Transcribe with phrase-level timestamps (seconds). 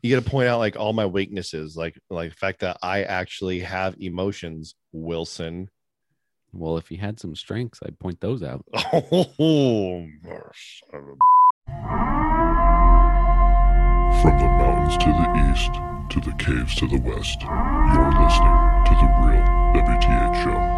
[0.00, 3.02] You got to point out like all my weaknesses, like like the fact that I
[3.02, 5.68] actually have emotions, Wilson.
[6.52, 8.64] Well, if you had some strengths, I'd point those out.
[8.92, 10.06] Oh,
[14.20, 15.72] From the mountains to the east,
[16.10, 20.71] to the caves to the west, you're listening to the real WTH show.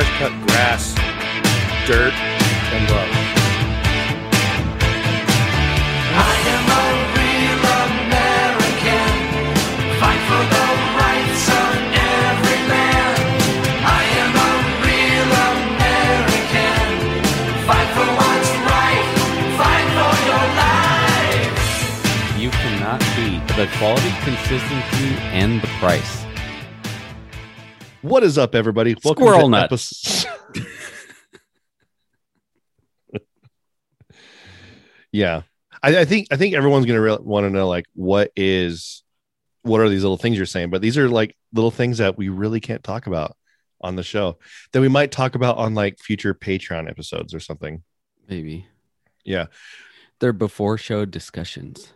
[0.00, 0.94] Fresh cut grass,
[1.86, 2.14] dirt,
[2.72, 3.12] and love.
[6.16, 6.86] I am a
[7.20, 9.12] real American.
[10.00, 10.66] Fight for the
[11.04, 11.72] rights of
[12.16, 13.12] every man.
[13.84, 14.52] I am a
[14.88, 16.88] real American.
[17.68, 19.08] Fight for what's right.
[19.60, 21.60] Fight for your life.
[22.40, 26.29] You cannot beat the quality, consistency, and the price.
[28.02, 28.94] What is up, everybody?
[28.94, 30.24] Squirrel to nuts.
[30.24, 30.26] epis-
[35.12, 35.42] yeah,
[35.82, 39.02] I, I think I think everyone's gonna re- want to know like what is
[39.62, 42.30] what are these little things you're saying, but these are like little things that we
[42.30, 43.36] really can't talk about
[43.82, 44.38] on the show
[44.72, 47.82] that we might talk about on like future Patreon episodes or something.
[48.28, 48.66] Maybe
[49.24, 49.46] Yeah,
[50.20, 51.92] they're before show discussions.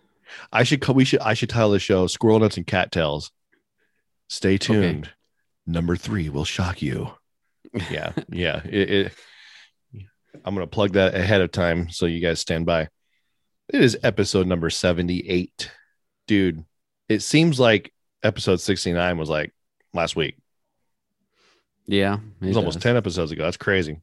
[0.53, 3.31] I should we should I should title the show "Squirrel Nuts and Cattails."
[4.29, 5.11] Stay tuned.
[5.67, 7.11] Number three will shock you.
[7.91, 8.61] Yeah, yeah.
[8.65, 9.13] It, it,
[10.45, 12.89] I'm gonna plug that ahead of time so you guys stand by.
[13.69, 15.71] It is episode number 78,
[16.27, 16.65] dude.
[17.09, 17.93] It seems like
[18.23, 19.53] episode 69 was like
[19.95, 20.37] last week.
[21.87, 23.45] Yeah, It was almost 10 episodes ago.
[23.45, 24.01] That's crazy.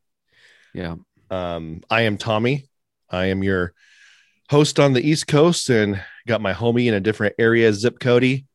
[0.73, 0.95] Yeah,
[1.29, 2.69] Um, I am Tommy.
[3.09, 3.73] I am your
[4.49, 8.45] host on the East Coast and got my homie in a different area, zip Cody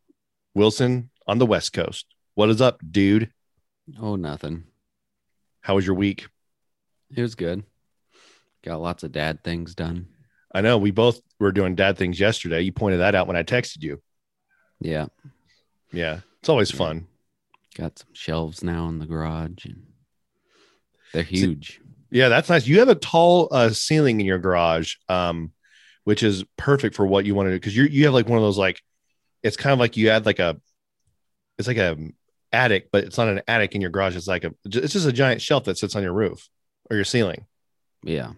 [0.55, 2.07] Wilson on the West Coast.
[2.37, 3.31] What is up, dude?
[3.99, 4.65] oh nothing.
[5.63, 6.27] How was your week?
[7.17, 7.65] It was good.
[8.63, 10.09] Got lots of dad things done.
[10.55, 12.61] I know we both were doing dad things yesterday.
[12.61, 14.03] You pointed that out when I texted you.
[14.81, 15.07] Yeah,
[15.93, 17.07] Yeah, it's always fun.
[17.75, 19.87] got some shelves now in the garage, and
[21.15, 21.81] they're huge.
[22.11, 22.67] Yeah, that's nice.
[22.67, 25.53] You have a tall uh, ceiling in your garage, um,
[26.05, 28.37] which is perfect for what you want to do because you you have like one
[28.37, 28.83] of those like
[29.43, 30.61] it's kind of like you add like a
[31.59, 31.97] it's like a
[32.53, 34.17] attic, but it's not an attic in your garage.
[34.17, 36.49] It's like a it's just a giant shelf that sits on your roof
[36.91, 37.47] or your ceiling.
[38.03, 38.33] Yeah,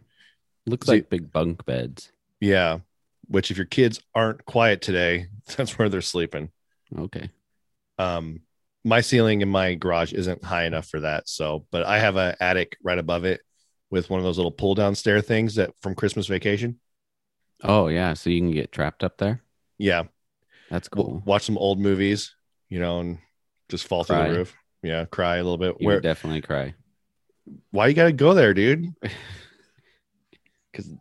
[0.67, 2.11] looks So like big bunk beds.
[2.41, 2.79] Yeah,
[3.27, 5.27] which if your kids aren't quiet today,
[5.57, 6.51] that's where they're sleeping.
[6.97, 7.31] Okay.
[7.99, 8.43] Um,
[8.85, 11.29] my ceiling in my garage isn't high enough for that.
[11.29, 13.41] So, but I have an attic right above it
[13.91, 16.79] with one of those little pull down stair things that from Christmas vacation.
[17.63, 19.43] Oh yeah, so you can get trapped up there.
[19.79, 20.05] Yeah,
[20.71, 21.23] That's cool.
[21.25, 22.35] watch some old movies,
[22.69, 23.19] you know, and
[23.69, 24.57] just fall through the roof.
[24.83, 25.77] Yeah, cry a little bit.
[25.81, 26.01] You Where?
[26.01, 26.75] definitely cry
[27.71, 28.95] Why you got to go there, dude?
[30.73, 30.93] because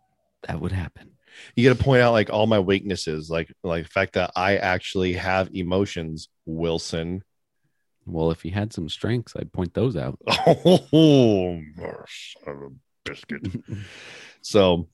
[0.46, 1.12] that would happen.
[1.54, 4.56] You got to point out like all my weaknesses, like like the fact that I
[4.56, 7.22] actually have emotions, Wilson.
[8.06, 10.18] Well, if you had some strengths, I'd point those out.
[10.46, 12.68] Oh, son of a
[13.04, 13.46] biscuit.
[14.40, 14.88] So,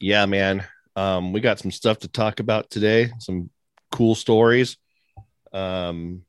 [0.00, 0.66] yeah, man,
[0.96, 3.12] um, we got some stuff to talk about today.
[3.20, 3.50] Some
[3.92, 4.76] cool stories,
[5.52, 6.22] um,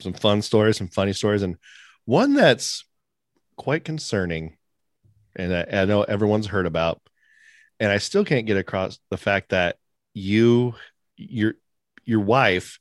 [0.00, 1.56] some fun stories, some funny stories, and
[2.04, 2.84] one that's
[3.56, 4.56] quite concerning,
[5.36, 7.00] and I, I know everyone's heard about.
[7.80, 9.76] And I still can't get across the fact that
[10.12, 10.74] you,
[11.16, 11.54] your,
[12.04, 12.80] your wife,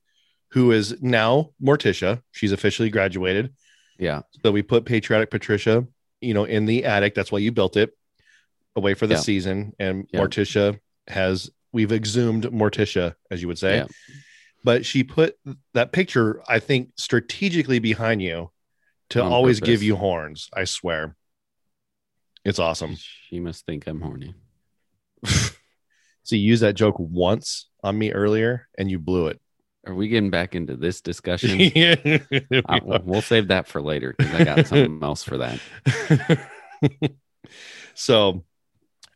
[0.51, 3.53] who is now Morticia, she's officially graduated.
[3.99, 4.21] Yeah.
[4.41, 5.85] So we put Patriotic Patricia,
[6.19, 7.13] you know, in the attic.
[7.13, 7.95] That's why you built it
[8.75, 9.19] away for the Yeah.
[9.21, 9.73] season.
[9.77, 10.21] And Yeah.
[10.21, 13.77] Morticia has, we've exhumed Morticia, as you would say.
[13.77, 13.87] Yeah.
[14.67, 15.37] But she put
[15.73, 18.51] that picture, I think, strategically behind you
[19.11, 19.69] to On always purpose.
[19.71, 20.49] give you horns.
[20.53, 21.15] I swear.
[22.43, 22.97] It's awesome.
[23.29, 24.35] She must think I'm horny.
[26.23, 29.39] So you used that joke once on me earlier and you blew it.
[29.85, 31.57] Are we getting back into this discussion?
[31.73, 31.95] Yeah.
[32.83, 35.61] We'll- we'll save that for later because I got something else for that.
[37.95, 38.43] so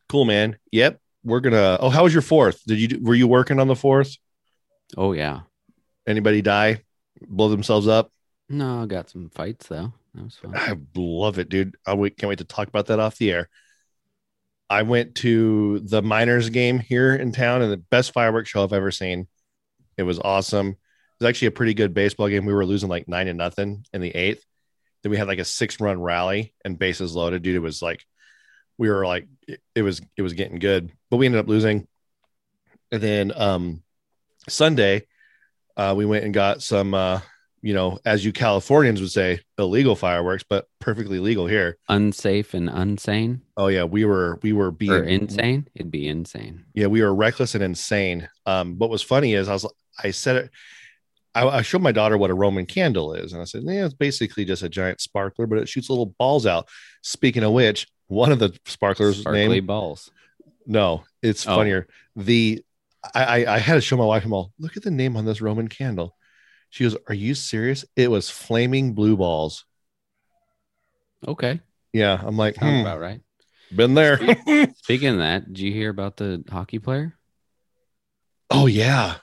[0.07, 0.57] cool, man.
[0.71, 1.01] Yep.
[1.25, 1.77] We're gonna.
[1.81, 2.61] Oh, how was your fourth?
[2.65, 4.15] Did you were you working on the fourth?
[4.97, 5.41] Oh yeah.
[6.07, 6.81] Anybody die?
[7.21, 8.11] Blow themselves up?
[8.49, 9.93] No, I got some fights though.
[10.13, 10.53] That was fun.
[10.55, 11.75] I love it, dude.
[11.85, 13.49] I can't wait to talk about that off the air.
[14.69, 18.73] I went to the miners game here in town and the best fireworks show I've
[18.73, 19.27] ever seen.
[19.97, 20.69] It was awesome.
[20.69, 20.75] It
[21.19, 22.45] was actually a pretty good baseball game.
[22.45, 24.45] We were losing like nine to nothing in the eighth.
[25.03, 27.41] Then we had like a six run rally and bases loaded.
[27.41, 28.05] Dude, it was like
[28.77, 29.27] we were like
[29.75, 31.87] it was it was getting good, but we ended up losing.
[32.91, 33.83] And then um
[34.49, 35.07] Sunday,
[35.77, 37.21] uh, we went and got some uh,
[37.63, 41.77] you know, as you Californians would say, illegal fireworks, but perfectly legal here.
[41.89, 43.41] Unsafe and insane.
[43.55, 45.67] Oh yeah, we were we were being or insane?
[45.75, 46.65] It'd be insane.
[46.73, 48.27] Yeah, we were reckless and insane.
[48.47, 49.71] Um, what was funny is I was
[50.03, 50.49] I said it.
[51.33, 53.93] I, I showed my daughter what a Roman candle is, and I said, "Yeah, it's
[53.93, 56.67] basically just a giant sparkler, but it shoots little balls out."
[57.03, 60.09] Speaking of which, one of the sparklers Sparkly balls.
[60.65, 61.55] no, it's Oh.
[61.55, 61.87] funnier.
[62.15, 62.63] The
[63.15, 64.25] I, I I had to show my wife.
[64.25, 66.15] I'm all look at the name on this Roman candle.
[66.69, 69.65] She goes, "Are you serious?" It was flaming blue balls.
[71.27, 71.59] Okay.
[71.93, 73.21] Yeah, I'm like, hmm, about right.
[73.75, 74.17] been there.
[74.83, 77.17] Speaking of that, did you hear about the hockey player?
[78.49, 79.15] oh yeah.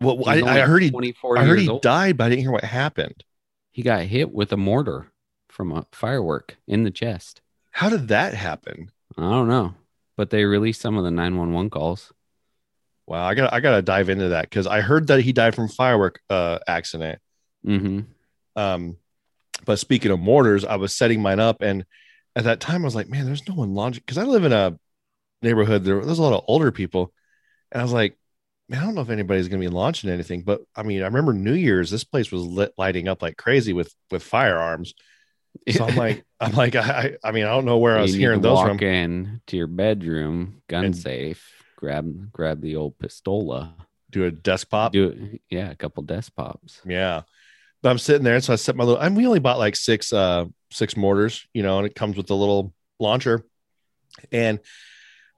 [0.00, 1.82] Well, I, I heard he 24 I heard years he old.
[1.82, 3.24] died, but I didn't hear what happened.
[3.72, 5.12] He got hit with a mortar
[5.48, 7.40] from a firework in the chest.
[7.70, 8.90] How did that happen?
[9.16, 9.74] I don't know,
[10.16, 12.12] but they released some of the 911 calls.
[13.06, 15.68] Wow, I got I gotta dive into that because I heard that he died from
[15.68, 17.20] firework uh accident.
[17.64, 18.00] hmm
[18.56, 18.96] Um,
[19.64, 21.84] but speaking of mortars, I was setting mine up, and
[22.34, 24.52] at that time I was like, man, there's no one launching because I live in
[24.52, 24.78] a
[25.42, 25.84] neighborhood.
[25.84, 27.12] There, there's a lot of older people,
[27.72, 28.18] and I was like,
[28.68, 30.42] man, I don't know if anybody's gonna be launching anything.
[30.42, 33.72] But I mean, I remember New Year's, this place was lit lighting up like crazy
[33.72, 34.94] with with firearms.
[35.70, 36.80] So I'm like, I'm like, I
[37.22, 38.80] I I mean, I don't know where I was hearing to those walk from.
[38.80, 43.72] in to your bedroom, gun And- safe, grab grab the old pistola,
[44.10, 44.92] Do a desk pop.
[44.92, 45.38] do.
[45.50, 46.80] Yeah, a couple desk pops.
[46.86, 47.22] Yeah.
[47.82, 49.00] But I'm sitting there, so I set my little.
[49.00, 52.30] And we only bought like six, uh, six mortars, you know, and it comes with
[52.30, 53.44] a little launcher.
[54.32, 54.58] And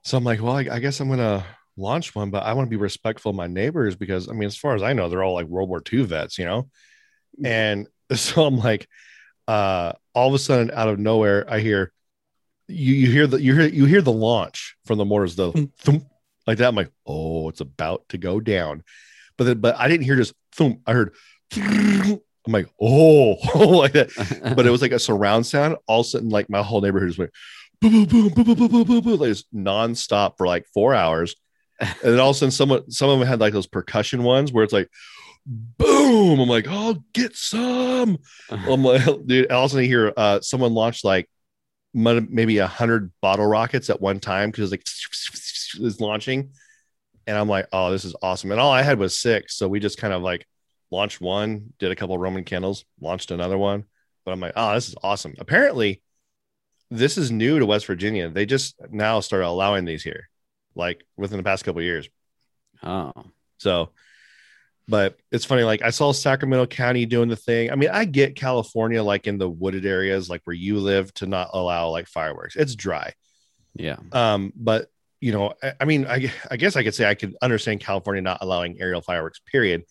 [0.03, 1.45] so I'm like, well, I, I guess I'm gonna
[1.77, 4.57] launch one, but I want to be respectful of my neighbors because I mean, as
[4.57, 6.69] far as I know, they're all like World War II vets, you know.
[7.43, 8.87] And so I'm like,
[9.47, 11.91] uh, all of a sudden, out of nowhere, I hear
[12.67, 12.93] you.
[12.93, 16.05] You hear the you hear you hear the launch from the mortars, the thump,
[16.47, 16.67] like that.
[16.67, 18.83] I'm like, oh, it's about to go down.
[19.37, 20.81] But then, but I didn't hear just thump.
[20.85, 21.13] I heard.
[21.55, 24.09] I'm like, oh, like that.
[24.55, 25.77] But it was like a surround sound.
[25.87, 27.31] All of a sudden, like my whole neighborhood just went
[27.81, 30.93] boom, boom, boom, boom, boom, boom, boom, boom, boom, like just nonstop for like four
[30.93, 31.35] hours.
[31.79, 34.51] And then all of a sudden, someone, some of them had like those percussion ones
[34.51, 34.89] where it's like,
[35.45, 36.39] boom.
[36.39, 38.17] I'm like, oh, get some.
[38.49, 39.51] I'm like, dude.
[39.51, 41.29] All of a sudden, I hear uh, someone launch like
[41.93, 44.83] maybe a hundred bottle rockets at one time because like
[45.75, 46.51] is launching,
[47.27, 48.51] and I'm like, oh, this is awesome.
[48.51, 50.47] And all I had was six, so we just kind of like
[50.91, 53.85] launched one, did a couple Roman candles, launched another one.
[54.25, 55.35] But I'm like, oh, this is awesome.
[55.39, 56.01] Apparently,
[56.91, 58.29] this is new to West Virginia.
[58.29, 60.29] They just now started allowing these here,
[60.75, 62.09] like within the past couple of years.
[62.83, 63.13] oh,
[63.59, 63.91] So,
[64.87, 65.63] but it's funny.
[65.63, 67.71] Like I saw Sacramento County doing the thing.
[67.71, 71.27] I mean, I get California, like in the wooded areas, like where you live, to
[71.27, 72.55] not allow like fireworks.
[72.55, 73.13] It's dry.
[73.75, 73.97] yeah.
[74.11, 74.89] Um, but
[75.21, 78.21] you know, I, I mean, I, I guess I could say I could understand California
[78.21, 79.39] not allowing aerial fireworks.
[79.39, 79.83] Period.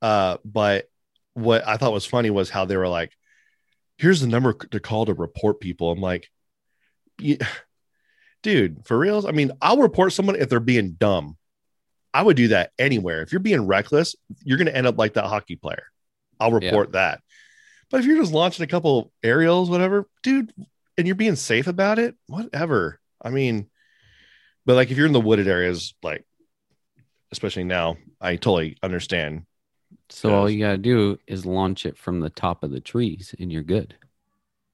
[0.00, 0.86] Uh, but
[1.34, 3.12] what I thought was funny was how they were like,
[3.98, 6.28] "Here's the number to call to report people." I'm like,
[7.18, 7.36] "Yeah,
[8.42, 9.24] dude, for reals?
[9.24, 11.36] I mean, I'll report someone if they're being dumb.
[12.14, 13.22] I would do that anywhere.
[13.22, 14.14] If you're being reckless,
[14.44, 15.84] you're going to end up like that hockey player.
[16.38, 17.22] I'll report that.
[17.90, 20.52] But if you're just launching a couple aerials, whatever, dude,
[20.98, 23.00] and you're being safe about it, whatever.
[23.22, 23.70] I mean,
[24.66, 26.24] but like if you're in the wooded areas, like
[27.30, 29.46] especially now, I totally understand.
[30.10, 33.50] So all you gotta do is launch it from the top of the trees, and
[33.52, 33.94] you're good.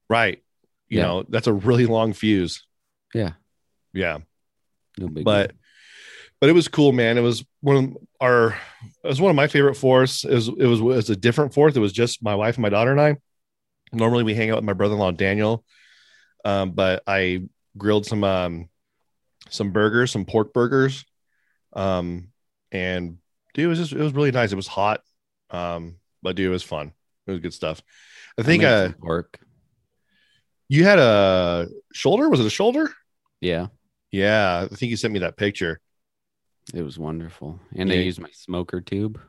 [0.09, 0.43] Right.
[0.87, 1.05] You Yeah.
[1.05, 2.65] know, that's a really long fuse.
[3.13, 3.33] Yeah,
[3.93, 4.19] Yeah.
[4.97, 5.23] no big.
[5.25, 5.57] but deal.
[6.41, 7.17] but it was cool, man.
[7.17, 8.49] It was one of our
[9.03, 10.23] it was one of my favorite fourths.
[10.25, 11.75] It was it was, it was a different fourth.
[11.77, 13.17] It was just my wife and my daughter and I.
[13.91, 15.63] Normally we hang out with my brother-in-law Daniel.
[16.45, 17.43] Um, but I
[17.77, 18.68] grilled some um
[19.49, 21.05] some burgers, some pork burgers.
[21.73, 22.29] Um,
[22.71, 23.17] and
[23.53, 24.51] dude, it was just it was really nice.
[24.51, 25.01] It was hot.
[25.49, 26.93] Um, but dude, it was fun.
[27.27, 27.81] It was good stuff.
[28.37, 29.39] I think made uh pork.
[30.67, 32.29] you had a shoulder.
[32.29, 32.91] Was it a shoulder?
[33.41, 33.67] Yeah,
[34.11, 35.79] Yeah, I think you sent me that picture.
[36.73, 37.95] it was wonderful, and Yeah.
[37.95, 39.19] I used my smoker tube.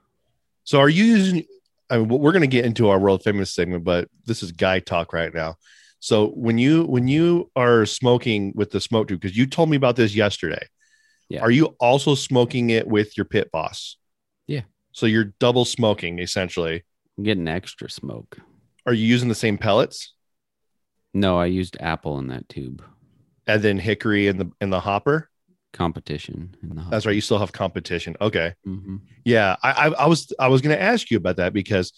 [0.65, 1.45] So are you using?
[1.89, 4.79] I mean, we're going to get into our world famous segment, but this is guy
[4.81, 5.57] talk right now.
[6.01, 9.77] So when you when you are smoking with the smoke tube, because you told me
[9.77, 10.67] about this yesterday,
[11.29, 11.41] Yeah.
[11.43, 13.97] are you also smoking it with your pit boss?
[14.47, 14.63] Yeah.
[14.93, 16.83] So you're double smoking essentially.
[17.19, 18.39] I'm getting extra smoke.
[18.87, 20.15] Are you using the same pellets
[21.13, 22.83] No, I used apple in that tube.
[23.47, 25.29] and then hickory in the in the hopper?
[25.73, 27.15] Competition in the That's right.
[27.15, 28.17] You still have competition.
[28.21, 28.55] Okay.
[28.65, 31.93] hmm Yeah, I, I, I was I was going to ask you about that because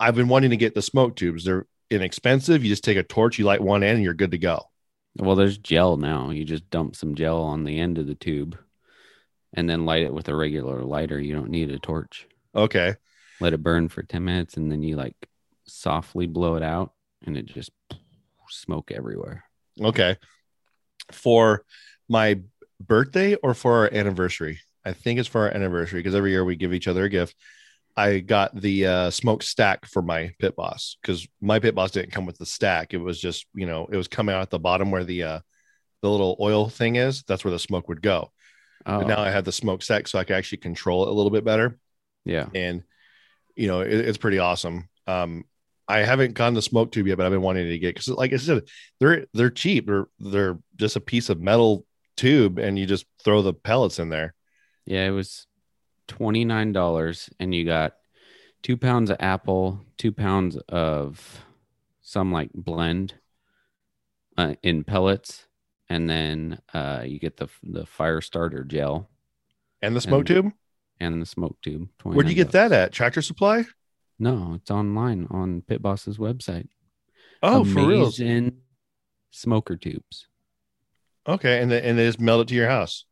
[0.00, 1.44] I've been wanting to get the smoke tubes.
[1.44, 2.64] They're inexpensive.
[2.64, 4.70] You just take a torch, you light one end, and you're good to go.
[5.16, 6.30] Well, there's gel now.
[6.30, 8.58] You just dump some gel on the end of the tube,
[9.54, 11.20] and then light it with a regular lighter.
[11.20, 12.26] You don't need a torch.
[12.54, 12.94] Okay.
[13.40, 15.16] Let it burn for 10 minutes and then you like
[15.66, 16.92] softly blow it out
[17.24, 17.70] and it just
[18.48, 19.44] smoke everywhere.
[19.80, 20.16] Okay.
[21.10, 21.64] For
[22.08, 22.40] my
[22.80, 24.60] birthday or for our anniversary?
[24.84, 27.36] I think it's for our anniversary because every year we give each other a gift.
[27.96, 32.12] I got the uh, smoke stack for my pit boss because my pit boss didn't
[32.12, 32.94] come with the stack.
[32.94, 35.40] It was just, you know, it was coming out at the bottom where the uh,
[36.00, 37.22] the little oil thing is.
[37.24, 38.32] That's where the smoke would go.
[38.86, 41.12] Oh, But now I have the smoke stack so I can actually control it a
[41.12, 41.78] little bit better.
[42.24, 42.46] yeah.
[42.54, 42.82] and
[43.54, 45.44] you know it, it's pretty awesome um
[45.86, 48.32] i haven't gotten the smoke tube yet but i've been wanting to get because like
[48.32, 48.62] i said
[48.98, 51.84] they're they're cheap they're they're just a piece of metal
[52.16, 54.32] tube and you just throw the pellets in there
[54.86, 55.46] Yeah, it was
[56.08, 57.94] twenty nine dollars, and you got
[58.62, 61.44] two pounds of apple, two pounds of
[62.00, 63.14] some like blend
[64.36, 65.46] uh, in pellets,
[65.88, 69.08] and then uh, you get the the fire starter gel
[69.80, 70.52] and the smoke And tube
[71.00, 71.88] and the smoke tube.
[72.04, 72.36] where'd you $29.
[72.36, 73.64] get that at tractor supply
[74.18, 76.68] No, it's online on Pit Boss's website.
[77.42, 78.58] oh for real Amazing
[79.30, 80.28] smoker tubes.
[81.26, 83.04] okay and then and they just mailed it to your house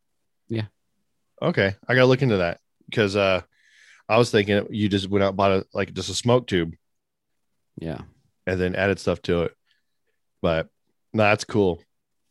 [0.49, 0.67] Yeah.
[1.43, 3.41] okay i gotta look into that because uh
[4.09, 6.75] i was thinking you just went out and bought a like just a smoke tube
[7.81, 8.03] Yeah,
[8.47, 9.53] and then added stuff to it.
[10.43, 10.69] But
[11.13, 11.83] no, that's cool.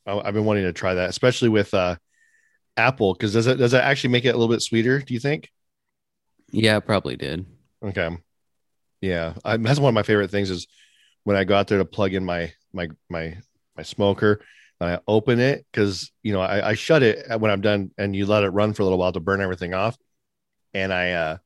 [0.06, 1.98] I, I've been wanting to try that, especially with uh,
[2.78, 5.00] apple, because does it does it actually make it a little bit sweeter?
[5.00, 5.50] Do you think?
[6.52, 7.46] yeah, it probably did.
[7.84, 8.10] Okay,
[9.02, 10.68] yeah, I, that's one of my favorite things is
[11.24, 13.38] when I go out there to plug in my my my
[13.78, 14.42] my smoker.
[14.82, 18.16] And I open it because you know I, I shut it when I'm done, and
[18.16, 19.98] you let it run for a little while to burn everything off.
[20.74, 21.38] And I uh,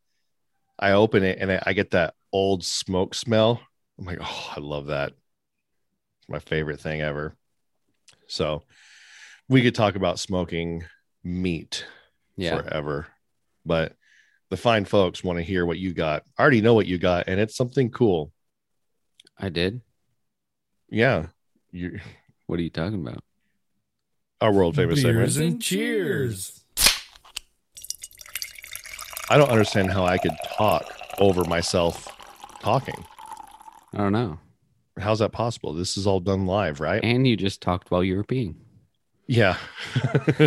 [0.79, 3.61] I open it and I, I get that old smoke smell.
[3.97, 5.09] I'm like, oh, I love that.
[6.19, 7.35] It's my favorite thing ever.
[8.27, 8.63] So
[9.47, 10.83] we could talk about smoking
[11.23, 11.85] meat
[12.35, 13.07] Yeah, forever,
[13.65, 13.93] but
[14.49, 16.23] the fine folks want to hear what you got.
[16.37, 18.31] I already know what you got, and it's something cool.
[19.37, 19.81] I did.
[20.89, 21.27] Yeah,
[21.71, 21.99] you
[22.47, 23.23] What are you talking about?
[24.41, 25.53] our world famous Beers segment.
[25.53, 26.62] and cheers.
[29.33, 32.07] I don't understand how I could talk over myself
[32.59, 33.03] talking.
[33.91, 34.37] I don't know.
[34.99, 35.73] How's that possible?
[35.73, 37.03] This is all done live, right?
[37.03, 38.53] And you just talked while you were peeing.
[39.25, 39.57] Yeah.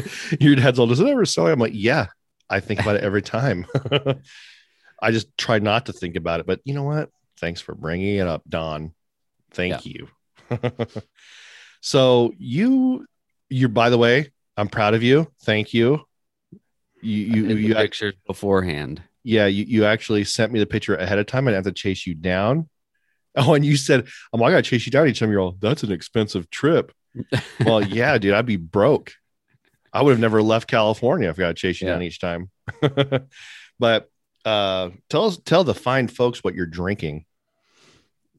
[0.40, 1.49] Your dad's all, does it ever sell?
[1.49, 2.07] I'm like, yeah,
[2.49, 3.66] I think about it every time.
[5.02, 6.47] I just try not to think about it.
[6.47, 7.11] But you know what?
[7.40, 8.95] Thanks for bringing it up, Don.
[9.50, 10.07] Thank you.
[11.81, 13.05] so you,
[13.49, 15.26] you're, by the way, I'm proud of you.
[15.43, 16.06] Thank you.
[17.03, 19.03] You, I you, you, pictures beforehand.
[19.23, 21.47] yeah, you, you actually sent me the picture ahead of time.
[21.47, 22.69] I didn't have to chase you down.
[23.38, 25.31] Oh, and you said, I'm I gotta chase you down each time.
[25.31, 26.91] You're all, that's an expensive trip.
[27.67, 29.12] well, yeah, dude, I'd be broke.
[29.93, 31.93] I would have never left California if I got to chase you Yeah.
[31.95, 32.50] down each time.
[33.79, 34.11] but
[34.47, 37.26] uh tell us tell the fine folks what you're drinking.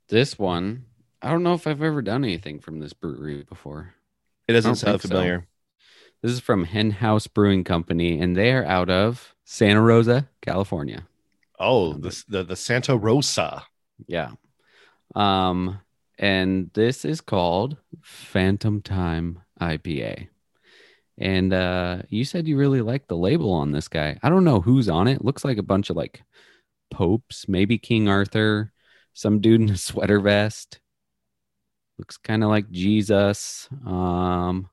[0.09, 0.85] This one,
[1.21, 3.93] I don't know if I've ever done anything from this brewery before.
[4.47, 5.47] It doesn't sound familiar.
[6.21, 11.07] This is from Hen House Brewing Company, and they are out of Santa Rosa, California.
[11.59, 13.63] Oh, the, the the Santa Rosa.
[14.07, 14.31] Yeah.
[15.15, 15.79] Um,
[16.19, 20.27] and this is called Phantom Time IPA.
[21.19, 24.19] And uh, you said you really like the label on this guy.
[24.21, 25.23] I don't know who's on it.
[25.23, 26.21] Looks like a bunch of like
[26.91, 28.71] popes, maybe King Arthur,
[29.13, 30.79] some dude in a sweater vest.
[31.97, 33.67] Looks kind of like Jesus.
[33.85, 34.69] Um,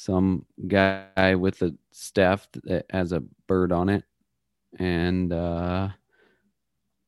[0.00, 4.04] some guy with a staff that has a bird on it,
[4.78, 5.88] and uh,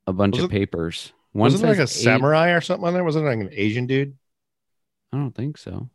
[0.08, 1.12] a bunch Was of it- papers.
[1.32, 3.04] One Wasn't like a eight- samurai or something on there?
[3.04, 4.18] Wasn't it like an Asian dude?
[5.12, 5.88] I don't think so.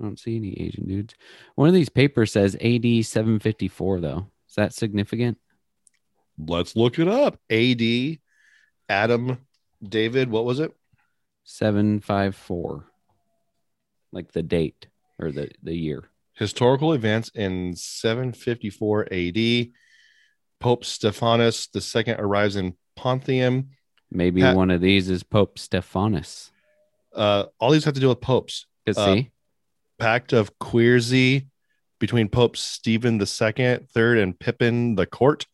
[0.00, 1.14] I don't see any Asian dudes.
[1.56, 4.30] One of these papers says AD 754, though.
[4.48, 5.36] Is that significant?
[6.38, 7.38] Let's look it up.
[7.50, 8.18] AD
[8.88, 9.38] Adam
[9.86, 10.74] David, what was it?
[11.44, 12.86] 754.
[14.12, 14.86] Like the date
[15.18, 16.10] or the, the year.
[16.34, 19.68] Historical events in 754 AD.
[20.60, 23.70] Pope Stephanus II arrives in Pontium.
[24.10, 26.50] Maybe Pat- one of these is Pope Stephanus.
[27.14, 28.66] Uh, all these have to do with popes.
[28.86, 29.30] Uh, see,
[29.98, 31.46] Pact of Quierzy
[31.98, 35.46] between Pope Stephen II, third, and Pippin the Court.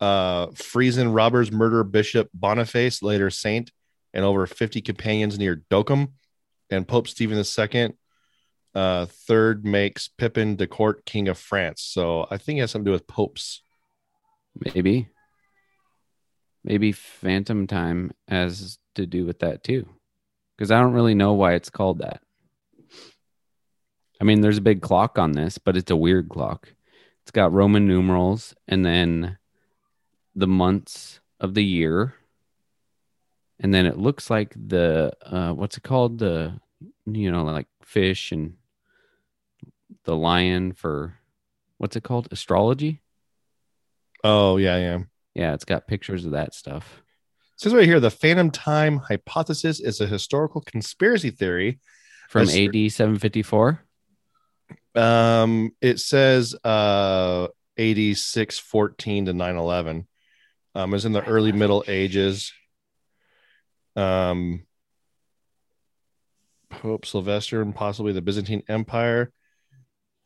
[0.00, 3.70] Uh, Frisian robbers murder Bishop Boniface, later saint,
[4.14, 6.12] and over 50 companions near Dokkum.
[6.70, 7.92] And Pope Stephen II,
[8.74, 11.82] uh, third, makes Pippin de Court king of France.
[11.82, 13.62] So I think it has something to do with popes.
[14.74, 15.08] maybe.
[16.62, 19.88] Maybe Phantom Time has to do with that too.
[20.56, 22.20] Because I don't really know why it's called that.
[24.20, 26.68] I mean, there's a big clock on this, but it's a weird clock.
[27.22, 29.38] It's got Roman numerals and then
[30.34, 32.14] the months of the year.
[33.58, 36.18] And then it looks like the uh what's it called?
[36.18, 36.60] The
[37.06, 38.54] you know, like fish and
[40.04, 41.18] the lion for
[41.78, 42.28] what's it called?
[42.30, 43.00] Astrology?
[44.22, 44.98] Oh yeah, yeah.
[45.34, 47.02] Yeah, it's got pictures of that stuff.
[47.56, 51.80] says right here the phantom time hypothesis is a historical conspiracy theory.
[52.28, 53.82] From AD 754.
[54.94, 60.06] Um, it says uh 8614 to 911.
[60.74, 62.52] Um, it's in the early Middle Ages.
[63.96, 64.64] Um,
[66.68, 69.32] Pope Sylvester and possibly the Byzantine Empire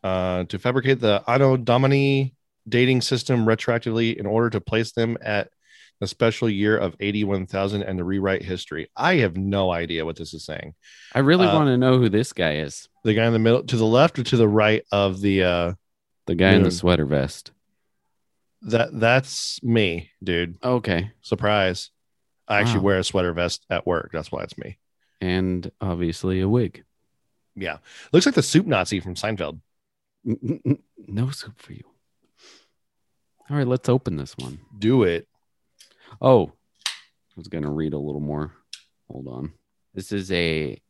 [0.04, 2.34] uh, to fabricate the Anno Domini
[2.68, 5.50] dating system retroactively in order to place them at
[6.00, 8.88] the special year of 81,000 and to rewrite history.
[8.96, 10.74] I have no idea what this is saying.
[11.14, 12.88] I really Uh, want to know who this guy is.
[13.04, 15.72] The guy in the middle, to the left or to the right of the uh,
[16.26, 17.50] The guy in the sweater vest.
[18.62, 20.56] that that's me, dude.
[20.62, 21.10] Okay.
[21.22, 21.90] Surprise.
[22.48, 22.84] I actually Wow.
[22.84, 24.10] wear a sweater vest at work.
[24.12, 24.78] That's why it's me.
[25.20, 26.84] And obviously a wig.
[27.56, 27.78] Yeah.
[28.12, 29.60] Looks like the soup Nazi from Seinfeld.
[30.24, 31.84] No soup for you.
[33.50, 34.58] All right, let's open this one.
[34.78, 35.28] Do it.
[36.20, 36.52] Oh,
[36.86, 38.52] I was going to read a little more.
[39.10, 39.52] Hold on.
[39.92, 40.80] This is a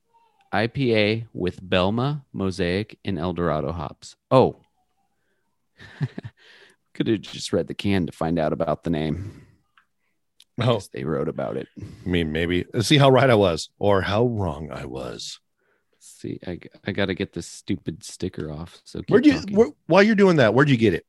[0.53, 4.15] IPA with Belma, Mosaic, and Eldorado hops.
[4.31, 4.57] Oh,
[6.95, 9.47] could have just read the can to find out about the name.
[10.61, 11.67] Oh, they wrote about it.
[11.81, 12.65] I mean, maybe.
[12.81, 15.41] See how right I was or how wrong I was.
[16.25, 18.81] See, I, I got to get this stupid sticker off.
[18.85, 21.05] So Where'd you, where, while you're doing that, where'd you get it?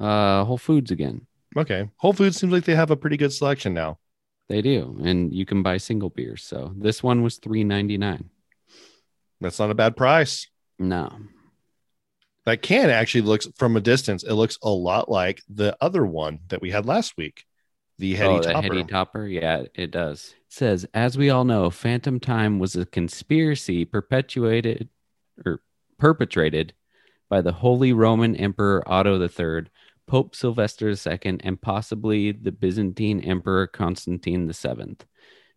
[0.00, 1.26] uh, Whole Foods again.
[1.54, 1.90] Okay.
[1.98, 3.98] Whole Foods seems like they have a pretty good selection now.
[4.48, 6.42] They do, and you can buy single beers.
[6.42, 8.30] So this one was three ninety nine.
[9.38, 10.48] That's not a bad price.
[10.78, 11.12] No,
[12.46, 16.38] That can actually looks from a distance, it looks a lot like the other one
[16.48, 17.44] that we had last week.
[18.00, 18.62] The oh, heady oh, topper.
[18.62, 19.26] heady topper.
[19.26, 20.34] Yeah, it does.
[20.48, 24.88] It says, as we all know, Phantom Time was a conspiracy perpetuated
[25.44, 25.60] or
[25.98, 26.72] perpetrated
[27.28, 29.66] by the Holy Roman Emperor Otto III,
[30.06, 34.96] Pope Sylvester II, and possibly the Byzantine Emperor Constantine VII,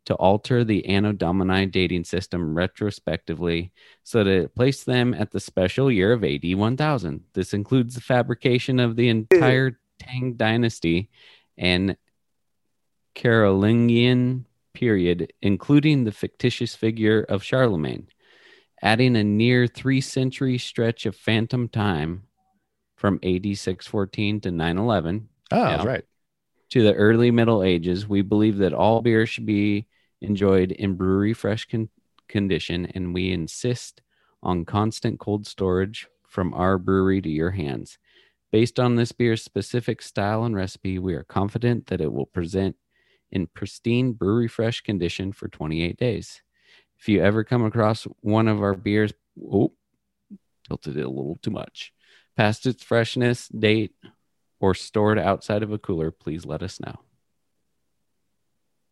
[0.03, 3.71] to alter the Anno Domini dating system retrospectively
[4.03, 7.23] so that it placed them at the special year of AD 1000.
[7.33, 11.09] This includes the fabrication of the entire Tang dynasty
[11.57, 11.95] and
[13.13, 18.07] Carolingian period, including the fictitious figure of Charlemagne,
[18.81, 22.23] adding a near three century stretch of phantom time
[22.95, 25.69] from AD 614 to 911 Ah, Yeah.
[25.77, 26.05] that's right.
[26.69, 28.07] to the early Middle Ages.
[28.07, 29.87] We believe that all beer should be
[30.21, 31.89] enjoyed in brewery fresh con-
[32.27, 34.01] condition, and we insist
[34.41, 37.97] on constant cold storage from our brewery to your hands.
[38.51, 42.75] Based on this beer's specific style and recipe, we are confident that it will present
[43.33, 46.41] in pristine brewery fresh condition for 28 days.
[46.99, 49.11] If you ever come across one of our beers,
[49.51, 49.73] oh,
[50.67, 51.91] tilted it a little too much,
[52.37, 53.91] past its freshness date,
[54.59, 56.99] or stored outside of a cooler, please let us know.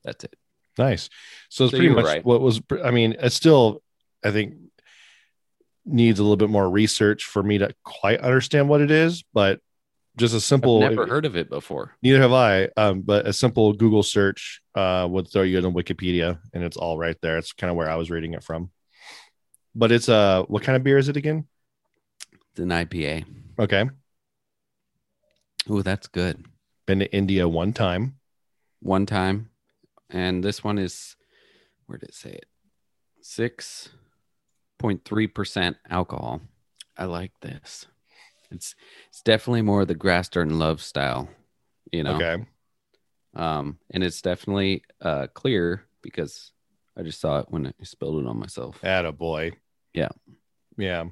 [0.03, 0.35] That's it.
[0.77, 1.09] Nice.
[1.47, 2.25] So it's So pretty much right.
[2.25, 3.83] what was, I mean, it's still,
[4.25, 4.55] I think,
[5.85, 9.59] needs a little bit more research for me to quite understand what it is, but
[10.17, 11.95] just a simple, I've never heard of it before.
[12.01, 16.39] neither have I, um, but a simple Google search uh, would throw you into Wikipedia
[16.53, 17.37] and it's all right there.
[17.37, 18.71] It's kind of where I was reading it from.
[19.73, 21.47] But it's uh, what kind of beer is it again?
[22.51, 23.25] It's an IPA.
[23.57, 23.89] Okay.
[25.69, 26.45] Oh, that's good.
[26.85, 28.17] Been to India one time.
[28.81, 29.49] One time.
[30.09, 31.15] And this one is,
[31.85, 32.47] where did it say it?
[33.23, 36.41] 6.3% alcohol.
[36.97, 37.85] I like this.
[38.51, 38.75] It's
[39.07, 41.29] it's definitely more the Grassturn love style,
[41.91, 42.15] you know.
[42.15, 42.45] Okay.
[43.33, 46.51] Um, and it's definitely uh clear because
[46.97, 48.83] I just saw it when I spilled it on myself.
[48.83, 49.53] Atta boy.
[49.93, 50.09] Yeah.
[50.77, 51.05] Yeah.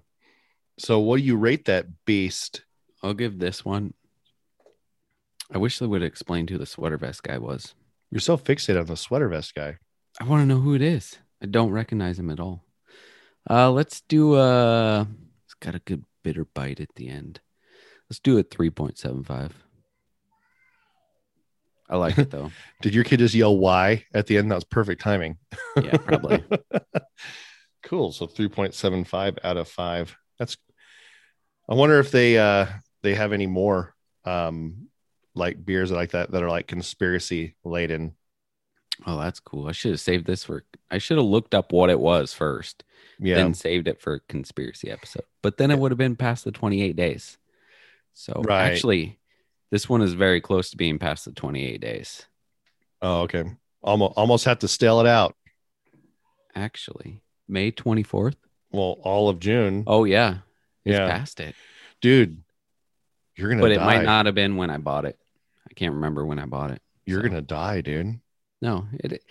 [0.78, 2.64] So what do you rate that beast?
[3.02, 3.94] I'll give this one.
[5.54, 7.74] I wish they would explain who the sweater vest guy was.
[8.12, 9.78] You're so fixated on the sweater vest guy.
[10.20, 11.18] I want to know who it is.
[11.42, 12.66] I don't recognize him at all.
[13.50, 15.06] Uh let's do uh
[15.46, 17.42] it's got a good bitter bite at the end.
[18.10, 19.52] Let's do it 3.75.
[21.90, 22.52] I like it though.
[22.82, 24.52] Did your kid just yell why at the end?
[24.52, 25.38] That was perfect timing.
[25.82, 26.44] yeah, probably.
[27.84, 28.12] cool.
[28.12, 30.16] So 3.75 out of five.
[30.38, 30.56] That's.
[31.68, 32.68] I wonder if they uh
[33.04, 34.88] they have any more um
[35.36, 38.16] like beers like that that are like conspiracy laden.
[39.06, 39.68] Oh, that's cool.
[39.68, 40.64] I should have saved this for.
[40.92, 42.84] I should have looked up what it was first,
[43.20, 43.36] Yeah.
[43.36, 45.24] then saved it for a conspiracy episode.
[45.42, 47.38] But then it would have been past the 28 days.
[48.14, 48.72] So Right.
[48.72, 49.20] actually,
[49.72, 52.26] this one is very close to being past the 28 days.
[53.02, 53.46] oh, okay.
[53.82, 55.36] Almost almost have to stale it out.
[56.56, 58.36] Actually, May 24th.
[58.72, 59.84] Well, all of June.
[59.88, 60.40] Oh yeah,
[60.86, 61.08] it's yeah.
[61.10, 61.56] past it.
[62.02, 62.44] Dude,
[63.36, 65.18] you're gonna But it might not have been when I bought it.
[65.70, 66.82] I can't remember when I bought it.
[67.06, 68.20] You're so- gonna die, dude.
[68.62, 69.24] No, it.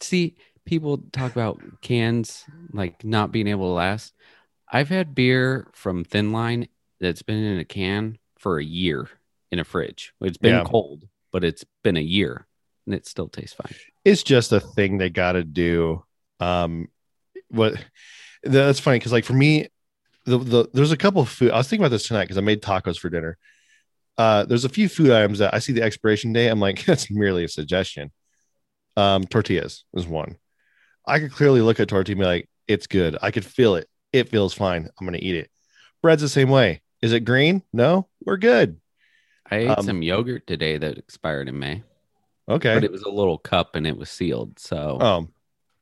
[0.00, 4.14] See, people talk about cans like not being able to last.
[4.70, 6.68] I've had beer from Thin Line
[7.00, 9.08] that's been in a can for a year
[9.50, 10.12] in a fridge.
[10.20, 10.64] It's been Yeah.
[10.64, 12.46] cold, but it's been a year
[12.86, 13.74] and it still tastes fine.
[14.04, 16.04] It's just a thing they gotta do.
[16.40, 16.88] Um
[17.48, 17.74] what
[18.42, 19.68] that's funny because like for me,
[20.26, 22.42] the, the there's a couple of food I was thinking about this tonight because I
[22.42, 23.38] made tacos for dinner.
[24.18, 26.48] Uh there's a few food items that I see the expiration date.
[26.48, 28.10] I'm like, that's merely a suggestion.
[28.96, 30.36] Um, tortillas is one.
[31.06, 33.16] I could clearly look at tortilla and be like, it's good.
[33.20, 33.88] I could feel it.
[34.12, 34.88] It feels fine.
[34.98, 35.50] I'm gonna eat it.
[36.02, 36.82] Bread's the same way.
[37.02, 37.62] Is it green?
[37.72, 38.80] No, we're good.
[39.50, 41.82] I ate Um, some yogurt today that expired in May,
[42.48, 42.74] Okay.
[42.74, 44.58] but it was a little cup and it was sealed.
[44.58, 45.32] So um,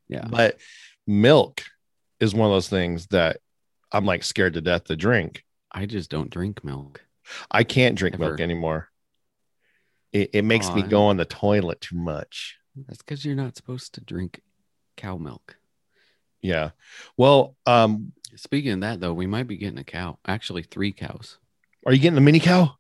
[0.09, 0.59] yeah, but
[1.07, 1.62] milk
[2.18, 3.38] is one of those things that
[3.92, 5.44] I'm like scared to death to drink.
[5.70, 7.03] I just don't drink milk.
[7.51, 8.88] I can't drink milk anymore.
[10.12, 12.57] It, it makes me go on the toilet too much.
[12.76, 14.40] That's because you're not supposed to drink
[14.96, 15.56] cow milk.
[16.40, 16.70] Yeah.
[17.16, 20.18] Well, um, Speaking of that, though, we might be getting a cow.
[20.26, 21.37] Actually, three cows.
[21.85, 22.76] are you getting the mini cow?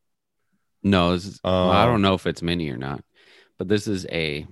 [0.82, 1.88] No, this is, well, I Oh.
[1.88, 3.04] don't know if it's mini or not,
[3.58, 4.46] but this is a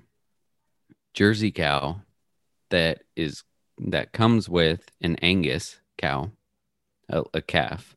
[1.14, 2.02] Jersey cow
[2.68, 3.42] that is
[3.78, 6.32] that comes with an Angus cow,
[7.08, 7.96] a, a calf,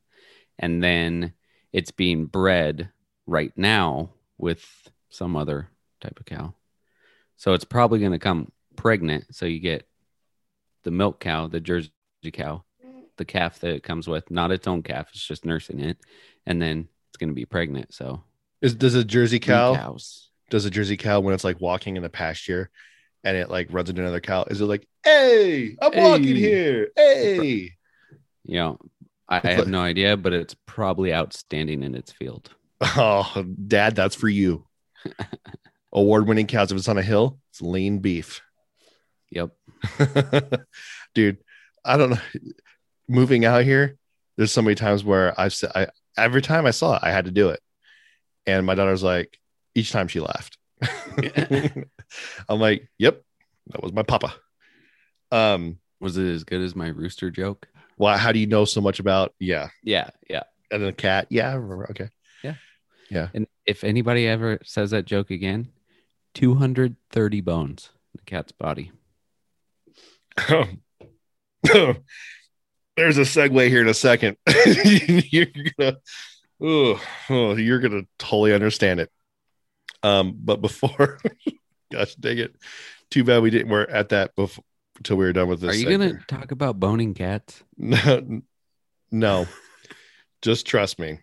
[0.58, 1.34] and then
[1.74, 2.90] it's being bred
[3.28, 5.68] right now with some other
[6.00, 6.54] type of cow.
[7.44, 9.36] So it's probably going to come pregnant.
[9.36, 9.86] So you get
[10.84, 11.92] the milk cow, the Jersey
[12.32, 12.64] cow,
[13.18, 15.10] the calf that it comes with, not its own calf.
[15.10, 15.98] It's just nursing it,
[16.46, 17.94] and then it's going to be pregnant.
[17.94, 18.24] So
[18.62, 20.30] Is does a Jersey cow cows.
[20.52, 22.70] does a Jersey cow when it's like walking in the pasture
[23.26, 24.46] and it like runs into another cow?
[24.50, 27.72] Is it like, hey, I'm walking here, hey?
[28.46, 28.80] You know,
[29.28, 32.52] I, I have no idea, but it's probably outstanding in its field.
[32.96, 34.66] Oh, Dad, that's for you.
[35.94, 36.72] Award-winning cows.
[36.72, 38.42] If it's on a hill, it's lean beef.
[39.32, 39.52] Yep.
[41.14, 41.38] dude
[41.84, 42.18] i don't know
[43.10, 43.98] moving out here
[44.38, 47.26] there's so many times where i've said i every time i saw it i had
[47.26, 47.60] to do it
[48.46, 49.38] and my daughter's like
[49.76, 50.58] each time she laughed
[52.50, 53.22] i'm like yep
[53.68, 54.34] that was my papa
[55.32, 57.68] um Was it as good as my rooster joke?
[57.98, 60.44] well how do you know so much about yeah Yeah, yeah.
[60.72, 61.88] and then a cat yeah I remember.
[61.92, 62.10] okay
[62.44, 62.56] Yeah,
[63.10, 63.28] yeah.
[63.34, 65.70] And if anybody ever says that joke again,
[66.34, 68.92] 230 bones in the cat's body.
[71.64, 74.36] there's a segue here in a second
[75.32, 75.46] you're
[75.78, 75.98] gonna
[76.62, 79.12] oh, oh, you're gonna totally understand it
[80.02, 81.20] um but before
[81.92, 82.56] gosh dang it
[83.12, 84.64] too bad we didn't we're at that before
[84.98, 86.12] until we were done with this Are you segment.
[86.14, 87.64] going to talk about boning cats?
[87.78, 88.42] no
[89.12, 89.48] no
[90.42, 91.20] just trust me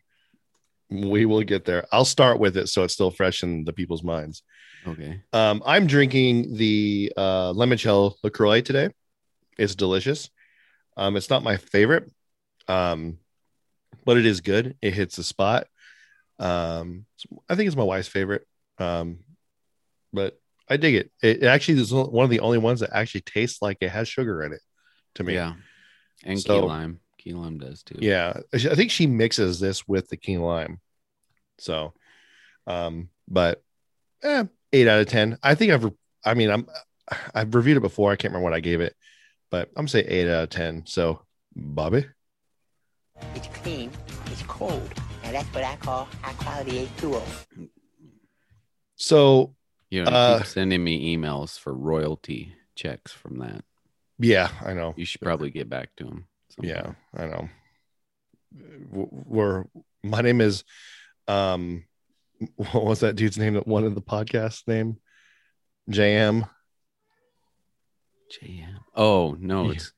[0.90, 4.02] we will get there i'll start with it so it's still fresh in the people's
[4.02, 4.42] minds
[4.86, 5.20] Okay.
[5.34, 8.88] um, I'm drinking the uh, limoncello Lacroix today.
[9.58, 10.30] It's delicious.
[10.96, 12.10] Um, it's not my favorite,
[12.66, 13.18] um,
[14.06, 14.78] but it is good.
[14.80, 15.66] It hits the spot.
[16.38, 17.04] Um,
[17.46, 18.46] I think it's my wife's favorite,
[18.78, 19.18] um,
[20.14, 21.10] but I dig it.
[21.22, 24.08] It, it actually is one of the only ones that actually tastes like it has
[24.08, 24.62] sugar in it.
[25.16, 25.54] To me, Yeah.
[26.24, 27.00] And key lime.
[27.22, 27.98] Key lime does too.
[28.00, 28.40] yeah.
[28.54, 30.80] I think she mixes this with the key lime.
[31.58, 31.92] So,
[32.66, 33.62] um, but
[34.22, 35.36] eh, eight out of ten.
[35.42, 35.92] I think I've.
[36.24, 36.66] I mean, I'm.
[37.34, 38.10] I've reviewed it before.
[38.10, 38.94] I can't remember what I gave it,
[39.50, 40.84] but I'm gonna say eight out of ten.
[40.86, 41.20] So,
[41.54, 42.06] Bobby,
[43.34, 43.90] It's clean,
[44.26, 44.88] it's cold.
[45.24, 47.68] and that's what I call high quality H2O.
[48.96, 49.54] so
[49.90, 53.64] You know, Uh, keep sending me emails for royalty checks from that.
[54.18, 54.94] yeah, I know.
[54.96, 56.26] You should probably get back to him.
[56.60, 57.48] Yeah, I know.
[58.90, 59.64] We're.
[60.02, 60.64] My name is.
[61.28, 61.84] Um,
[62.56, 64.96] what was that dude's name that wanted the podcast name?
[65.90, 66.48] JM.
[68.42, 68.74] JM.
[68.94, 69.72] Oh, no, Yeah.
[69.72, 69.92] it's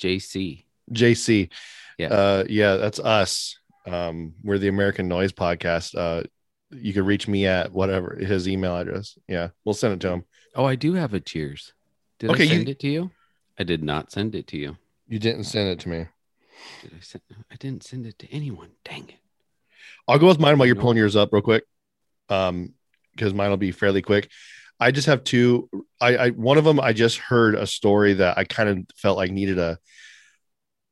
[0.00, 0.64] JC.
[0.92, 1.50] JC.
[1.98, 2.08] Yeah.
[2.08, 3.56] Uh yeah, that's us.
[3.86, 5.94] Um we're the American Noise podcast.
[5.96, 6.24] Uh
[6.70, 9.18] you can reach me at whatever his email address.
[9.28, 10.24] Yeah, we'll send it to him.
[10.54, 11.72] Oh, I do have a cheers.
[12.18, 13.10] Did Okay, I you- send it to you?
[13.58, 14.76] I did not send it to you.
[15.08, 16.06] You didn't send it to me.
[16.82, 18.70] Did I send I didn't send it to anyone.
[18.84, 19.16] Dang it.
[20.08, 21.64] I'll go with mine while you're pulling yours up real quick.
[22.28, 22.74] Um,
[23.14, 24.30] because mine will be fairly quick.
[24.78, 25.70] I just have two.
[26.00, 29.16] I, I one of them I just heard a story that I kind of felt
[29.16, 29.78] like needed a.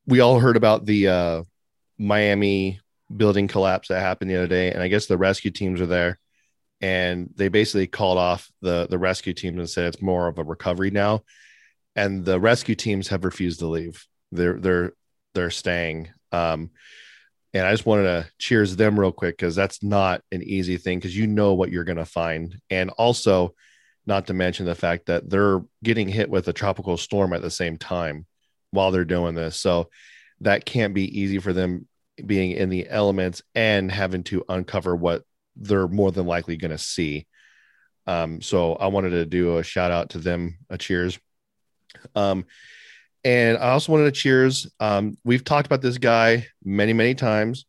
[0.07, 1.43] We all heard about the uh,
[1.99, 2.81] Miami
[3.15, 6.19] building collapse that happened the other day, and I guess the rescue teams are there,
[6.81, 10.45] and they basically called off the the rescue teams and said it's more of a
[10.45, 11.23] recovery now,
[11.97, 14.07] and the rescue teams have refused to leave.
[14.33, 14.93] They're they're
[15.35, 16.11] they're staying.
[16.33, 16.71] Um,
[17.53, 20.99] and I just wanted to cheers them real quick because that's not an easy thing
[20.99, 23.55] because you know what you're going to find, and also
[24.07, 27.51] not to mention the fact that they're getting hit with a tropical storm at the
[27.51, 28.27] same time
[28.71, 29.57] while they're doing this.
[29.57, 29.89] So
[30.41, 31.87] that can't be easy for them
[32.25, 35.23] being in the elements and having to uncover what
[35.57, 37.27] they're more than likely going to see.
[38.07, 41.19] Um, so I wanted to do a shout out to them, a cheers.
[42.15, 42.47] Um,
[43.25, 44.71] and I also wanted to cheers.
[44.81, 47.65] Um, we've talked about this guy many, many times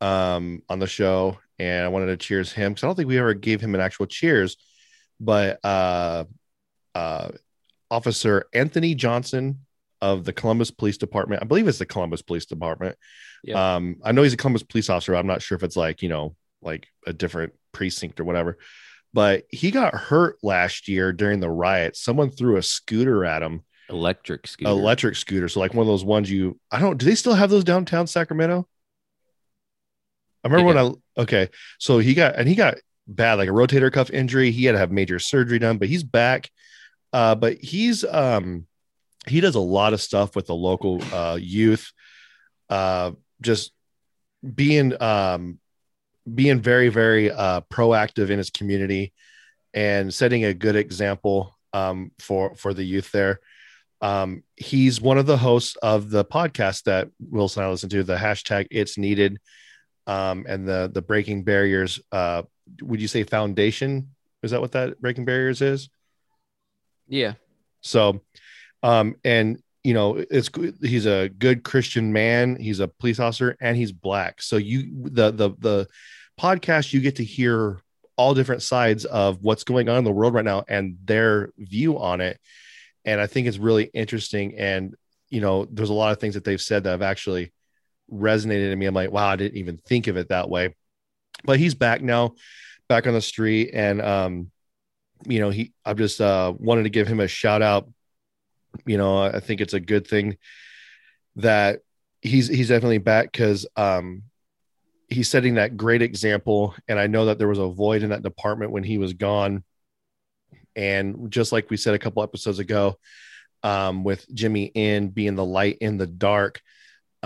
[0.00, 3.18] um, on the show, and I wanted to cheers him because I don't think we
[3.18, 4.56] ever gave him an actual cheers
[5.20, 6.24] but uh,
[6.94, 7.28] uh,
[7.90, 9.60] Officer Anthony Johnson
[10.00, 12.96] of the Columbus Police Department, I believe it's the Columbus Police Department.
[13.42, 13.76] Yeah.
[13.76, 15.16] Um, I know he's a Columbus police officer.
[15.16, 18.58] I'm not sure if it's like, you know, like a different precinct or whatever,
[19.16, 21.96] but he got hurt last year during the riot.
[21.96, 24.70] Someone threw a scooter at him, Electric scooter.
[24.70, 25.48] electric scooter.
[25.48, 28.06] So, like one of those ones you, I don't, do they still have those downtown
[28.06, 28.68] Sacramento?
[30.44, 30.76] I remember when
[31.16, 31.48] I, okay.
[31.78, 32.76] So he got, and he got
[33.06, 34.50] bad, like a rotator cuff injury.
[34.50, 36.50] He had to have major surgery done, but he's back.
[37.10, 38.66] Uh, but he's um
[39.26, 41.90] he does a lot of stuff with the local uh youth,
[42.68, 43.72] uh just
[44.54, 45.58] being um
[46.32, 49.12] being very, very uh proactive in his community
[49.74, 53.40] and setting a good example um for for the youth there.
[54.02, 58.02] Um, he's one of the hosts of the podcast that Wilson and I listen to,
[58.02, 59.38] the hashtag it's needed
[60.06, 62.42] um, and the the breaking barriers uh,
[62.82, 64.10] would you say foundation
[64.42, 65.88] is that what that breaking barriers is
[67.08, 67.34] yeah.
[67.80, 68.20] so
[68.82, 70.50] um and you know it's
[70.82, 75.30] he's a good christian man he's a police officer and he's black so you the
[75.30, 75.88] the the
[76.40, 77.80] podcast you get to hear
[78.16, 81.98] all different sides of what's going on in the world right now and their view
[81.98, 82.40] on it.
[83.04, 84.56] And i think it's really interesting.
[84.56, 84.94] And
[85.28, 87.52] you know there's a lot of things that they've said that have actually
[88.12, 88.86] resonated in me.
[88.86, 90.74] I'm like wow i didn't even think of it that way.
[91.44, 92.34] But he's back now
[92.88, 93.70] back on the street.
[93.72, 94.50] And um
[95.26, 97.88] you know he i've just uh wanted to give him a shout out.
[98.84, 100.36] You know i think it's a good thing
[101.36, 101.80] that
[102.22, 104.22] he's he's definitely back because um
[105.08, 108.22] he's setting that great example and i know that there was a void in that
[108.22, 109.64] department when he was gone.
[110.74, 112.98] And just like we said a couple episodes ago
[113.62, 116.60] um with jimmy in being the light in the dark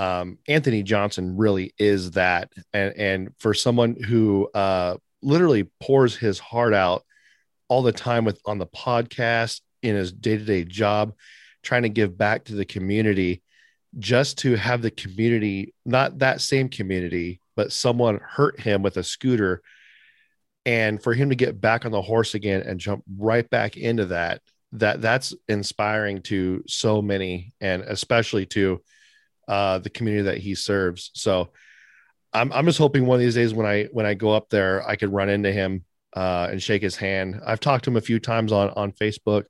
[0.01, 6.38] um, Anthony Johnson really is that, and and for someone who uh, literally pours his
[6.38, 7.05] heart out
[7.69, 11.12] all the time with on the podcast in his day to day job,
[11.62, 13.43] trying to give back to the community,
[13.99, 19.03] just to have the community, not that same community, but someone hurt him with a
[19.03, 19.63] scooter,
[20.67, 24.07] and for him to get back on the horse again and jump right back into
[24.07, 28.83] that, that that's inspiring to so many, and especially to
[29.49, 31.11] uh, the community that he serves.
[31.15, 31.51] So
[32.33, 34.87] I'm, I'm just hoping one of these days when I when I go up there,
[34.89, 35.85] I could run into him
[36.15, 37.41] uh, and shake his hand.
[37.45, 39.45] I've talked to him a few times on on Facebook,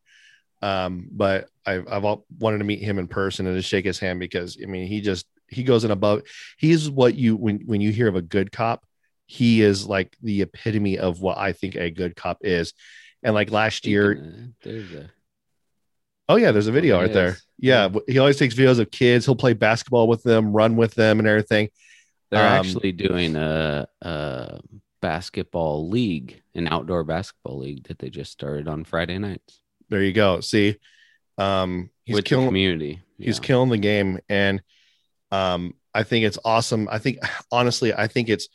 [0.62, 4.20] um, but I've I've wanted to meet him in person and just shake his hand
[4.20, 6.22] because I mean he just he goes in above.
[6.58, 8.84] He's what you when when you hear of a good cop,
[9.26, 12.72] he is like the epitome of what I think a good cop is.
[13.22, 15.10] And like last year, there's a
[16.28, 17.36] Oh yeah, there's a video there right there.
[17.58, 19.26] Yeah, he always takes videos of kids.
[19.26, 21.68] He'll play basketball with them, run with them, and everything.
[22.30, 24.60] They're Um, actually doing a, a
[25.02, 30.12] basketball league, an outdoor basketball league that they just started on Friday nights There you
[30.12, 30.40] go.
[30.40, 30.76] See,
[31.36, 32.46] um, he's with the killing.
[32.46, 33.02] community.
[33.18, 33.44] He's Yeah.
[33.44, 34.62] killing the game, and
[35.30, 36.88] um, I think it's awesome.
[36.90, 37.18] I think
[37.52, 38.48] honestly, I think it's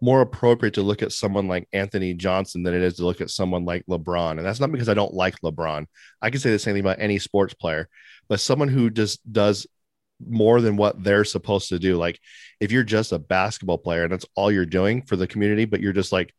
[0.00, 3.30] more appropriate to look at someone like Anthony Johnson than it is to look at
[3.30, 4.32] someone like LeBron.
[4.32, 5.86] And that's not because I don't like LeBron.
[6.20, 7.88] I can say the same thing about any sports player,
[8.28, 9.66] but someone who just does
[10.28, 11.96] more than what they're supposed to do.
[11.96, 12.18] Like
[12.60, 15.80] if you're just a basketball player and that's all you're doing for the community, but
[15.80, 16.34] you're just like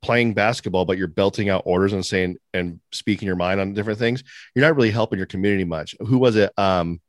[0.00, 3.98] playing basketball, but you're belting out orders and saying and speaking your mind on different
[3.98, 4.22] things,
[4.54, 5.96] you're not really helping your community much.
[6.00, 6.52] Who was it?
[6.56, 7.00] Um,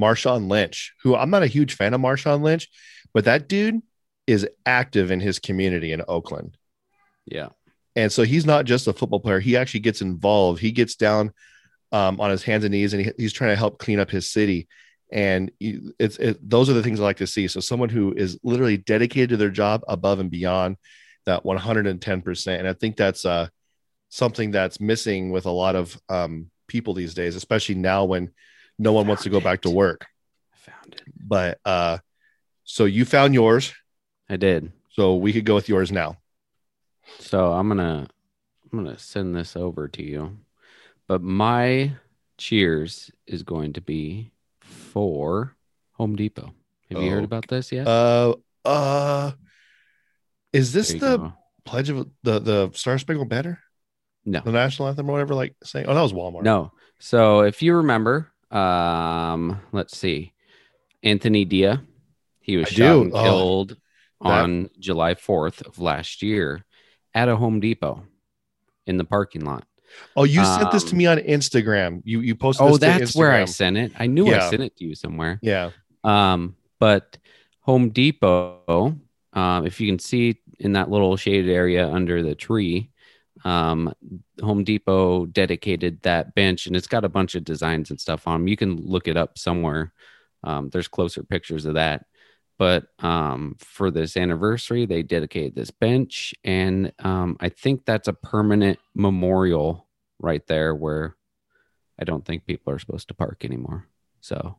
[0.00, 2.68] Marshawn Lynch, who I'm not a huge fan of Marshawn Lynch,
[3.12, 3.80] but that dude
[4.26, 6.56] is active in his community in Oakland.
[7.26, 7.48] Yeah.
[7.96, 9.40] And so he's not just a football player.
[9.40, 10.60] He actually gets involved.
[10.60, 11.32] He gets down
[11.90, 14.30] um, on his hands and knees and he, he's trying to help clean up his
[14.30, 14.68] city.
[15.10, 17.48] And it's it, those are the things I like to see.
[17.48, 20.76] So someone who is literally dedicated to their job above and beyond
[21.24, 22.58] that 110%.
[22.58, 23.48] And I think that's uh
[24.10, 28.30] something that's missing with a lot of um, people these days, especially now when
[28.78, 30.06] no one wants to go Found back to work.
[30.54, 31.02] I found it.
[31.20, 31.98] But uh,
[32.64, 33.72] so you found yours,
[34.28, 34.72] I did.
[34.90, 36.16] so we could go with yours now.
[37.18, 38.06] So I'm gonna
[38.72, 40.38] I'm gonna send this over to you.
[41.06, 41.92] But my
[42.36, 45.56] cheers is going to be for
[45.94, 46.52] Home Depot.
[46.90, 47.86] Have you heard Oh, about this yet?
[47.86, 49.32] Uh, uh,
[50.52, 51.32] is this the go.
[51.64, 53.58] pledge of the the Star Spangled Banner,
[54.24, 54.40] No.
[54.40, 55.34] the national anthem or whatever?
[55.34, 56.42] Like saying, oh, that was Walmart.
[56.44, 56.72] No.
[56.98, 60.32] So if you remember, um, let's see,
[61.02, 61.82] Anthony Dia,
[62.40, 63.02] he was I shot do.
[63.02, 63.76] and Oh, killed that-
[64.20, 66.64] on July 4th of last year
[67.14, 68.04] at a Home Depot
[68.86, 69.64] in the parking lot.
[70.16, 72.02] Oh, you sent this to Um, me on Instagram.
[72.04, 72.66] You you posted.
[72.66, 73.92] Oh, that's where I sent it.
[73.98, 74.46] I knew Yeah.
[74.46, 75.38] I sent it to you somewhere.
[75.42, 75.70] Yeah.
[76.04, 77.16] Um, but
[77.60, 78.98] Home Depot,
[79.32, 82.90] um, if you can see in that little shaded area under the tree,
[83.44, 83.92] um,
[84.42, 88.42] Home Depot dedicated that bench and it's got a bunch of designs and stuff on
[88.42, 88.48] 'em.
[88.48, 89.92] You can look it up somewhere.
[90.44, 92.06] Um, there's closer pictures of that.
[92.58, 98.12] But um, for this anniversary, they dedicated this bench, and um, I think that's a
[98.12, 99.86] permanent memorial
[100.18, 101.14] right there where
[102.00, 103.86] I don't think people are supposed to park anymore.
[104.20, 104.58] So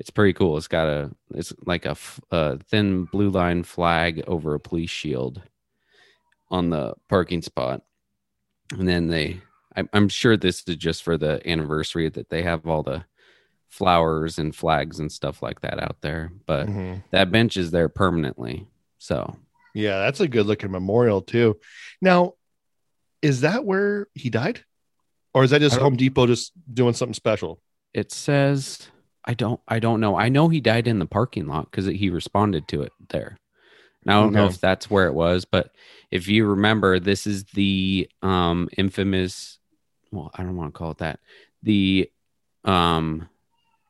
[0.00, 0.56] it's pretty cool.
[0.56, 1.94] It's got a it's like a
[2.68, 5.42] thin blue line flag over a police shield
[6.50, 7.82] on the parking spot,
[8.72, 9.40] and then they.
[9.76, 13.04] I'm, I'm sure this is just for the anniversary that they have all the
[13.68, 17.04] flowers and flags and stuff like that out there, but Mhm.
[17.12, 18.66] that bench is there permanently.
[18.98, 19.36] So
[19.72, 21.60] Yeah, that's a good looking memorial too.
[22.02, 22.34] Now,
[23.22, 24.64] is that where he died,
[25.34, 27.62] or is that just Home Depot just doing something special?
[27.92, 28.88] it says
[29.24, 30.16] I don't I don't know.
[30.16, 33.36] I know he died in the parking lot because he responded to it there.
[34.02, 35.72] And I don't know if that's where it was, but
[36.10, 39.58] if you remember, this is the um infamous
[40.12, 41.20] well, I don't want to call it that.
[41.62, 42.10] The
[42.64, 43.28] um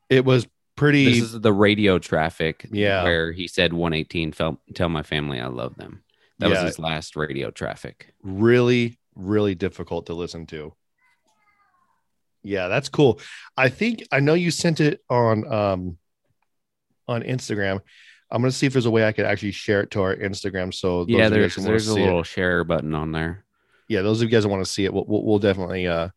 [0.09, 1.05] It was pretty.
[1.05, 3.03] this is the radio traffic Yeah.
[3.03, 6.03] where he said 118 felt tell my family I love them.
[6.39, 6.63] That Yeah.
[6.63, 8.13] was his last radio traffic.
[8.23, 10.73] really really difficult to listen to
[12.43, 13.19] yeah that's cool
[13.57, 15.97] i think i know you sent it on um
[17.09, 17.81] on instagram
[18.31, 20.73] i'm gonna see if there's a way i could actually share it to our instagram
[20.73, 23.11] so those yeah, there's guys who wanna there's a see it- little share button on
[23.11, 23.43] there.
[23.87, 26.09] yeah those of you guys that want to see it we'll, we'll, we'll definitely uh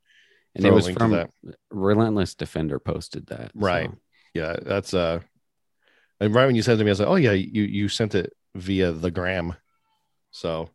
[0.55, 1.31] And it was from that.
[1.70, 3.50] Relentless Defender posted that.
[3.55, 3.90] Right.
[3.90, 3.96] so.
[4.35, 5.20] yeah that's uh
[6.20, 7.88] and right when you sent it to me i was like oh yeah you you
[7.88, 9.55] sent it via the gram
[10.31, 10.68] so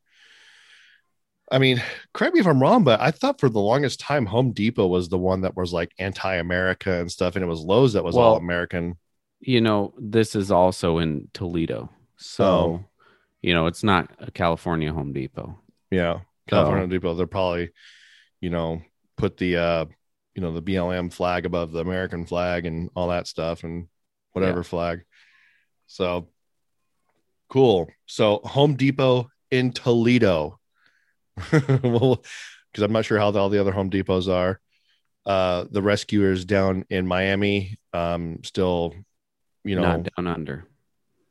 [1.51, 1.81] i mean
[2.13, 5.07] correct me if i'm wrong but i thought for the longest time home depot was
[5.07, 8.35] the one that was like anti-america and stuff and it was lowes that was all
[8.35, 8.97] american
[9.39, 11.89] you know, this is also in Toledo.
[12.17, 12.85] So, Oh.
[13.41, 15.59] you know, it's not a California Home Depot.
[15.91, 16.87] yeah california Oh.
[16.87, 17.69] depot they're probably
[18.41, 18.81] you know
[19.17, 19.85] put the uh
[20.33, 23.87] you know the blm flag above the american flag and all that stuff and
[24.33, 25.03] whatever flag
[25.85, 26.27] so
[27.49, 30.59] cool so home depot in toledo
[31.83, 32.23] well
[32.71, 34.59] because i'm not sure how all the other home depots are
[35.27, 38.95] uh the rescuers down in miami um still
[39.63, 40.65] you know not down under.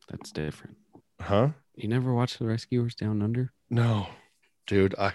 [0.09, 0.77] That's different.
[1.21, 3.53] huh You never watched the Rescuers Down Under?
[3.71, 4.07] No,
[4.67, 4.95] dude.
[4.99, 5.13] I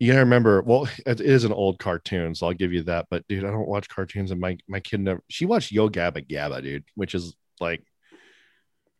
[0.00, 0.62] you gotta remember.
[0.62, 3.06] Well, it is an old cartoon, so I'll give you that.
[3.10, 5.22] But dude, I don't watch cartoons, and my my kid never.
[5.28, 7.84] She watched Yo Gabba Gabba, dude, which is like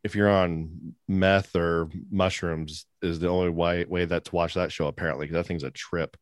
[0.05, 4.73] if you're on meth or mushrooms, is the only way way that to watch that
[4.73, 5.27] show apparently.
[5.27, 6.17] Because that thing's a trip.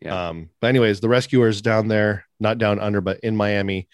[0.00, 0.28] Yeah.
[0.28, 0.50] Um.
[0.60, 3.88] But anyways, the rescuers down there, not down under, but in Miami,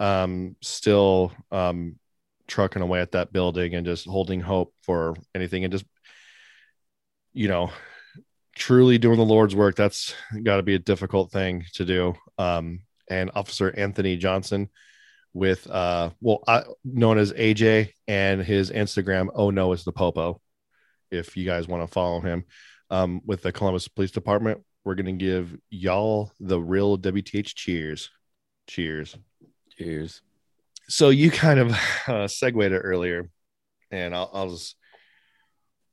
[0.00, 1.98] um, still um
[2.46, 5.84] trucking away at that building and just holding hope for anything and just
[7.32, 7.70] you know
[8.54, 9.76] truly doing the lord's work.
[9.76, 12.14] That's got to be a difficult thing to do.
[12.38, 14.68] Um and officer anthony johnson
[15.32, 16.42] with uh well
[16.84, 20.40] known as aj and his instagram oh no is the popo
[21.12, 22.44] if you guys want to follow him.
[22.90, 28.10] Um with the columbus police department we're gonna give y'all the real wth cheers.
[28.66, 29.16] Cheers
[29.78, 30.22] Cheers.
[30.88, 31.76] so you kind of
[32.08, 33.30] uh, segued it earlier,
[33.90, 34.76] and I'll, I'll just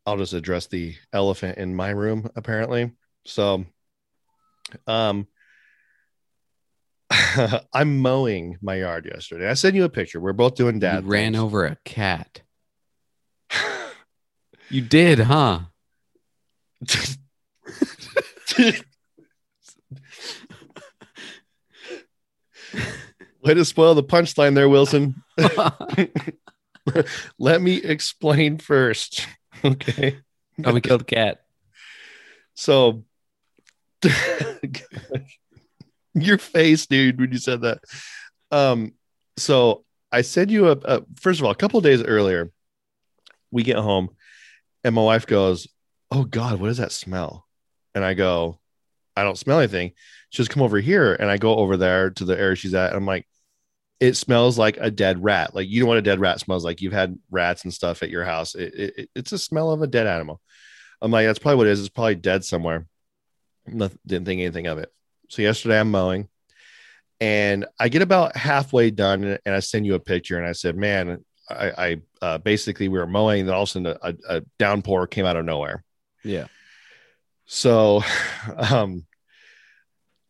[0.05, 2.29] I'll just address the elephant in my room.
[2.35, 2.91] Apparently,
[3.25, 3.65] so
[4.87, 5.27] um,
[7.73, 9.49] I'm mowing my yard yesterday.
[9.49, 10.19] I sent you a picture.
[10.19, 11.05] We're both doing You dad.
[11.07, 11.43] ran things.
[11.43, 12.41] over a cat.
[14.69, 15.59] You did, huh?
[23.43, 25.21] Way to spoil the punchline there, Wilson.
[27.39, 29.27] Let me explain first.
[29.65, 30.17] Okay.
[30.61, 31.45] How we killed cat.
[32.53, 33.05] So
[36.13, 37.79] Your face, dude, when you said that.
[38.51, 38.93] Um,
[39.37, 42.51] so I sent you a, a first of all, a couple of days earlier,
[43.51, 44.09] we get home
[44.83, 45.67] and my wife goes,
[46.11, 47.47] Oh God, what does that smell?
[47.95, 48.59] And I go,
[49.15, 49.93] I don't smell anything.
[50.29, 51.13] She goes, Come over here.
[51.13, 52.89] And I go over there to the area she's at.
[52.89, 53.27] And I'm like,
[53.99, 55.55] it smells like a dead rat.
[55.55, 56.81] Like you know what a dead rat smells like.
[56.81, 58.55] You've had rats and stuff at your house.
[58.55, 60.41] It, it, it's a smell of a dead animal.
[61.01, 61.79] I'm like, that's probably what it is.
[61.81, 62.87] It's probably dead somewhere.
[63.65, 64.91] Nothing, didn't think anything of it.
[65.29, 66.27] So yesterday I'm mowing,
[67.19, 70.75] and I get about halfway done, and, I send you a picture, and I said,
[70.75, 74.15] man, I, I uh, basically we were mowing, and then all of a sudden a,
[74.27, 75.83] a downpour came out of nowhere.
[76.23, 76.47] Yeah.
[77.45, 78.03] So,
[78.57, 79.05] um,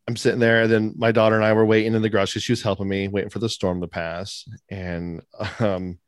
[0.06, 2.42] I'm sitting there, and then my daughter and I were waiting in the garage because
[2.42, 4.44] she was helping me, waiting for the storm to pass.
[4.70, 5.22] And
[5.60, 5.98] um,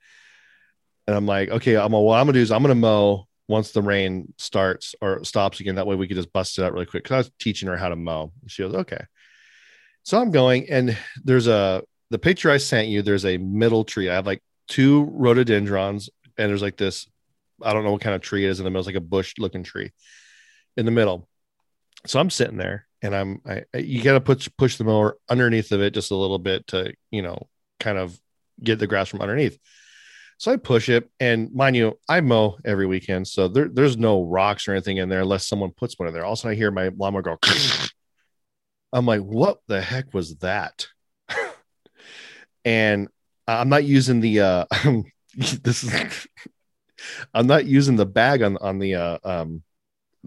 [1.07, 3.83] and I'm like, okay, I'm what I'm gonna do is I'm gonna mow once the
[3.83, 5.77] rain starts or stops again.
[5.77, 7.05] That way we could just bust it out really quick.
[7.05, 8.33] Cause I was teaching her how to mow.
[8.49, 9.05] She goes, okay.
[10.03, 13.03] So I'm going, and there's a the picture I sent you.
[13.03, 14.11] There's a middle tree.
[14.11, 17.09] I have like two rhododendrons, and there's like this.
[17.63, 18.81] I don't know what kind of tree it is in the middle.
[18.81, 19.93] It's like a bush looking tree
[20.77, 21.29] in the middle.
[22.07, 25.73] So I'm sitting there and I'm I, you got to push push the mower underneath
[25.73, 27.49] of it just a little bit to you know
[27.81, 28.19] kind of
[28.63, 29.59] get the grass from underneath.
[30.39, 34.23] So I push it, and mind you, I mow every weekend, so there, there's no
[34.23, 36.27] rocks or anything in there unless someone puts one in there.
[36.27, 37.39] Also, I hear my lawnmower go.
[38.93, 40.87] I'm like, what the heck was that?
[42.67, 43.09] and
[43.47, 44.65] I'm not using the uh
[45.37, 46.27] this is
[47.33, 49.63] I'm not using the bag on on the uh um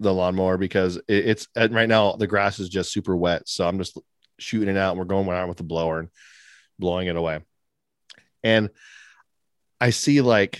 [0.00, 3.48] the lawnmower because it, it's right now the grass is just super wet.
[3.48, 3.98] So I'm just
[4.38, 6.08] shooting it out and we're going around with the blower and
[6.78, 7.40] blowing it away.
[8.42, 8.70] And
[9.80, 10.58] I see like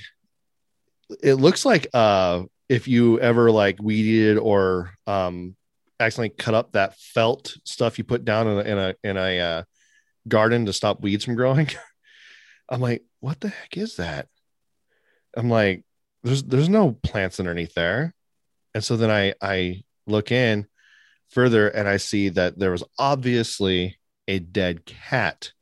[1.22, 5.56] it looks like uh if you ever like weeded or um
[6.00, 9.40] accidentally cut up that felt stuff you put down in a in a, in a
[9.40, 9.62] uh,
[10.26, 11.68] garden to stop weeds from growing.
[12.68, 14.28] I'm like, what the heck is that?
[15.36, 15.84] I'm like,
[16.22, 18.14] there's there's no plants underneath there.
[18.74, 20.66] And so then I I look in
[21.30, 23.98] further and I see that there was obviously
[24.28, 25.52] a dead cat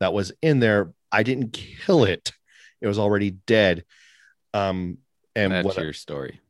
[0.00, 0.92] that was in there.
[1.12, 2.32] I didn't kill it.
[2.80, 3.84] It was already dead.
[4.54, 4.98] Um
[5.36, 6.40] and That's what your story.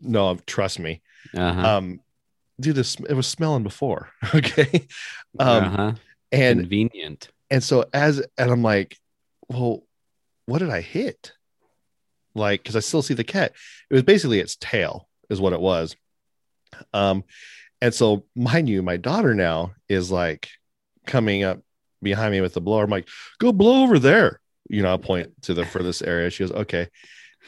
[0.00, 1.02] no, trust me.
[1.36, 1.76] Uh-huh.
[1.76, 2.00] Um
[2.60, 4.10] dude, this it was smelling before.
[4.34, 4.86] Okay.
[5.38, 5.92] Um uh-huh.
[6.30, 7.28] and Convenient.
[7.50, 8.96] and so as and i'm like
[9.48, 9.82] well
[10.46, 11.32] what did i hit
[12.34, 13.52] like because i still see the cat
[13.90, 15.96] it was basically its tail is what it was.
[16.92, 17.24] Um
[17.80, 20.48] and so mind you my daughter now is like
[21.06, 21.60] coming up
[22.00, 22.84] behind me with the blower.
[22.84, 23.08] I'm like
[23.38, 24.40] go blow over there.
[24.68, 26.30] You know i'll point to the furthest area.
[26.30, 26.88] She goes okay.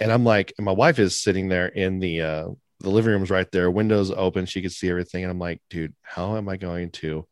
[0.00, 2.48] And i'm like and my wife is sitting there in the uh
[2.80, 4.46] the living room's right there windows open.
[4.46, 5.22] She could see everything.
[5.22, 7.26] And i'm like dude how am i going to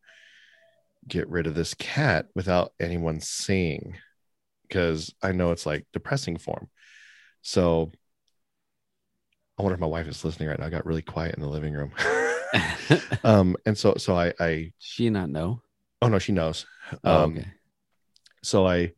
[1.06, 3.96] get rid of this cat without anyone seeing?
[4.68, 6.68] Because I know it's like depressing for him.
[7.42, 7.92] So
[9.62, 10.66] I wonder if my wife is listening right now.
[10.66, 11.92] I got really quiet in the living room.
[13.24, 15.62] um, and so so I I she not know.
[16.02, 16.66] oh no, she knows.
[17.04, 17.46] Oh, Um okay.
[18.42, 18.92] so I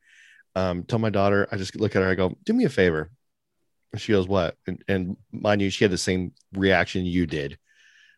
[0.56, 3.10] um tell my daughter, I just look at her, I go, do me a favor.
[3.92, 4.56] And she goes, What?
[4.66, 7.58] And, and mind you, she had the same reaction you did.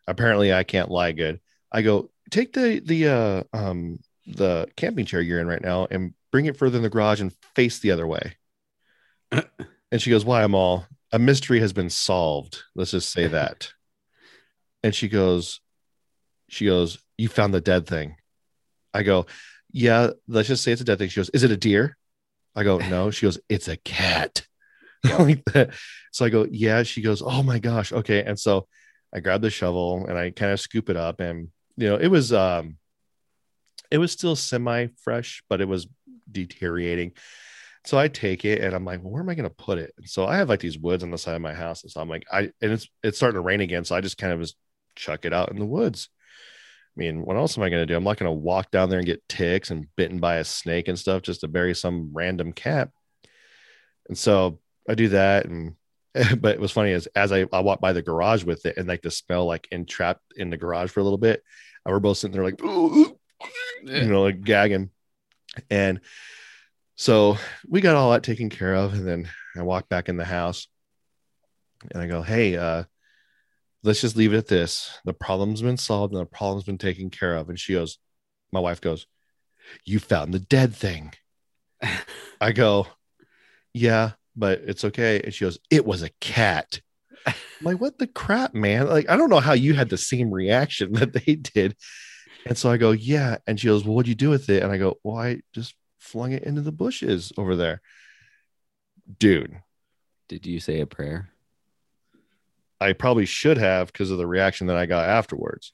[0.07, 1.41] Apparently, I can't lie good.
[1.73, 6.15] I go, take the the uh um the camping chair you're in right now and
[6.31, 8.37] bring it further in the garage and face the other way.
[9.33, 12.63] and she goes, Why I'm all a mystery has been solved.
[12.75, 13.73] Let's just say that.
[14.83, 15.61] and she goes,
[16.49, 18.17] She goes, You found the dead thing.
[18.95, 19.27] I go,
[19.73, 21.09] Yeah, let's just say it's a dead thing.
[21.09, 21.97] She goes, Is it a deer?
[22.55, 23.11] I go, No.
[23.11, 24.47] She goes, It's a cat.
[25.19, 25.75] like that.
[26.13, 26.83] So I go, Yeah.
[26.83, 27.93] She goes, Oh my gosh.
[27.93, 28.23] Okay.
[28.23, 28.67] And so
[29.15, 31.21] I grab the shovel and I kind of scoop it up.
[31.21, 32.77] And, you know, it was, um,
[33.91, 35.87] it was still semi fresh, but it was
[36.31, 37.13] deteriorating.
[37.87, 39.95] So I take it and I'm like, well, where am I going to put it?
[39.97, 41.85] And so I have like these woods on the side of my house.
[41.85, 43.85] And so I'm like, I, and it's, it's starting to rain again.
[43.85, 44.57] So I just kind of just
[44.97, 46.09] chuck it out in the woods.
[46.97, 47.97] I mean, what else am I going to do?
[47.97, 50.89] I'm not going to walk down there and get ticks and bitten by a snake
[50.89, 52.91] and stuff just to bury some random cat.
[54.09, 54.59] And so
[54.89, 55.47] I do that.
[55.47, 55.77] And,
[56.41, 58.89] but it was funny as, as I, I walked by the garage with it and
[58.89, 61.41] like the smell like entrapped in the garage for a little bit.
[61.85, 63.17] And we're both sitting there like, you
[63.85, 64.91] know, like gagging.
[65.71, 66.01] And
[66.97, 67.37] so
[67.69, 68.95] we got all that taken care of.
[68.95, 70.67] And then I walk back in the house
[71.93, 72.85] and I go, Hey, uh,
[73.83, 74.99] let's just leave it at this.
[75.05, 77.49] The problem's been solved and the problem's been taken care of.
[77.49, 77.99] And she goes,
[78.51, 79.07] My wife goes,
[79.85, 81.13] You found the dead thing.
[82.41, 82.87] I go,
[83.75, 85.21] Yeah, but it's okay.
[85.23, 86.81] And she goes, It was a cat.
[87.27, 88.87] I'm like, what the crap, man?
[88.87, 91.77] Like, I don't know how you had the same reaction that they did.
[92.45, 93.39] And so I go, yeah.
[93.47, 94.63] And she goes, well, what'd you do with it?
[94.63, 95.75] And I go, well, I just
[96.07, 97.81] flung it into the bushes over there.
[99.19, 99.61] Dude,
[100.29, 101.31] Did you say a prayer?
[102.81, 105.73] I probably should have because of the reaction that I got afterwards.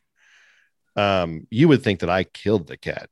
[0.94, 3.08] Um, you would think that I killed the cat,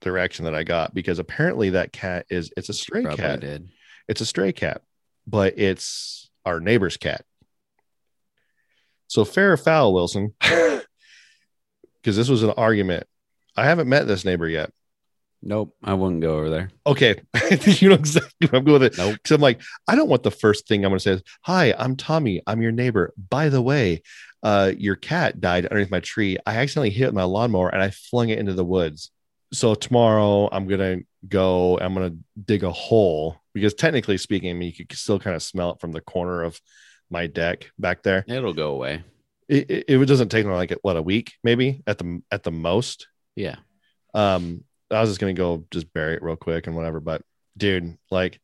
[0.00, 3.40] the reaction that I got, because apparently that cat is it's a stray Probably cat.
[3.40, 3.68] did.
[4.08, 4.82] It's a stray cat,
[5.26, 7.24] but it's our neighbor's cat.
[9.08, 13.06] So fair or foul, Wilson, because this was an argument.
[13.56, 14.70] I haven't met this neighbor yet.
[15.46, 16.70] Nope, I wouldn't go over there.
[16.86, 17.20] Okay,
[17.66, 18.98] you know exactly where I'm going with it.
[18.98, 19.16] Nope.
[19.16, 21.74] Because I'm like, I don't want the first thing I'm going to say is, "Hi,
[21.78, 22.40] I'm Tommy.
[22.46, 23.12] I'm your neighbor.
[23.28, 24.00] By the way,
[24.42, 26.38] uh, your cat died underneath my tree.
[26.46, 29.10] I accidentally hit my lawnmower and I flung it into the woods.
[29.52, 31.78] So tomorrow I'm gonna go.
[31.78, 35.42] I'm gonna dig a hole because technically speaking, I mean, you could still kind of
[35.42, 36.58] smell it from the corner of
[37.10, 38.24] my deck back there.
[38.26, 39.04] It'll go away.
[39.46, 43.08] It, it, it doesn't take like what a week maybe at the at the most.
[43.36, 43.56] Yeah.
[44.14, 47.00] Um, I was just gonna go just bury it real quick and whatever.
[47.00, 47.22] But
[47.56, 48.40] dude, like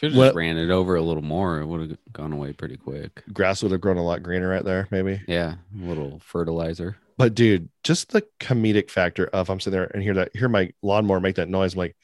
[0.00, 1.60] Could have just ran it over a little more.
[1.60, 3.22] It would have gone away pretty quick.
[3.32, 5.22] grass would have grown a lot greener right there, maybe.
[5.26, 5.54] Yeah.
[5.80, 6.96] A little fertilizer.
[7.16, 10.72] But dude, just the comedic factor of I'm sitting there and hear that hear my
[10.82, 11.74] lawnmower make that noise.
[11.74, 11.96] I'm like,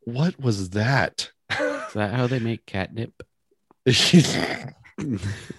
[0.00, 1.30] what was that?
[1.50, 3.12] Is that how they make catnip?
[3.86, 4.72] it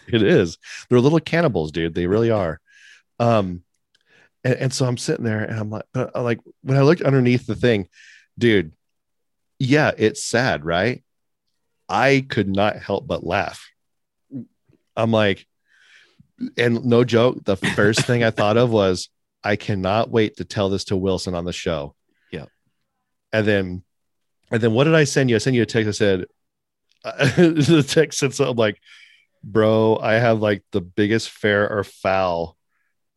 [0.10, 0.58] is.
[0.90, 1.94] They're little cannibals, dude.
[1.94, 2.60] They really are.
[3.20, 3.64] Um,
[4.46, 7.02] and, and so I'm sitting there and I'm like, but uh, like when I looked
[7.02, 7.90] underneath the thing,
[8.38, 8.72] dude,
[9.60, 11.04] yeah, it's sad, right?
[11.90, 13.68] I could not help but laugh.
[14.96, 15.46] I'm like,
[16.58, 19.10] and no joke, the first thing I thought of was,
[19.44, 21.96] I cannot wait to tell this to Wilson on the show.
[22.32, 22.46] Yeah.
[23.32, 23.84] And then,
[24.52, 25.36] and then what did I send you?
[25.36, 25.88] I sent you a text.
[25.88, 26.26] I said,
[27.04, 28.80] the text said something like,
[29.44, 32.58] bro, I have like the biggest fair or foul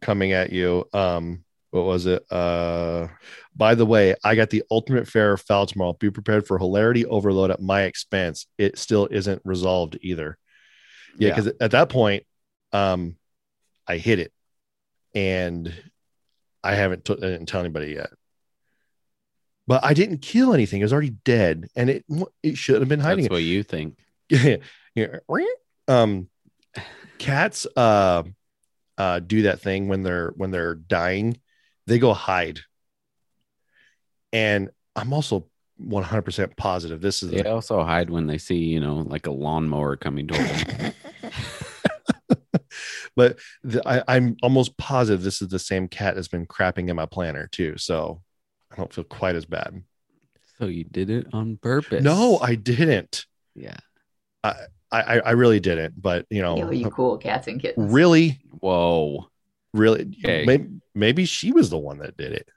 [0.00, 0.84] coming at you.
[0.92, 2.24] Um, what was it?
[2.30, 3.08] Uh,
[3.54, 5.92] by the way, I got the ultimate fair foul tomorrow.
[5.92, 8.46] Be prepared for hilarity overload at my expense.
[8.56, 10.38] It still isn't resolved either.
[11.18, 11.34] Yeah, Yeah.
[11.34, 12.24] because at that point,
[12.72, 13.16] um,
[13.86, 14.32] I hit it,
[15.14, 15.72] and
[16.62, 18.10] I haven't t- I didn't tell anybody yet.
[19.66, 22.04] But I didn't kill anything; it was already dead, and it
[22.42, 23.24] it should have been hiding.
[23.24, 23.98] That's what you think.
[24.94, 25.18] Yeah.
[25.86, 26.28] um
[27.18, 28.22] cats uh
[28.98, 31.38] uh do that thing when they're when they're dying
[31.86, 32.60] they go hide
[34.32, 35.48] and i'm also
[35.80, 39.30] 100% positive this is They the, also hide when they see, you know, like a
[39.30, 40.92] lawnmower coming toward them.
[43.16, 46.96] but the, I, i'm almost positive this is the same cat that's been crapping in
[46.96, 48.22] my planner too so
[48.72, 49.82] i don't feel quite as bad
[50.58, 52.02] so you did it on purpose.
[52.02, 53.76] no i didn't Yeah.
[54.42, 54.54] I,
[54.90, 57.92] I i really didn't but you know Yo, you cool cats and kittens.
[57.92, 59.28] really Whoa.
[59.74, 60.44] really Okay.
[60.46, 62.48] maybe, maybe she was the one that did it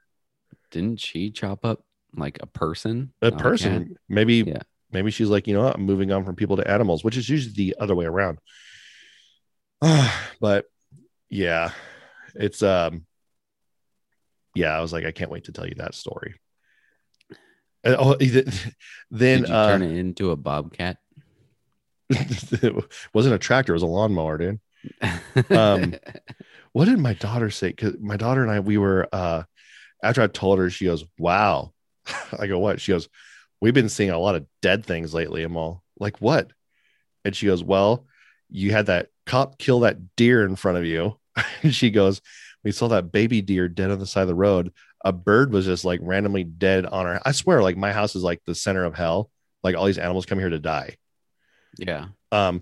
[0.72, 1.84] Didn't she chop up
[2.16, 3.14] like a person?
[3.22, 3.98] a person cat?
[4.08, 4.62] maybe Yeah.
[4.92, 7.54] maybe she's like you know i'm moving on from people to animals which is usually
[7.54, 8.40] the other way around
[10.40, 10.66] but
[11.30, 11.72] yeah
[12.36, 13.06] it's um
[14.56, 16.36] yeah i was like i can't wait to tell you that story
[17.84, 18.14] Uh, oh,
[19.12, 20.98] then Did you uh turn it into a bobcat?
[22.12, 24.60] It wasn't a tractor it was a lawnmower dude.
[25.50, 25.96] Um,
[26.74, 27.70] what did my daughter say?
[27.70, 29.44] Because my daughter and i we were uh
[30.04, 31.74] after i told her she goes wow.
[32.40, 32.82] I go what?
[32.82, 33.10] She goes
[33.62, 35.44] we've been seeing a lot of dead things lately.
[35.44, 36.52] I'm all like what?
[37.24, 38.06] And she goes well
[38.50, 41.18] you had that cop kill that deer in front of you.
[41.64, 42.22] And she goes
[42.64, 44.74] we saw that baby deer dead on the side of the road.
[45.04, 48.24] A bird was just like randomly dead on our i swear like my house is
[48.24, 49.30] like the center of hell.
[49.64, 50.98] Like all these animals come here to die
[51.78, 52.08] yeah.
[52.32, 52.62] um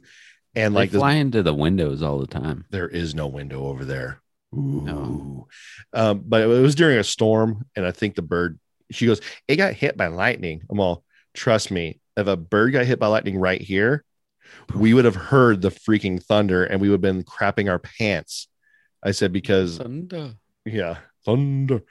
[0.55, 2.65] and They like this fly into the windows all the time.
[2.71, 4.21] there is no window over there.
[4.51, 5.47] No.
[5.93, 8.59] Um, but it was during a storm, and I think the bird.
[8.91, 11.03] She goes, "It got hit by lightning." I'm all,
[11.35, 11.99] trust me.
[12.17, 14.03] If a bird got hit by lightning right here,
[14.73, 18.47] we would have heard the freaking thunder, and we would have been crapping our pants.
[19.03, 20.33] I said because Thunder.
[20.65, 21.81] yeah thunder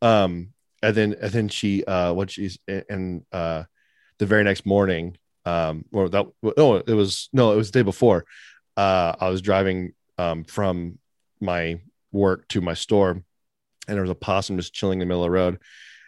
[0.00, 0.48] um
[0.82, 2.58] and then and then she uh what she's
[2.88, 3.64] and uh
[4.18, 5.16] the very next morning
[5.46, 6.26] um or that
[6.56, 8.24] no it was no it was the day before
[8.76, 10.98] uh i was driving um from
[11.40, 11.80] my
[12.12, 15.26] work to my store and there was a possum just chilling in the middle of
[15.26, 15.58] the road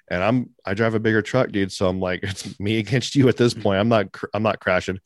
[0.08, 3.28] and i'm i drive a bigger truck dude so i'm like it's me against you
[3.28, 3.80] at this point.
[3.80, 4.98] I'm not i'm not crashing.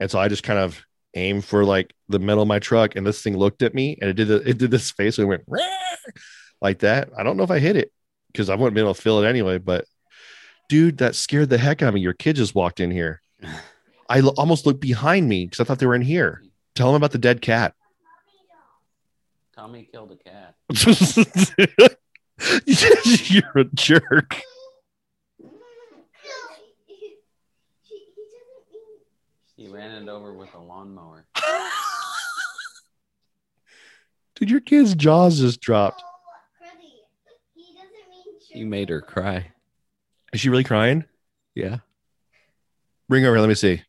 [0.00, 0.82] And so i just kind of
[1.14, 4.10] aimed for like the middle of my truck and this thing looked at me and
[4.10, 5.60] it did the, it did this face and it went "Rah!"
[6.60, 7.10] like that.
[7.18, 7.92] I don't know if i hit it
[8.28, 9.84] because i wouldn't be able to feel it anyway but
[10.68, 12.00] dude that scared the heck out of me.
[12.00, 13.20] Your kid just walked in here
[14.08, 16.42] i l- almost looked behind me because i thought they were in here
[16.74, 17.74] Tell them about the dead cat.
[19.54, 20.54] Tommy killed a cat.
[23.28, 24.40] You're a jerk.
[29.56, 31.26] He ran it over with a lawnmower.
[34.36, 36.02] Dude, your kid's jaws just dropped.
[38.48, 39.52] He made her cry.
[40.32, 41.04] Is she really crying?
[41.54, 41.78] Yeah.
[43.10, 43.40] Bring her over.
[43.40, 43.72] Let me see.
[43.72, 43.82] Is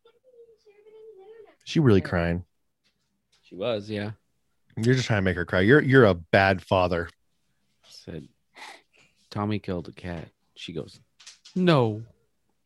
[1.64, 2.44] she really crying?
[3.44, 4.14] She was, yeah.
[4.76, 5.60] You're just trying to make her cry.
[5.60, 7.08] You're you're a bad father.
[7.88, 8.28] Said
[9.30, 10.28] Tommy killed a cat.
[10.56, 11.00] She goes,
[11.56, 12.02] No.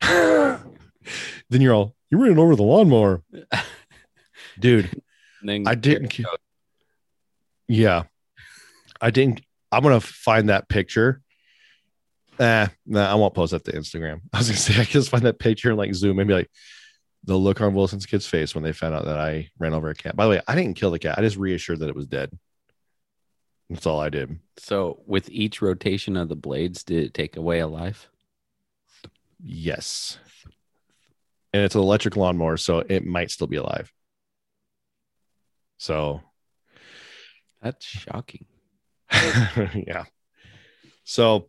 [1.48, 3.22] Then you're all you ran over the lawnmower,
[4.58, 5.02] dude.
[5.46, 6.18] I didn't.
[7.68, 8.04] Yeah,
[9.00, 9.42] I didn't.
[9.70, 11.20] I'm gonna find that picture.
[12.38, 14.20] Eh, nah, I won't post that to Instagram.
[14.32, 16.34] I was gonna say I can just find that picture and like zoom and be
[16.34, 16.50] like
[17.24, 19.94] the look on Wilson's kid's face when they found out that I ran over a
[19.94, 20.16] cat.
[20.16, 21.18] By the way, I didn't kill the cat.
[21.18, 22.30] I just reassured that it was dead.
[23.68, 24.38] That's all I did.
[24.58, 28.08] So with each rotation of the blades, did it take away a life?
[29.42, 30.18] Yes.
[31.52, 33.92] And it's an electric lawnmower, so it might still be alive.
[35.78, 36.22] So
[37.60, 38.46] That's shocking.
[39.12, 40.04] yeah.
[41.04, 41.48] So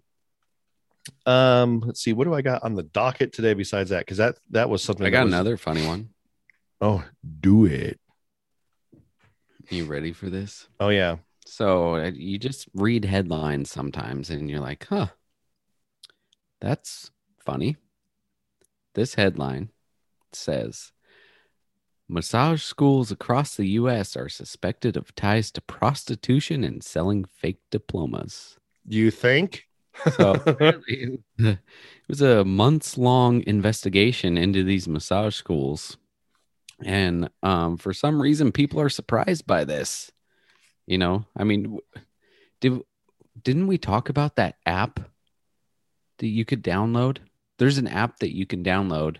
[1.25, 4.37] um let's see what do I got on the docket today besides that cuz that
[4.51, 6.09] that was something I got was- another funny one.
[6.79, 7.03] Oh,
[7.39, 7.99] do it.
[9.69, 10.67] You ready for this?
[10.79, 11.17] Oh yeah.
[11.45, 15.07] So uh, you just read headlines sometimes and you're like, huh,
[16.61, 17.77] that's funny.
[18.95, 19.69] This headline
[20.33, 20.91] says
[22.09, 24.15] massage schools across the U.S.
[24.15, 28.57] are suspected of ties to prostitution and selling fake diplomas.
[28.87, 29.66] You think?
[30.13, 31.59] So it
[32.07, 35.97] was a months long investigation into these massage schools.
[36.83, 40.11] And um, for some reason, people are surprised by this.
[40.85, 41.79] You know, I mean,
[42.61, 42.81] did
[43.43, 44.99] didn't we talk about that app
[46.19, 47.17] that you could download?
[47.57, 49.17] There's an app that you can download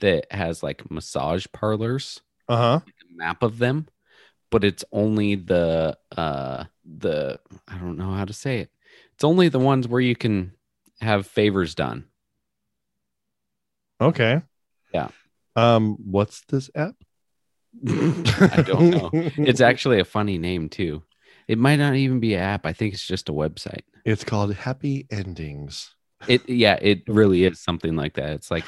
[0.00, 2.80] that has like massage parlors uh-huh.
[2.84, 3.88] a map of them,
[4.50, 8.70] but it's only the uh the I don't know how to say it.
[9.22, 10.50] It's only the ones where you can
[11.00, 12.06] have favors done.
[14.00, 14.42] Okay.
[14.92, 15.10] Yeah.
[15.54, 16.96] Um what's this app?
[17.86, 19.10] I don't know.
[19.12, 21.04] It's actually a funny name too.
[21.46, 22.66] It might not even be an app.
[22.66, 23.82] I think it's just a website.
[24.04, 25.94] It's called Happy Endings.
[26.26, 28.30] It yeah, it really is something like that.
[28.30, 28.64] It's like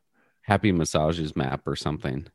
[0.40, 2.26] Happy Massages map or something.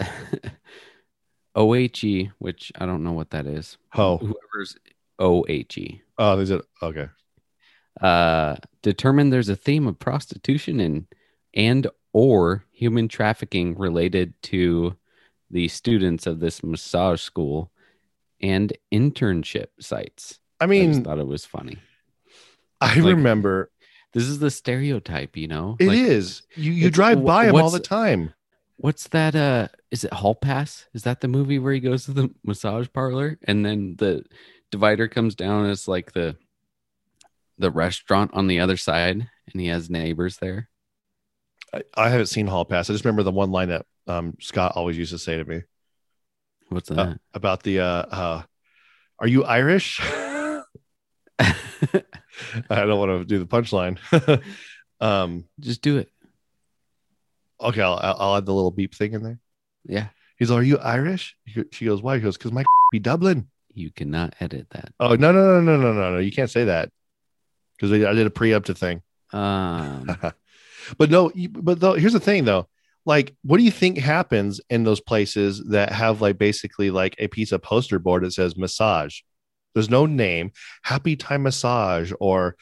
[1.54, 3.78] OHE, which I don't know what that is.
[3.94, 4.16] Oh.
[4.16, 4.76] Whoever's
[5.20, 6.00] OHE.
[6.18, 7.06] Oh, is it okay.
[8.00, 11.06] Uh, determined there's a theme of prostitution and
[11.54, 14.96] and or human trafficking related to
[15.50, 17.70] the students of this massage school
[18.40, 20.38] and internship sites.
[20.60, 21.78] I mean, I thought it was funny.
[22.80, 23.70] I like- remember
[24.12, 25.76] This is the stereotype, you know.
[25.78, 26.42] It is.
[26.50, 28.34] Like, You you drive by them all the time.
[28.76, 29.36] What's that?
[29.36, 30.86] Uh, is it Hall Pass?
[30.94, 34.24] Is that the movie where he goes to the massage parlor and then the
[34.70, 36.36] divider comes down and it's like the
[37.60, 40.68] the restaurant on the other side and he has neighbors there?
[41.72, 42.90] I, I haven't seen Hall Pass.
[42.90, 45.62] I just remember the one line that um, Scott always used to say to me
[46.68, 46.98] What's that?
[46.98, 48.42] uh, about the uh, uh,
[49.18, 50.00] "Are you Irish?"
[51.40, 53.98] I don't want to do the punchline.
[55.00, 56.10] um, Just do it.
[57.60, 59.38] okay, I'll, I'll add the little beep thing in there.
[59.84, 60.08] Yeah.
[60.38, 61.36] He's, like, "Are you Irish?"
[61.72, 64.92] She goes, "Why?" He goes, "Because my be Dublin." You cannot edit that.
[64.98, 66.18] Oh no no no no no no no!
[66.18, 66.90] You can't say that
[67.80, 69.02] because I did a preemptive thing.
[69.32, 70.06] Um,
[70.98, 72.68] but no, but though here's the thing though,
[73.06, 77.28] like, what do you think happens in those places that have like basically like a
[77.28, 79.20] piece of poster board that says massage?
[79.74, 80.52] There's no name,
[80.82, 82.56] Happy Time Massage or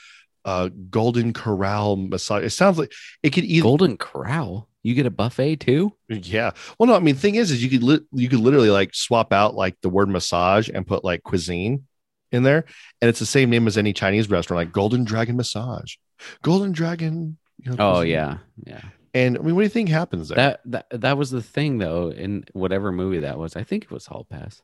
[0.45, 2.45] uh Golden Corral Massage.
[2.45, 2.93] It sounds like
[3.23, 4.69] it could either Golden Corral.
[4.85, 5.93] You get a buffet too?
[6.09, 6.53] yeah.
[6.79, 9.33] Well, no, I mean, thing is, is you could li- you could literally like swap
[9.33, 11.88] out like the word massage and put like cuisine
[12.33, 12.65] in there,
[13.01, 15.97] and it's the same name as any Chinese restaurant, like Golden Dragon Massage,
[16.43, 17.39] Golden Dragon.
[17.59, 18.83] You know, Oh yeah, yeah.
[19.15, 20.37] And I mean, what do you think happens there?
[20.37, 23.57] That that that was the thing though in whatever movie that was.
[23.57, 24.63] I think it was Hall Pass,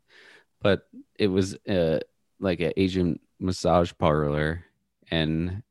[0.62, 0.86] but
[1.18, 2.00] it was uh
[2.40, 4.64] like an Asian massage parlor,
[5.10, 5.62] and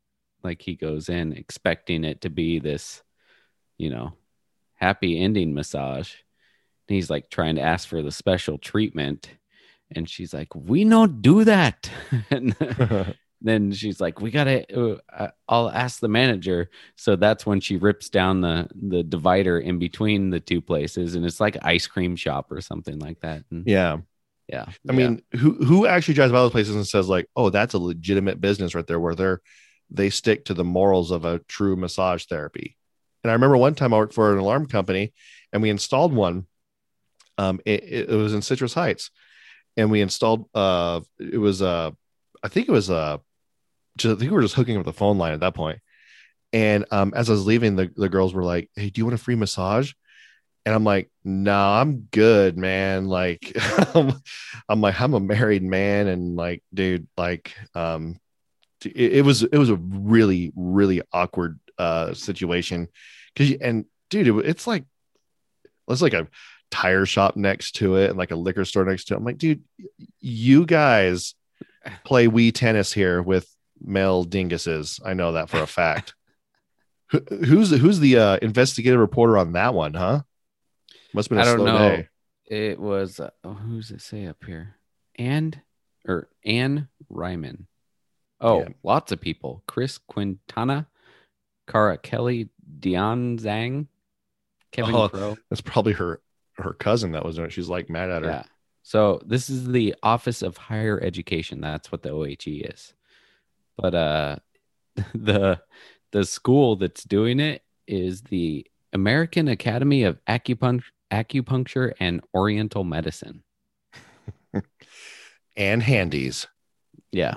[0.43, 3.01] like he goes in expecting it to be this,
[3.77, 4.13] you know,
[4.75, 6.13] happy ending massage.
[6.87, 9.29] And he's like trying to ask for the special treatment,
[9.97, 11.89] and she's like, "We don't do that."
[12.29, 12.55] and
[13.41, 14.65] then she's like, "We gotta."
[15.11, 16.69] Uh, I'll ask the manager.
[16.95, 21.25] So that's when she rips down the the divider in between the two places, and
[21.25, 23.43] it's like ice cream shop or something like that.
[23.51, 23.97] And Yeah.
[24.47, 27.73] yeah, I mean, who who actually drives by those places and says like, "Oh, that's
[27.73, 29.41] a legitimate business right there," where they're
[29.89, 32.75] they stick to the morals of a true massage therapy.
[33.23, 35.13] And I remember one time I worked for an alarm company,
[35.51, 36.47] and we installed one.
[37.37, 39.11] Um, it it was in Citrus Heights,
[39.77, 40.49] and we installed.
[40.53, 41.91] Uh, it was uh,
[42.43, 43.17] I think it was uh,
[43.97, 45.79] just, I think we were just hooking up the phone line at that point.
[46.51, 49.15] And um, as I was leaving, the the girls were like, "Hey, do you want
[49.15, 49.93] a free massage?"
[50.65, 53.07] And I'm like, no, I'm good, man.
[53.07, 53.51] Like,
[54.69, 58.17] I'm like, I'm a married man, and like, dude, like, um,
[58.85, 62.87] it, it was it was a really really awkward uh situation
[63.33, 64.85] because and dude, it, it's like
[65.87, 66.27] it's like a
[66.73, 69.17] tire shop next to it and like a liquor store next to it.
[69.17, 69.63] I'm like, dude,
[70.19, 71.35] you guys
[72.03, 73.47] play Wii tennis here with
[73.81, 74.99] male dinguses.
[75.05, 76.13] I know that for a fact.
[77.11, 80.21] Who- Who's who's the uh, investigative reporter on that one, huh?
[81.13, 81.89] Must have been a I don't slow know.
[81.97, 82.07] day.
[82.47, 84.75] It was uh, oh, who's it say up here?
[85.15, 85.59] And
[86.07, 87.67] or Anne Ryman.
[88.41, 88.69] Oh, Yeah.
[88.83, 89.63] lots of people.
[89.67, 90.87] Chris Quintana,
[91.67, 92.49] Cara Kelly,
[92.79, 93.87] Dian Zhang,
[94.71, 95.37] Kevin Oh, Crowe.
[95.49, 96.19] That's probably her
[96.57, 97.53] her cousin that was doing it.
[97.53, 98.29] She's like mad at her.
[98.29, 98.43] Yeah.
[98.83, 101.61] So this is the Office of Higher Education.
[101.61, 102.93] That's what the OHE is.
[103.77, 104.35] But uh
[105.15, 105.61] the
[106.11, 113.43] the school that's doing it is the American Academy of Acupuncture Acupuncture and Oriental Medicine.
[115.55, 116.47] And handies.
[117.11, 117.35] Yeah.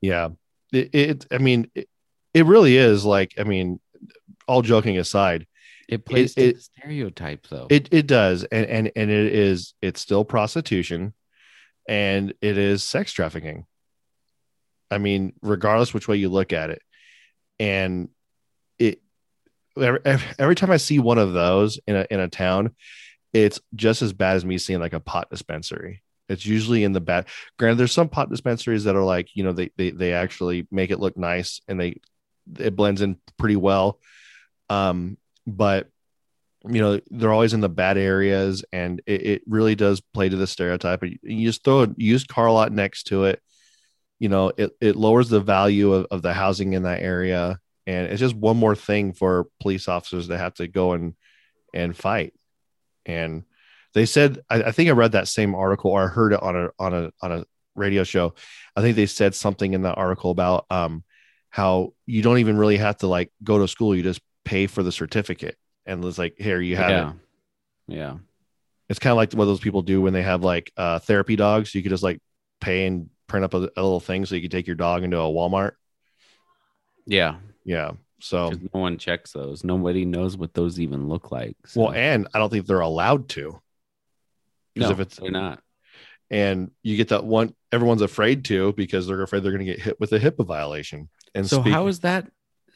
[0.00, 0.30] Yeah.
[0.72, 1.90] It, it I mean, it,
[2.32, 3.80] it really is like, I mean,
[4.48, 5.46] all joking aside,
[5.92, 7.66] It plays to it- the stereotype though.
[7.70, 8.44] it it does.
[8.44, 11.12] And and and it is it's still prostitution
[11.88, 13.66] and it is sex trafficking.
[14.90, 16.82] I mean, regardless which way you look at it.
[17.58, 18.08] And
[18.78, 19.00] it
[19.80, 20.00] every,
[20.38, 22.74] every time I see one of those in a in a town,
[23.32, 26.02] it's just as bad as me seeing like a pot dispensary.
[26.28, 27.26] It's usually in the bad.
[27.58, 30.90] Granted, there's some pot dispensaries that are like, you know, they they they actually make
[30.90, 32.00] it look nice and they
[32.58, 33.98] it blends in pretty well.
[34.70, 35.88] Um, but
[36.64, 40.36] you know, they're always in the bad areas, and it, it really does play to
[40.36, 41.02] the stereotype.
[41.02, 43.42] You just throw a used car lot next to it.
[44.18, 48.06] You know, it it lowers the value of, of the housing in that area, and
[48.06, 51.14] it's just one more thing for police officers to have to go and
[51.74, 52.32] and fight.
[53.06, 53.42] And
[53.94, 56.56] they said, I, I think I read that same article or I heard it on
[56.56, 58.34] a on a on a radio show.
[58.76, 61.02] I think they said something in that article about um
[61.50, 64.82] how you don't even really have to like go to school; you just pay for
[64.82, 67.10] the certificate, and it's like, here you have yeah.
[67.10, 67.16] it.
[67.88, 68.14] Yeah.
[68.88, 71.74] It's kind of like what those people do when they have like uh, therapy dogs.
[71.74, 72.20] You could just like
[72.60, 75.18] pay and print up a, a little thing so you could take your dog into
[75.18, 75.72] a Walmart.
[77.06, 77.36] Yeah.
[77.64, 77.92] Yeah.
[78.20, 79.64] so no one checks those.
[79.64, 81.56] Nobody knows what those even look like.
[81.66, 83.60] So- well, and I don't think they're allowed to.
[84.76, 85.62] 'cause no, if it's- they're not.
[86.30, 89.80] and you get that one everyone's afraid to because they're afraid they're going to get
[89.80, 91.08] hit with a HIPAA violation.
[91.34, 92.30] And So how is that?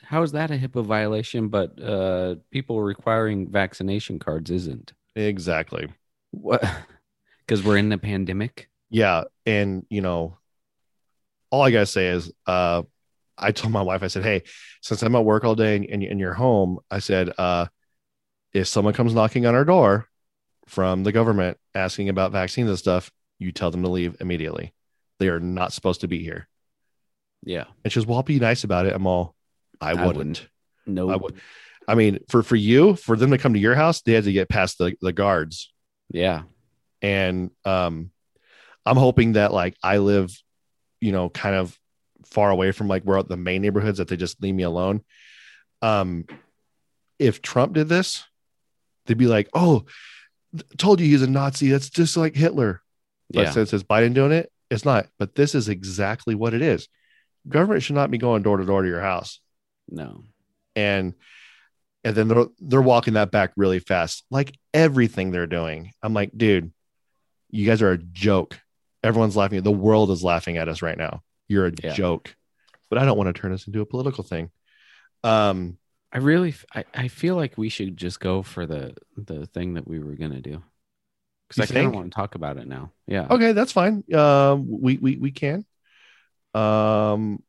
[0.07, 1.48] How is that a HIPAA violation?
[1.48, 4.92] But uh, people requiring vaccination cards isn't.
[5.14, 5.88] exactly?
[6.30, 6.64] What?
[7.46, 8.68] Because we're in the pandemic.
[8.90, 10.36] Yeah, and you know,
[11.48, 12.82] all I gotta say is, uh,
[13.38, 14.42] I told my wife, I said, hey,
[14.80, 17.66] since I'm at work all day and, and, and you're home, I said, uh,
[18.52, 20.09] if someone comes knocking on our door
[20.66, 24.74] from the government asking about vaccines and stuff, you tell them to leave immediately.
[25.20, 26.48] They are not supposed to be here.
[27.44, 27.66] Yeah.
[27.84, 28.92] And she goes, well, I'll be nice about it.
[28.92, 29.36] I'm all,
[29.81, 30.16] I I wouldn't.
[30.16, 30.49] wouldn't.
[30.87, 31.11] No.
[31.11, 31.35] I would.
[31.89, 34.33] I mean, for for you, for them to come to your house, they had to
[34.33, 35.72] get past the the guards.
[36.11, 36.43] Yeah.
[37.03, 38.11] And um,
[38.85, 40.31] I'm hoping that like I live,
[41.01, 41.79] you know, kind of
[42.24, 45.03] far away from like where the main neighborhoods that they just leave me alone.
[45.83, 46.24] Um,
[47.18, 48.24] if Trump did this,
[49.07, 49.85] they'd be like, "Oh,
[50.79, 51.68] told you he's a Nazi.
[51.68, 52.83] That's just like Hitler."
[53.31, 53.51] But Yeah.
[53.51, 55.07] since it's Biden doing it, it's not.
[55.18, 56.89] But this is exactly what it is.
[57.49, 59.41] Government should not be going door to door to your house
[59.89, 60.24] No.
[60.74, 61.14] and
[62.05, 66.30] and then they're they're walking that back really fast like everything they're doing i'm like
[66.37, 66.72] dude
[67.51, 68.59] you guys are a joke
[69.03, 71.95] everyone's laughing the world is laughing at us right now you're a Yeah.
[71.95, 72.34] joke
[72.91, 74.51] but i don't want to turn this into a political thing
[75.24, 75.78] um
[76.12, 79.87] I really, I, I feel like we should just go for the the thing that
[79.87, 80.62] we were gonna do.
[81.49, 82.93] Because I kind of want to talk about it now.
[83.07, 83.26] Yeah.
[83.28, 85.66] okay that's fine um we we, we can
[86.55, 87.43] um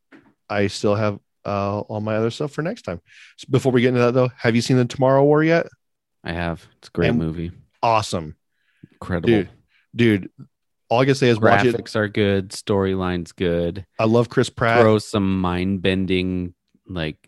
[0.50, 1.18] i still have
[1.48, 3.00] uh all my other stuff for next time
[3.36, 5.66] So before we get into that though have you seen the tomorrow war yet
[6.24, 6.66] I have.
[6.78, 7.52] It's a great And- movie.
[7.82, 8.36] awesome
[8.92, 9.28] Incredible.
[9.28, 9.48] dude
[9.94, 10.30] dude
[10.90, 11.38] all I can say is.
[11.38, 12.48] Graphics are good.
[12.48, 13.84] Storyline's good.
[13.98, 14.80] I love Chris Pratt.
[14.80, 16.54] Throw some mind bending,
[16.86, 17.18] like,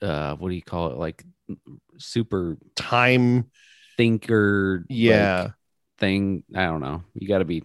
[0.00, 0.96] uh, what do you call it?
[0.96, 1.22] Like,
[1.98, 3.50] super Time,
[3.98, 4.78] thinker.
[4.78, 5.48] like, yeah,
[5.98, 6.42] thing.
[6.56, 7.02] I don't know.
[7.12, 7.62] You got to be.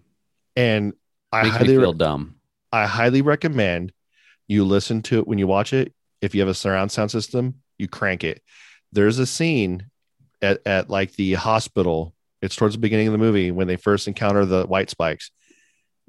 [0.57, 0.91] and
[1.31, 2.35] I highly feel dumb.
[2.73, 3.93] I highly recommend
[4.47, 5.93] you listen to it when you watch it.
[6.21, 8.41] If you have a surround sound system, you crank it.
[8.91, 9.87] There's a scene
[10.41, 12.13] at, at like the hospital.
[12.41, 15.31] It's towards the beginning of the movie when they first encounter the white spikes.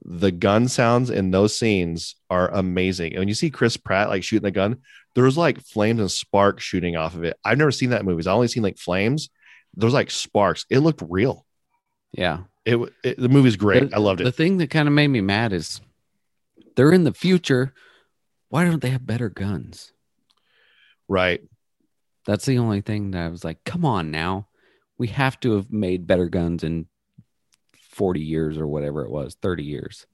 [0.04, 3.12] The gun sounds in those scenes are amazing.
[3.12, 4.78] And when you see Chris Pratt like shooting the gun,
[5.14, 7.38] there's like flames and sparks shooting off of it.
[7.44, 8.26] I've never seen that in movies.
[8.26, 9.30] I only seen like flames.
[9.74, 10.66] There's like sparks.
[10.70, 11.46] It looked real.
[12.12, 12.40] Yeah.
[12.64, 13.90] It, it the movie's great.
[13.90, 14.24] The- I loved it.
[14.24, 15.80] The thing that kind of made me mad is
[16.76, 17.72] they're in the future.
[18.48, 19.92] Why don't they have better guns?
[21.08, 21.40] Right.
[22.26, 24.48] That's the only thing that I was like, come on now.
[24.98, 26.86] We have to have made better guns in
[27.90, 30.06] 40 years or whatever it was, 30 years.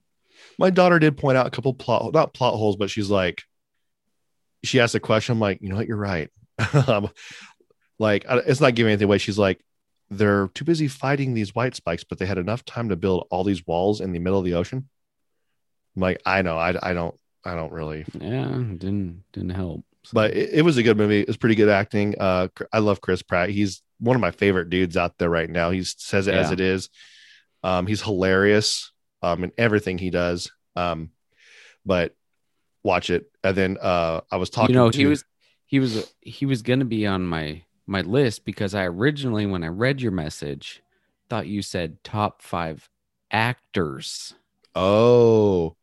[0.58, 3.42] my daughter did point out a couple plot not plot holes but she's like
[4.64, 6.30] she asked a question i'm like you know what you're right
[6.86, 7.08] um,
[7.98, 9.64] like it's not giving anything away she's like
[10.10, 13.44] they're too busy fighting these white spikes but they had enough time to build all
[13.44, 14.88] these walls in the middle of the ocean
[15.96, 17.14] i'm like i know i, I don't
[17.44, 19.84] i don't really Yeah, didn't didn't help.
[20.12, 21.20] but it, it was a good movie.
[21.20, 22.14] It was pretty good acting.
[22.18, 23.50] Uh i love chris pratt.
[23.50, 25.70] He's one of my favorite dudes out there right now.
[25.70, 26.88] He says it as it is.
[27.62, 30.50] Um he's hilarious um in everything he does.
[30.76, 31.10] Um
[31.86, 32.14] but
[32.82, 33.30] watch it.
[33.44, 35.24] And then uh i was talking you know, to, he was
[35.66, 39.68] he was he was gonna be on my my list because I originally when I
[39.68, 40.82] read your message
[41.28, 42.88] thought you said top five
[43.30, 44.34] actors.
[44.74, 45.76] oh.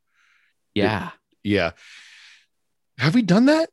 [0.75, 1.09] Yeah.
[1.43, 1.71] Yeah
[2.97, 3.69] have we done that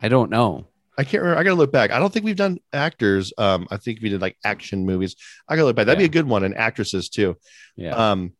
[0.00, 0.66] I don't know.
[0.98, 1.40] I can't remember.
[1.40, 1.92] I gotta look back.
[1.92, 3.32] I don't think we've done actors.
[3.38, 5.14] Um, I think we did like action movies.
[5.48, 5.86] I gotta look back.
[5.86, 7.36] That'd be a good one, and actresses too.
[7.76, 7.94] Yeah.
[7.94, 8.32] Um,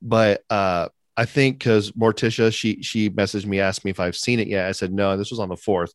[0.00, 0.88] but uh,
[1.18, 4.66] I think because Morticia, she she messaged me, asked me if I've seen it yet.
[4.66, 5.16] I said no.
[5.18, 5.92] This was on the fourth,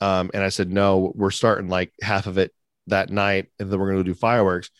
[0.00, 1.12] um, and I said no.
[1.16, 2.52] We're starting like half of it
[2.86, 4.70] that night, and then we're gonna do fireworks.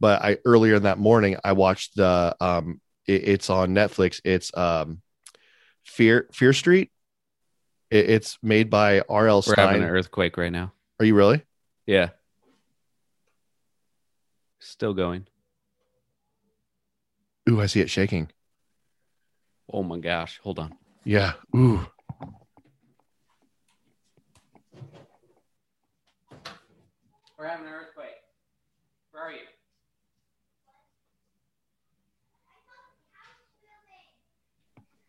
[0.00, 4.22] But I earlier in that morning, I watched the um, it- it's on Netflix.
[4.24, 5.02] It's um,
[5.84, 6.90] Fear Fear Street.
[7.90, 9.44] It, it's made by R.L.
[9.46, 9.82] We're having Stine.
[9.82, 10.72] an earthquake right now.
[10.98, 11.42] Are you really?
[11.86, 12.10] Yeah.
[14.60, 15.26] Still going.
[17.50, 18.30] Ooh, I see it shaking.
[19.72, 20.38] Oh my gosh.
[20.42, 20.74] Hold on.
[21.04, 21.32] Yeah.
[21.56, 21.84] Ooh.
[27.36, 28.22] We're having an earthquake.
[29.10, 29.40] Where are you?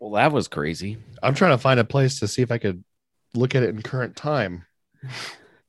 [0.04, 0.98] Well, that was crazy.
[1.24, 2.84] I'm trying to find a place to see if I could
[3.34, 4.66] look at it in current time.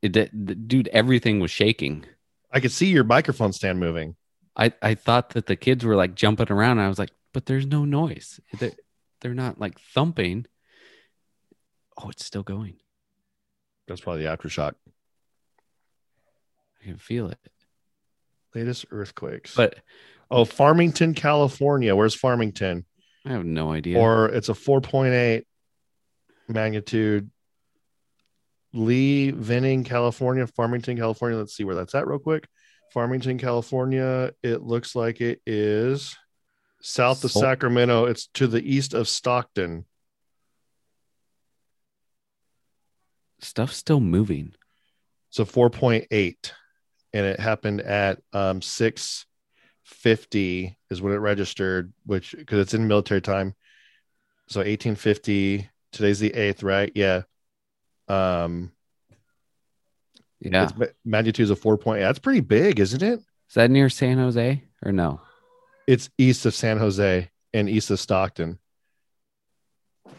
[0.03, 2.05] It did, dude, everything was shaking.
[2.51, 4.17] I could see your microphone stand moving.
[4.57, 6.81] I, I thought that the kids were like jumping around.
[6.81, 8.41] I was like, but there's no noise.
[8.59, 8.73] They're,
[9.21, 10.47] they're not like thumping.
[11.97, 12.79] Oh, it's still going.
[13.87, 14.75] That's probably the aftershock.
[16.83, 17.39] I can feel it.
[18.53, 19.55] Latest earthquakes.
[19.55, 19.77] But
[20.29, 21.95] oh, Farmington, California.
[21.95, 22.85] Where's Farmington?
[23.25, 23.99] I have no idea.
[23.99, 25.45] Or it's a 4.8
[26.49, 27.31] magnitude.
[28.73, 31.39] Lee Vining, California, Farmington, California.
[31.39, 32.49] Let's see where that's at real quick.
[32.93, 34.33] Farmington, California.
[34.43, 36.17] It looks like it is
[36.83, 38.07] south of Sacramento.
[38.07, 39.87] It's to the east of Stockton.
[43.41, 44.55] Stuff's still moving.
[45.31, 46.53] So 4.8
[47.13, 48.61] and it happened at um
[49.87, 53.55] 650 is when it registered which because it's in military time
[54.49, 57.23] so 1850 today's the 8th right yeah
[58.09, 58.73] um
[60.41, 60.65] Yeah.
[60.65, 63.19] it's ma- magnitude's of 4.8 that's pretty big isn't it
[63.49, 65.21] Is that near San Jose or no?
[65.87, 68.59] it's east of san jose and east of stockton
[70.07, 70.13] You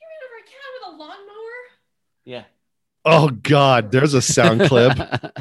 [0.00, 1.58] ran over a cat with a lawnmower?
[2.24, 2.44] Yeah.
[3.04, 5.32] oh god there's a sound clip my god.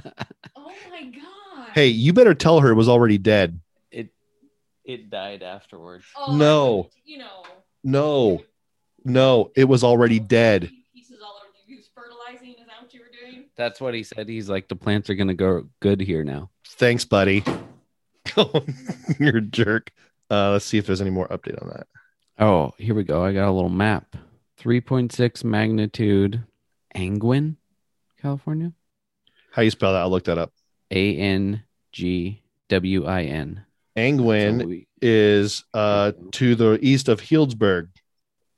[1.76, 3.60] Hey you better tell her it was already dead
[3.92, 4.10] it
[4.84, 6.06] it died afterwards.
[6.18, 6.76] Oh, no.
[6.78, 7.44] would, You know.
[7.84, 8.42] no
[9.04, 11.52] no it was already dead Pieces all over.
[11.68, 12.52] You use fertilizing?
[12.60, 13.46] Is that what you were doing?
[13.56, 14.28] That's what he said.
[14.28, 16.50] He's like, the plants are gonna go good here now.
[16.66, 17.44] Thanks, buddy.
[19.20, 19.92] You're a jerk.
[20.32, 21.88] Uh, let's see if there's any more update on that.
[22.40, 23.24] Oh, here we go.
[23.24, 24.16] I got a little map.
[24.62, 26.44] 3.6 magnitude,
[26.96, 27.56] Angwin,
[28.22, 28.74] California.
[29.52, 30.00] How you spell that?
[30.02, 30.52] I'll look that up.
[30.92, 31.64] A N
[31.96, 33.64] G W I N.
[33.98, 37.88] Angwin we- is uh, to the east of Healdsburg,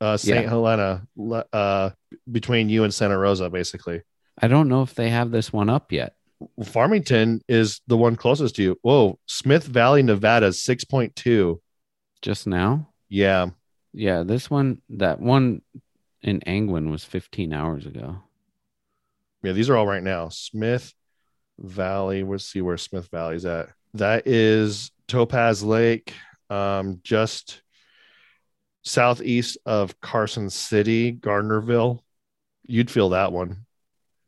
[0.02, 0.44] uh, St.
[0.44, 0.50] Yeah.
[0.50, 1.08] Helena,
[1.54, 1.92] uh,
[2.32, 4.02] between you and Santa Rosa, basically.
[4.42, 6.16] I don't know if they have this one up yet.
[6.64, 8.80] Farmington is the one closest to you.
[8.82, 11.62] Whoa, Smith Valley, Nevada, six point two.
[12.24, 12.90] Just now?
[13.10, 13.50] Yeah,
[13.94, 15.62] Yeah, this one, that one
[16.24, 18.18] in Angwin was 15 hours ago.
[19.44, 19.52] yeah.
[19.52, 20.30] These are all right now.
[20.30, 20.94] Smith
[21.60, 22.24] Valley.
[22.24, 23.70] Let's see where Smith Valley's at.
[23.94, 26.14] That is Topaz Lake,
[26.50, 27.62] um, just
[28.84, 32.00] southeast of Carson City, Gardnerville.
[32.66, 33.66] You'd feel that one.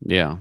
[0.02, 0.38] Yeah.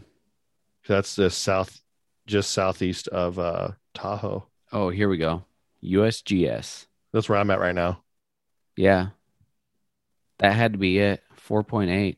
[0.87, 1.81] That's the south,
[2.27, 4.47] just southeast of uh, Tahoe.
[4.73, 5.45] Oh, here we go.
[5.85, 6.87] USGS.
[7.13, 8.03] That's where I'm at right now.
[8.77, 9.09] Yeah.
[10.39, 11.23] That had to be it.
[11.49, 12.17] 4.8.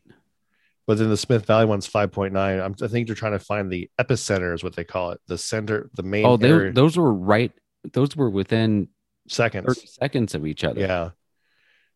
[0.91, 2.35] But then the Smith Valley one's 5.9.
[2.37, 5.21] I'm, I think they're trying to find the epicenter, is what they call it.
[5.29, 7.53] The center, the main Oh, they, those were right.
[7.93, 8.89] Those were within
[9.29, 9.95] 30 seconds.
[9.95, 10.81] seconds of each other.
[10.81, 11.11] Yeah.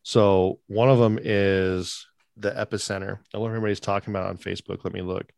[0.05, 3.18] So one of them is the epicenter.
[3.34, 4.84] I wonder if everybody's talking about on Facebook.
[4.84, 5.32] Let me look.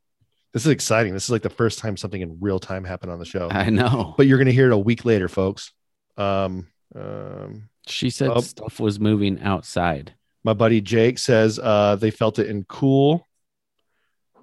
[0.52, 1.14] This is exciting.
[1.14, 3.48] This is like the first time something in real time happened on the show.
[3.50, 4.12] I know.
[4.18, 5.72] But you're going to hear it a week later, folks.
[6.18, 8.40] Um, um, She said Oh.
[8.42, 10.14] stuff was moving outside.
[10.44, 13.26] my buddy Jake says uh, they felt it in Cool.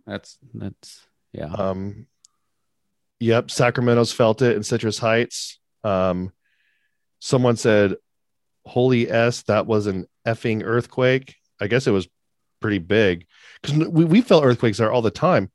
[0.06, 1.02] That's, that's,
[1.32, 1.46] yeah.
[1.54, 2.08] Um,
[3.20, 5.60] yep, Sacramento's felt it in Citrus Heights.
[5.84, 6.32] Um,
[7.20, 7.96] someone said,
[8.66, 12.08] "Holy s, that was an effing earthquake." I guess it was
[12.60, 13.26] pretty big
[13.62, 15.52] because we, we felt earthquakes there all the time.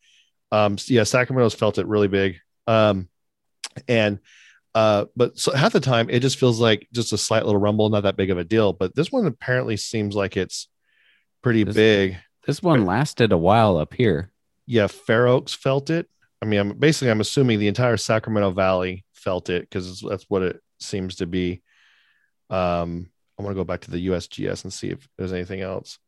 [0.51, 2.37] Um, yeah, Sacramento's felt it really big.
[2.67, 3.09] Um,
[3.87, 4.19] and
[4.75, 7.89] uh, but so half the time it just feels like just a slight little rumble,
[7.91, 8.73] not that big of a deal.
[8.73, 10.69] But this one apparently seems like it's
[11.43, 12.17] pretty This- big.
[12.47, 14.33] this one lasted a while up here.
[14.69, 16.09] Yeah, Fair Oaks felt it.
[16.43, 20.43] I mean, I'm basically I'm assuming the entire Sacramento Valley felt it because that's what
[20.43, 21.62] it seems to be.
[22.51, 25.99] Um, I want to go back to the USGS and see if there's anything else.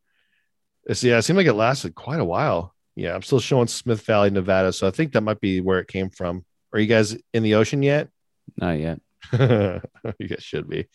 [0.85, 2.75] It's yeah, it seemed like it lasted quite a while.
[2.95, 5.87] Yeah, I'm still showing Smith Valley, Nevada, so I think that might be where it
[5.87, 6.45] came from.
[6.71, 8.09] Are you guys in the ocean yet?
[8.57, 8.99] Not yet.
[9.33, 10.87] you guys should be.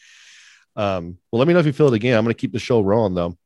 [0.77, 2.17] Um, well, let me know if you feel it again.
[2.17, 3.37] I'm going to keep the show rolling though,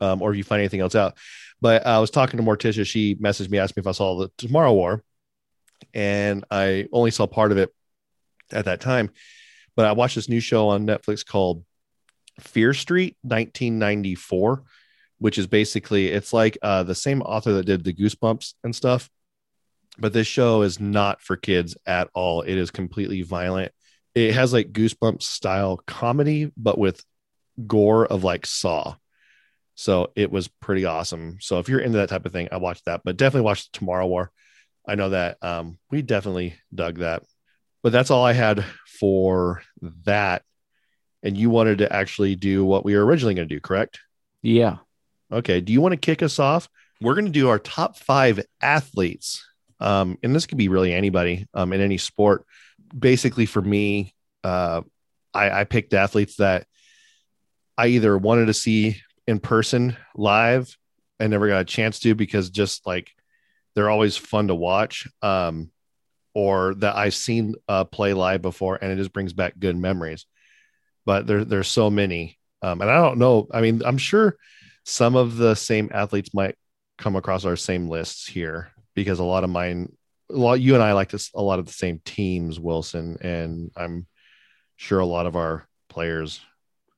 [0.00, 1.16] um, or if you find anything else out.
[1.60, 2.86] But I was talking to Morticia.
[2.86, 5.02] She messaged me, asked me if I saw the Tomorrow War,
[5.92, 7.70] and I only saw part of it
[8.52, 9.10] at that time.
[9.76, 11.64] But I watched this new show on Netflix called
[12.40, 14.62] Fear Street 1994,
[15.18, 19.10] which is basically it's like uh, the same author that did the Goosebumps and stuff.
[19.98, 22.42] But this show is not for kids at all.
[22.42, 23.72] It is completely violent.
[24.14, 27.04] It has like Goosebumps style comedy, but with
[27.66, 28.96] gore of like Saw.
[29.74, 31.38] So it was pretty awesome.
[31.40, 34.06] So if you're into that type of thing, I watched that, but definitely watch Tomorrow
[34.06, 34.30] War.
[34.86, 37.22] I know that um, we definitely dug that.
[37.82, 39.62] But that's all I had for
[40.04, 40.42] that.
[41.22, 44.00] And you wanted to actually do what we were originally going to do, correct?
[44.42, 44.78] Yeah.
[45.32, 45.60] Okay.
[45.60, 46.68] Do you want to kick us off?
[47.00, 49.46] We're going to do our top five athletes.
[49.80, 52.46] Um, and this could be really anybody um, in any sport.
[52.96, 54.14] Basically, for me,
[54.44, 54.82] uh,
[55.32, 56.66] I, I picked athletes that
[57.76, 60.76] I either wanted to see in person live
[61.20, 63.10] I never got a chance to because just like
[63.74, 65.08] they're always fun to watch.
[65.22, 65.70] Um,
[66.34, 70.26] or that I've seen uh, play live before and it just brings back good memories.
[71.06, 72.38] But there, there's so many.
[72.60, 73.46] Um, and I don't know.
[73.52, 74.36] I mean, I'm sure
[74.84, 76.56] some of the same athletes might
[76.98, 79.94] come across our same lists here because a lot of mine,
[80.28, 83.70] a lot, you and I like this, a lot of the same teams, Wilson, and
[83.76, 84.06] I'm
[84.74, 86.40] sure a lot of our players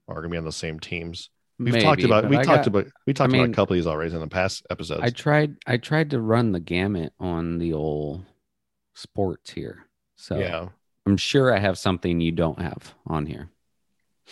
[0.08, 1.28] are going to be on the same teams.
[1.58, 3.78] We've talked about, we I talked got- about, we talked I about a couple of
[3.78, 5.00] these already in the past episodes.
[5.02, 8.24] I tried I tried to run the gamut on the old
[8.94, 9.86] sports here.
[10.16, 10.68] So yeah.
[11.06, 13.48] I'm sure I have something you don't have on here.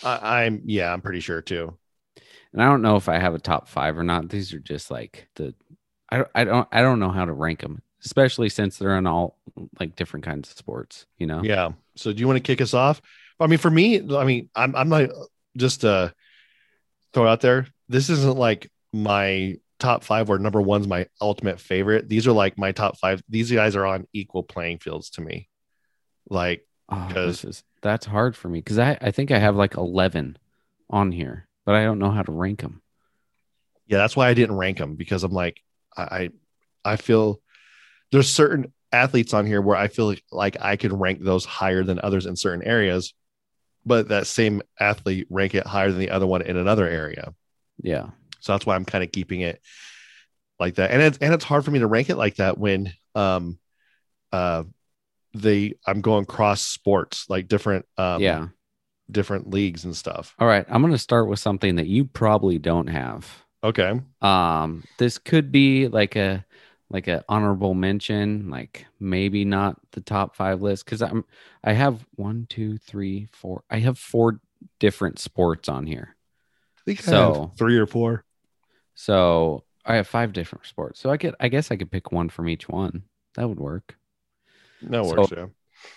[0.03, 1.77] I, I'm, yeah, I'm pretty sure too.
[2.53, 4.29] And I don't know if I have a top five or not.
[4.29, 5.53] These are just like the
[6.09, 9.07] I don't I don't I don't know how to rank them, especially since they're in
[9.07, 9.37] all
[9.79, 11.41] like different kinds of sports, you know?
[11.43, 11.71] Yeah.
[11.95, 13.01] So do you want to kick us off?
[13.39, 15.09] I mean, for me, I mean, I'm I'm not
[15.57, 16.11] just uh
[17.15, 17.65] throw out there.
[17.89, 22.07] This isn't like my top five where number one's my ultimate favorite.
[22.07, 23.23] These are like my top five.
[23.27, 25.49] These guys are on equal playing fields to me.
[26.29, 29.75] Like, Because- this is that's hard for me because I, I think I have like
[29.75, 30.37] 11
[30.89, 32.81] on here, but I don't know how to rank them.
[33.87, 35.61] yeah, that's why I didn't rank them because I'm like,
[35.95, 36.29] I I,
[36.83, 37.41] I feel
[38.11, 41.83] there's certain athletes on here where I feel like, like I could rank those higher
[41.83, 43.13] than others in certain areas,
[43.85, 47.33] but that same athlete rank it higher than the other one in another area.
[47.81, 48.09] Yeah.
[48.39, 49.61] So that's why I'm kind of keeping it
[50.59, 50.91] like that.
[50.91, 53.59] And it's and it's hard for me to rank it like that when um
[54.31, 54.63] uh
[55.33, 58.47] they I'm going cross sports, like different um yeah.
[59.09, 60.35] different leagues and stuff.
[60.39, 60.65] All right.
[60.69, 63.27] I'm going to start with something that you probably don't have.
[63.63, 63.99] Okay.
[64.21, 66.44] Um, this could be like a
[66.89, 71.25] like an honorable mention, like maybe not the top five list because I'm
[71.63, 73.63] I have one, two, three, four.
[73.69, 74.39] I have four
[74.79, 76.15] different sports on here.
[76.77, 78.23] I think I So- have three or four.
[78.93, 80.99] So I have five different sports.
[80.99, 83.03] So I could I guess I could pick one from each one.
[83.35, 83.97] That would work.
[84.81, 85.31] No So- worries.
[85.35, 85.45] yeah.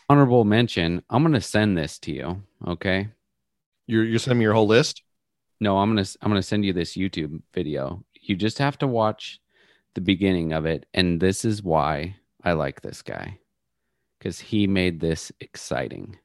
[0.08, 1.02] Honorable mention.
[1.08, 2.42] I'm gonna send this to you.
[2.66, 3.08] Okay.
[3.86, 5.02] You're you're sending me your whole list.
[5.60, 8.04] No, I'm gonna I'm gonna send you this YouTube video.
[8.20, 9.40] You just have to watch
[9.98, 13.40] the beginning of it, and this is why I like this guy,
[14.16, 16.18] because he made this exciting.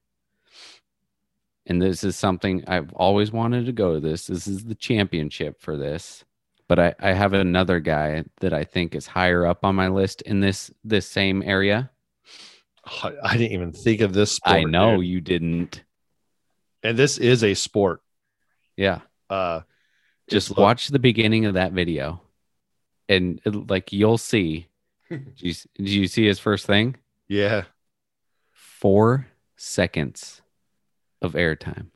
[1.66, 4.00] And this is something I've always wanted to go to.
[4.00, 6.24] This this is the championship for this,
[6.68, 10.22] but I I have another guy that I think is higher up on my list
[10.22, 11.90] in this this same area.
[13.02, 14.34] I didn't even think of this.
[14.34, 15.08] Sport, I know dude.
[15.08, 15.82] you didn't.
[16.84, 18.02] and this is a sport.
[18.78, 19.00] Yeah.
[19.32, 19.62] Uh,
[20.30, 22.22] just watch the beginning of that video
[23.10, 24.68] and it- like you'll see.
[25.10, 26.96] Do you, do you see his first thing?
[27.28, 27.66] Yeah,
[28.52, 29.28] four
[29.58, 30.42] seconds
[31.22, 31.88] of airtime.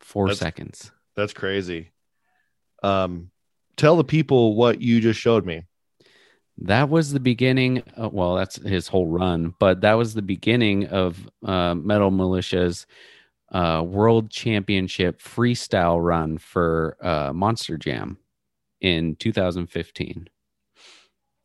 [0.00, 0.90] Four That's- seconds.
[1.14, 1.90] That's crazy.
[2.82, 3.30] Um,
[3.76, 5.64] tell the people what you just showed me.
[6.58, 10.86] that was the beginning of, well that's his whole run but that was the beginning
[10.88, 12.86] of uh, Metal Mulisha's
[13.52, 18.18] uh, world championship freestyle run for uh, monster jam
[18.82, 20.28] in 2015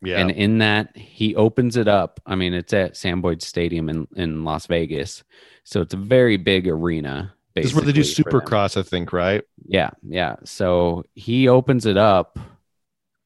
[0.01, 2.19] Yeah, And in that, he opens it up.
[2.25, 5.23] I mean, it's at Sam Boyd Stadium in, in Las Vegas.
[5.63, 7.33] So it's a very big arena.
[7.55, 8.47] this is where they do basically, for them.
[8.47, 9.43] Supercross, I think, right?
[9.65, 9.91] Yeah.
[10.03, 10.35] Yeah.
[10.43, 12.37] So he opens it up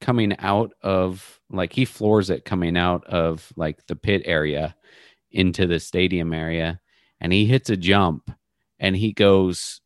[0.00, 4.74] coming out of, like, he floors it coming out of, like, the pit area
[5.30, 6.80] into the stadium area.
[7.20, 8.30] And he hits a jump
[8.78, 9.80] and he goes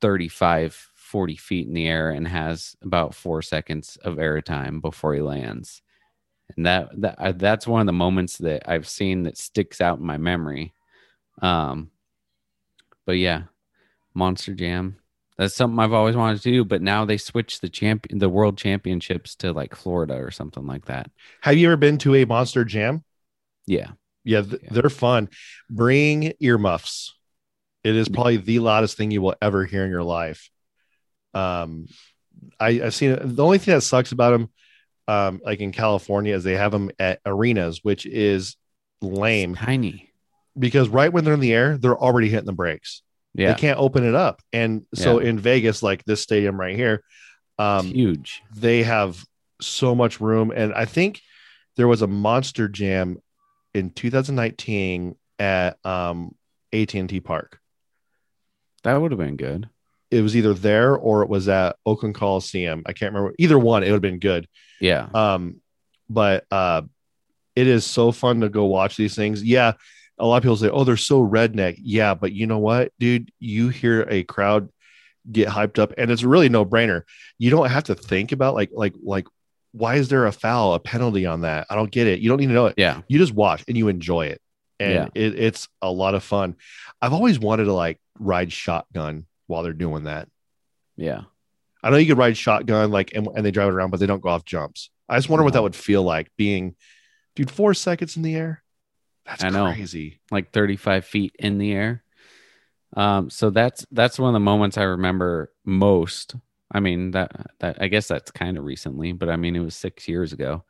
[0.00, 5.20] 35, 40 feet in the air and has about four seconds of airtime before he
[5.20, 5.82] lands.
[6.56, 9.98] And that, that uh, that's one of the moments that I've seen that sticks out
[9.98, 10.72] in my memory.
[11.42, 11.90] Um,
[13.06, 13.42] but yeah,
[14.14, 14.96] Monster Jam.
[15.36, 18.58] That's something I've always wanted to do, but now they switched the champion, the world
[18.58, 21.10] championships to like Florida or something like that.
[21.40, 23.04] Have you ever been to a Monster Jam?
[23.66, 23.92] Yeah,
[24.22, 24.68] Yeah, th- Yeah.
[24.72, 25.30] they're fun.
[25.70, 27.14] Bring earmuffs.
[27.82, 30.50] It is probably the loudest thing you will ever hear in your life.
[31.34, 31.86] Um,
[32.58, 33.36] I I've seen it.
[33.36, 34.50] The only thing that sucks about them,
[35.08, 38.56] um, like in California, is they have them at arenas, which is
[39.02, 40.12] lame It's tiny.
[40.58, 43.02] because right when they're in the air, they're already hitting the brakes.
[43.34, 45.28] Yeah, They can't open it up, and so Yeah.
[45.30, 47.02] in Vegas, like this stadium right here,
[47.58, 48.42] um, huge.
[48.54, 49.24] they have
[49.60, 51.20] so much room and i think
[51.76, 53.18] there was a monster jam
[53.74, 56.34] in 2019 at um
[56.72, 57.60] at&t park
[58.84, 59.68] That would have been good.
[60.10, 62.82] It was either there or it was at oakland coliseum.
[62.86, 63.34] I can't remember.
[63.38, 64.48] Either one it would have been good.
[64.80, 65.60] Yeah, um
[66.08, 66.82] but uh
[67.56, 69.42] it is so fun to go watch these things.
[69.42, 69.72] Yeah
[70.18, 71.76] a lot of people say oh they're so redneck.
[71.82, 73.30] Yeah but you know what dude?
[73.38, 74.68] You hear a crowd
[75.30, 77.02] get hyped up and it's really no brainer
[77.38, 79.26] you don't have to think about like like like
[79.72, 81.66] why is there a foul a penalty on that?
[81.70, 82.18] I don't get it.
[82.20, 82.74] You don't need to know it.
[82.76, 84.40] Yeah, you just watch and you enjoy it.
[84.80, 85.08] And Yeah.
[85.14, 86.56] it, it's a lot of fun.
[87.00, 90.28] I've always wanted to like ride shotgun while they're doing that
[91.00, 91.22] yeah.
[91.82, 94.06] I know you could ride shotgun like and, and they drive it around, but they
[94.06, 94.90] don't go off jumps.
[95.08, 96.76] I just wonder what that would feel like being,
[97.34, 98.62] dude, four seconds in the air.
[99.24, 99.72] That's I know.
[99.72, 100.20] crazy.
[100.30, 102.04] like 35 feet in the air.
[102.96, 106.34] Um, so that's that's one of the moments I remember most.
[106.70, 109.74] I mean that that I guess that's kind of recently, but I mean it was
[109.74, 110.64] six years ago.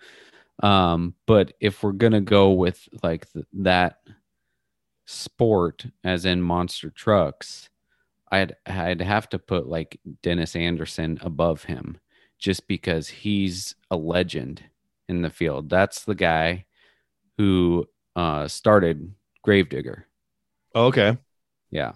[0.63, 3.97] Um, but if we're gonna go with like th- that
[5.07, 7.71] sport, as in monster trucks,
[8.31, 11.99] I'd I'd have to put like Dennis Anderson above him,
[12.39, 14.63] just because he's a legend
[15.09, 15.69] in the field.
[15.69, 16.67] That's the guy
[17.39, 20.07] who uh, started Gravedigger.
[20.75, 21.19] Oh, okay.
[21.71, 21.93] Yeah.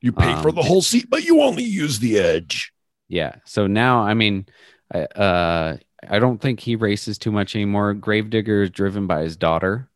[0.00, 2.72] You pay for the whole seat, but you only use the edge.
[3.08, 3.36] Yeah.
[3.44, 4.46] So now, I mean,
[4.92, 5.76] I- uh,
[6.08, 7.94] I don't think he races too much anymore.
[7.94, 9.88] Gravedigger is driven by his daughter.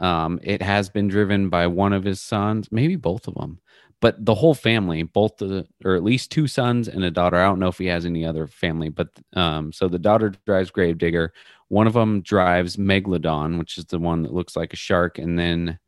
[0.00, 3.60] Um, it has been driven by one of his sons, maybe both of them,
[4.00, 7.36] but the whole family, both the, or at least two sons and a daughter.
[7.36, 10.70] I don't know if he has any other family, but um, so the daughter drives
[10.70, 11.32] Gravedigger.
[11.68, 15.38] One of them drives Megalodon, which is the one that looks like a shark, and
[15.38, 15.78] then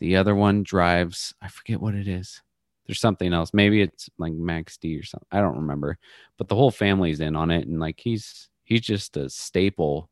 [0.00, 2.42] the other one drives, I forget what it is.
[2.86, 3.54] There's something else.
[3.54, 5.28] Maybe it's like Max D or something.
[5.30, 5.96] I don't remember.
[6.36, 10.10] But the whole family's in on it, and like he's he's just a staple.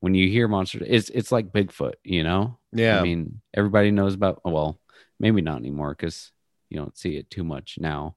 [0.00, 2.58] When you hear monster, it's it's like Bigfoot, you know.
[2.72, 3.00] Yeah.
[3.00, 4.40] I mean, everybody knows about.
[4.44, 4.80] Well,
[5.18, 6.32] maybe not anymore because
[6.68, 8.14] you don't see it too much now.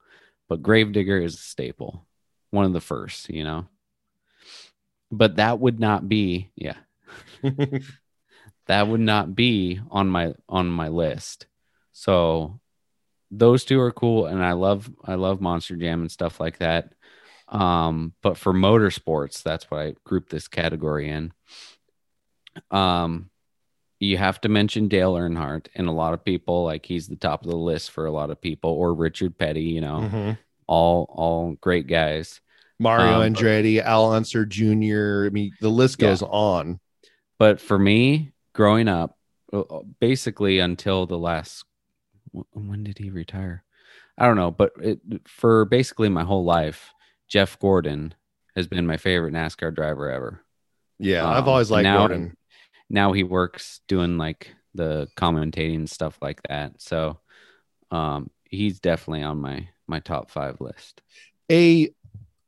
[0.48, 2.06] But Gravedigger is a staple,
[2.52, 3.68] one of the first, you know.
[5.12, 6.78] But that would not be, yeah.
[8.68, 11.48] that would not be on my on my list.
[11.92, 12.60] So
[13.32, 16.94] those two are cool and I love I love Monster Jam and stuff like that.
[17.48, 21.34] Um but for motorsports, that's what I group this category in.
[22.70, 23.30] Um
[24.00, 27.44] you have to mention Dale Earnhardt and a lot of people like he's the top
[27.44, 30.38] of the list for a lot of people or Richard Petty, you know, Mhm.
[30.68, 32.40] all all great guys.
[32.80, 35.26] Mario Um, Andretti, Al Unser Jr.
[35.26, 36.10] I mean, the list Yeah.
[36.10, 36.80] goes on.
[37.38, 39.18] But for me, growing up,
[39.52, 39.64] uh,
[40.00, 41.66] basically until the last,
[42.32, 43.64] when did he retire?
[44.18, 46.94] I don't know, but it, for basically my whole life,
[47.28, 48.14] Jeff Gordon
[48.56, 50.42] has been my favorite NASCAR driver ever.
[51.00, 52.36] Yeah, I've Um, always liked now- Gordon.
[52.90, 56.82] Now he works doing like the commentating stuff like that.
[56.82, 57.20] So
[57.91, 61.02] um, he's definitely on my my top five list.
[61.52, 61.90] A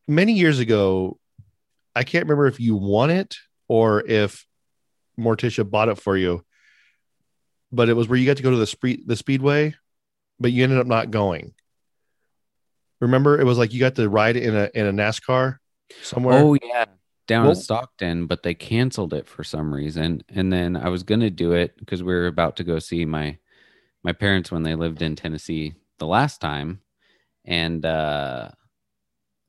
[0.08, 1.18] many years ago,
[1.96, 3.38] I can't remember if you won it
[3.68, 4.46] or if
[5.20, 6.44] Morticia bought it for you,
[7.72, 9.76] but it was where you got to go to the speed the speedway,
[10.40, 11.54] but you ended up not going.
[13.00, 15.58] Remember, it was like you got to ride in a in a NASCAR
[16.04, 16.38] somewhere.
[16.38, 16.86] Oh yeah,
[17.32, 20.24] down Well- in Stockton, but they canceled it for some reason.
[20.30, 23.38] And then I was gonna do it because we were about to go see my
[24.04, 26.82] my parents when they lived in Tennessee the last time,
[27.46, 28.50] and uh,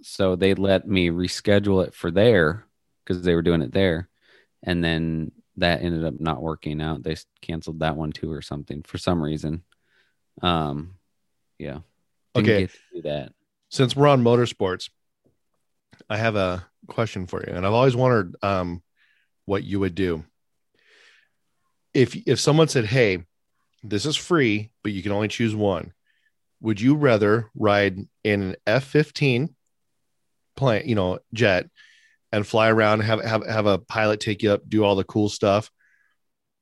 [0.02, 2.66] so they let me reschedule it for there
[3.04, 4.08] because they were doing it there,
[4.62, 7.02] and then that ended up not working out.
[7.02, 9.62] They canceled that one too or something for some reason.
[10.42, 10.96] Um,
[11.58, 11.80] yeah.
[12.34, 12.60] Didn't Okay.
[12.62, 13.32] get to do that.
[13.70, 14.90] since we're on motorsports,
[16.08, 18.82] I have a question for you, and I've always wondered um,
[19.46, 20.24] what you would do
[21.94, 23.24] if if someone said, "Hey,
[23.82, 25.92] this is free, but you can only choose one."
[26.60, 29.54] Would you rather ride in an F fifteen
[30.56, 31.68] plane, you know, jet,
[32.30, 35.28] and fly around, have have have a pilot take you up, do all the cool
[35.28, 35.70] stuff,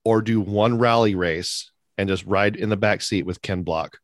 [0.05, 3.99] or do one rally race and just ride in the back seat with Ken Block?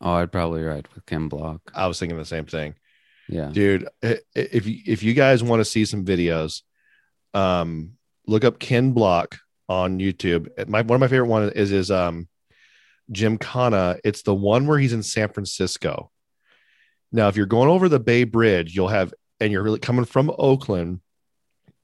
[0.00, 1.60] Oh, I'd probably ride with Ken Block.
[1.74, 2.74] I was thinking the same thing.
[3.28, 3.50] Yeah.
[3.52, 6.62] dude if you if you guys want to see some videos
[7.34, 7.92] um
[8.26, 9.38] look up ken block
[9.68, 12.28] on youtube my one of my favorite one is is um
[13.10, 13.98] Gymkhana.
[14.04, 16.10] it's the one where he's in san francisco
[17.10, 20.30] now if you're going over the bay bridge you'll have and you're really coming from
[20.38, 21.00] oakland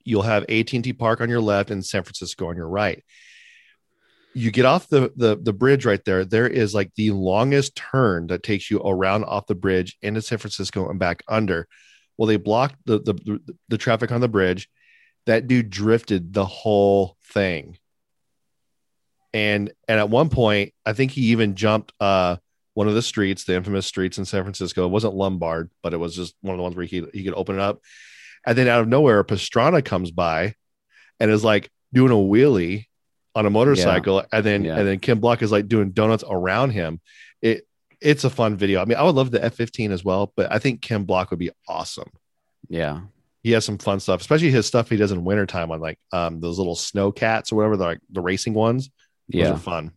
[0.05, 3.03] you'll have at&t park on your left and san francisco on your right
[4.33, 8.27] you get off the, the the bridge right there there is like the longest turn
[8.27, 11.67] that takes you around off the bridge into san francisco and back under.
[12.17, 13.39] Well they blocked the the,
[13.69, 14.69] the, traffic on the bridge.
[15.25, 17.77] That dude drifted the whole thing.
[19.33, 22.37] And and at one point i think he even jumped uh
[22.75, 24.85] one of the streets the infamous streets in san francisco.
[24.85, 27.35] It wasn't lombard but it was just one of the ones where he, he could
[27.35, 27.81] open it up.
[28.45, 30.55] And then out of nowhere pastrana comes by
[31.19, 32.87] and is like doing a wheelie
[33.35, 34.77] on a motorcycle and then Yeah.
[34.77, 37.01] and then Ken Block is like doing donuts around him
[37.41, 37.67] it
[38.01, 40.59] it's a fun video i mean i would love the f15 as well but i
[40.59, 42.09] think Ken Block would be awesome
[42.69, 43.01] Yeah.
[43.43, 46.39] he has some fun stuff, especially his stuff he does in wintertime on like um
[46.41, 48.89] those little snow cats or whatever, the like the racing ones.
[49.29, 49.53] Those Yeah.
[49.53, 49.91] are fun.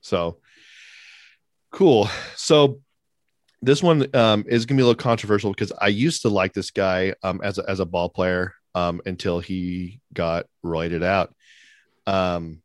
[0.00, 0.38] So
[1.70, 2.08] cool.
[2.36, 2.80] So
[3.62, 6.70] this one um is gonna be a little controversial because I used to like this
[6.70, 11.34] guy um as a as a ball player um until he got roided out.
[12.06, 12.62] Um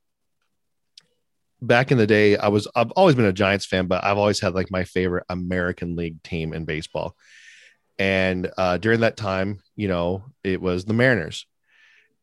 [1.62, 4.40] back in the day, I was I've always been a Giants fan, but I've always
[4.40, 7.16] had like my favorite American League team in baseball.
[8.00, 11.48] And uh, during that time, you know, it was the Mariners,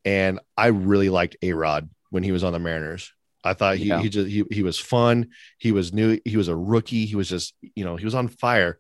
[0.05, 3.13] and I really liked A Rod when he was on the Mariners.
[3.43, 4.01] I thought he Yeah.
[4.01, 5.31] he just he, he was fun.
[5.59, 6.21] He was new.
[6.25, 7.07] He was a rookie.
[7.07, 8.79] He was just you know he was on fire.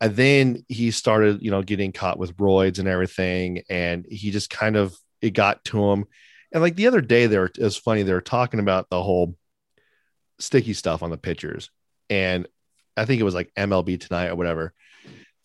[0.00, 4.50] And then he started you know getting caught with roids and everything, and he just
[4.50, 6.06] kind of it got to him.
[6.52, 8.02] And like the other day, there it was funny.
[8.02, 9.36] They were talking about the whole
[10.38, 11.70] sticky stuff on the pitchers,
[12.08, 12.46] and
[12.96, 14.72] I think it was like MLB tonight or whatever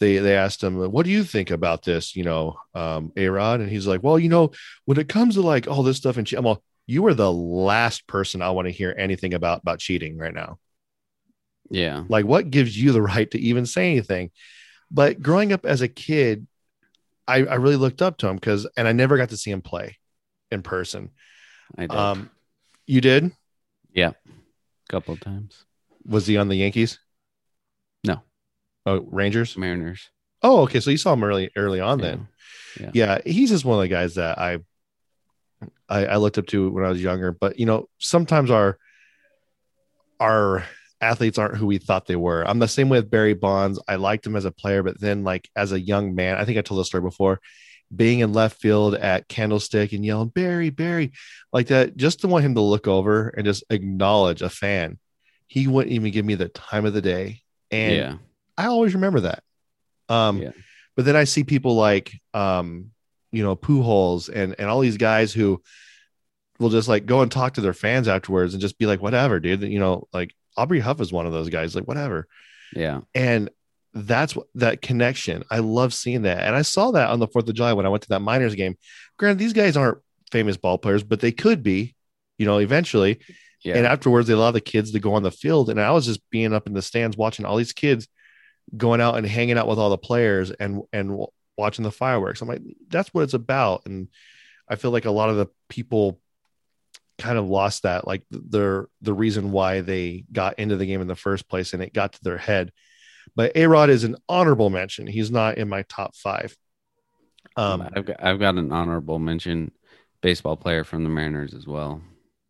[0.03, 3.61] they they asked him, "What do you think about this?" You know, um, A Rod,
[3.61, 4.51] and he's like, "Well, you know,
[4.85, 7.31] when it comes to like all this stuff and che- I'm all, you are the
[7.31, 10.59] last person I want to hear anything about about cheating right now.
[11.69, 12.03] Yeah.
[12.09, 14.31] Like, what gives you the right to even say anything?"
[14.91, 16.47] But growing up as a kid,
[17.27, 19.61] I, I really looked up to him because, and I never got to see him
[19.61, 19.97] play
[20.53, 21.09] in person.
[21.77, 21.91] I did.
[21.91, 22.29] Um,
[22.85, 23.31] you did?
[23.93, 25.65] Yeah, a couple of times.
[26.05, 26.99] Was he on the Yankees?
[28.03, 28.21] No.
[28.85, 29.57] Oh, Rangers.
[29.57, 30.09] Mariners.
[30.41, 30.79] Oh, okay.
[30.79, 32.27] So you saw him early early on then.
[32.79, 32.89] Yeah.
[32.93, 34.59] yeah he's just one of the guys that I,
[35.87, 38.77] I i looked up to when i was younger but you know sometimes our
[40.19, 40.65] our
[41.01, 43.95] athletes aren't who we thought they were i'm the same way with barry bonds i
[43.95, 46.61] liked him as a player but then like as a young man i think i
[46.61, 47.39] told this story before
[47.95, 51.11] being in left field at Candlestick and yelling Barry, Barry,
[51.51, 54.97] like that, just to want him to look over and just acknowledge a fan.
[55.47, 58.15] He wouldn't even give me the time of the day, and yeah.
[58.57, 59.43] I always remember that.
[60.09, 60.51] Um, Yeah.
[60.95, 62.91] but then I see people like, um,
[63.31, 65.61] you know, Pujols and and all these guys who
[66.59, 69.39] will just like go and talk to their fans afterwards and just be like, whatever,
[69.39, 69.61] dude.
[69.63, 72.27] You know, like Aubrey Huff is one of those guys, like whatever.
[72.75, 73.01] Yeah.
[73.15, 73.49] And
[73.93, 75.43] that's what that connection.
[75.51, 77.89] I love seeing that, and I saw that on the Fourth of July when I
[77.89, 78.75] went to that Miners game.
[79.17, 79.99] Granted, these guys aren't
[80.31, 81.95] famous ball players, but they could be,
[82.37, 83.19] you know, eventually.
[83.63, 83.75] Yeah.
[83.75, 85.69] And afterwards, they allow the kids to go on the field.
[85.69, 88.07] And I was just being up in the stands watching all these kids
[88.75, 91.25] going out and hanging out with all the players and and
[91.57, 92.41] watching the fireworks.
[92.41, 93.83] I'm like, that's what it's about.
[93.85, 94.09] And
[94.67, 96.19] I feel like a lot of the people
[97.17, 101.07] kind of lost that, like their the reason why they got into the game in
[101.07, 102.71] the first place, and it got to their head.
[103.35, 105.07] But A Rod is an honorable mention.
[105.07, 106.55] He's not in my top five.
[107.55, 109.71] Um, I've got I've got an honorable mention
[110.21, 112.01] baseball player from the Mariners as well.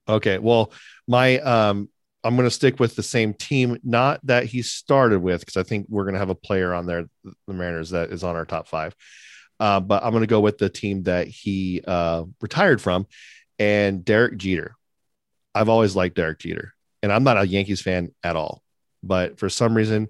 [0.08, 0.38] Okay.
[0.38, 0.72] Well,
[1.08, 1.90] my um
[2.24, 5.64] I'm going to stick with the same team, not that he started with, because I
[5.64, 8.46] think we're going to have a player on there, the Mariners, that is on our
[8.46, 8.96] top five.
[9.60, 13.08] Uh, but I'm going to go with the team that he uh, retired from,
[13.60, 14.76] and Derek Jeter.
[15.54, 18.64] I've always liked Derek Jeter, and I'm not a Yankees fan at all,
[19.04, 20.08] but for some reason,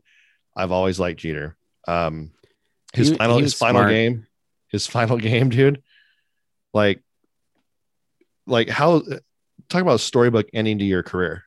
[0.56, 1.56] I've always liked Jeter.
[1.88, 2.32] Um,
[2.94, 3.92] his He- final, he his final smart.
[3.92, 4.28] game,
[4.70, 5.82] his final game, dude.
[6.74, 7.02] Like,
[8.46, 9.02] like how
[9.70, 11.44] talk about a storybook ending to your career.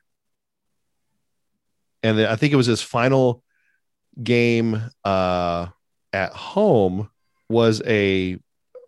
[2.03, 3.43] And then I think it was his final
[4.21, 5.67] game uh,
[6.13, 7.09] at home
[7.49, 8.37] was a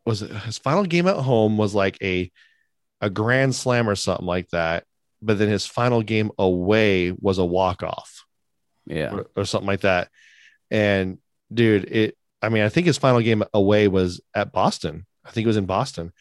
[0.06, 2.32] was it, his final game at home was like a
[3.02, 4.86] a grand slam or something like that.
[5.22, 8.26] But then his final game away was a walk off
[8.86, 9.14] Yeah.
[9.14, 10.10] or, or something like that.
[10.72, 11.18] And
[11.54, 15.06] dude, it I mean, I think his final game away was at Boston.
[15.26, 16.12] I think it was in Boston.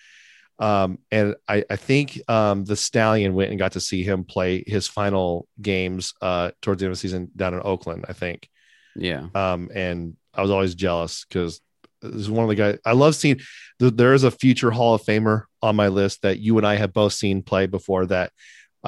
[0.58, 4.64] Um, and I, I think um, the Stallion went and got to see him play
[4.66, 8.48] his final games uh, towards the end of the season down in Oakland, I think.
[8.96, 9.28] Yeah.
[9.36, 11.60] Um, and I was always jealous because
[12.02, 13.40] this is one of the guys I love seeing.
[13.78, 16.74] th- There is a future Hall of Famer on my list that you and I
[16.74, 18.06] have both seen play before.
[18.06, 18.32] That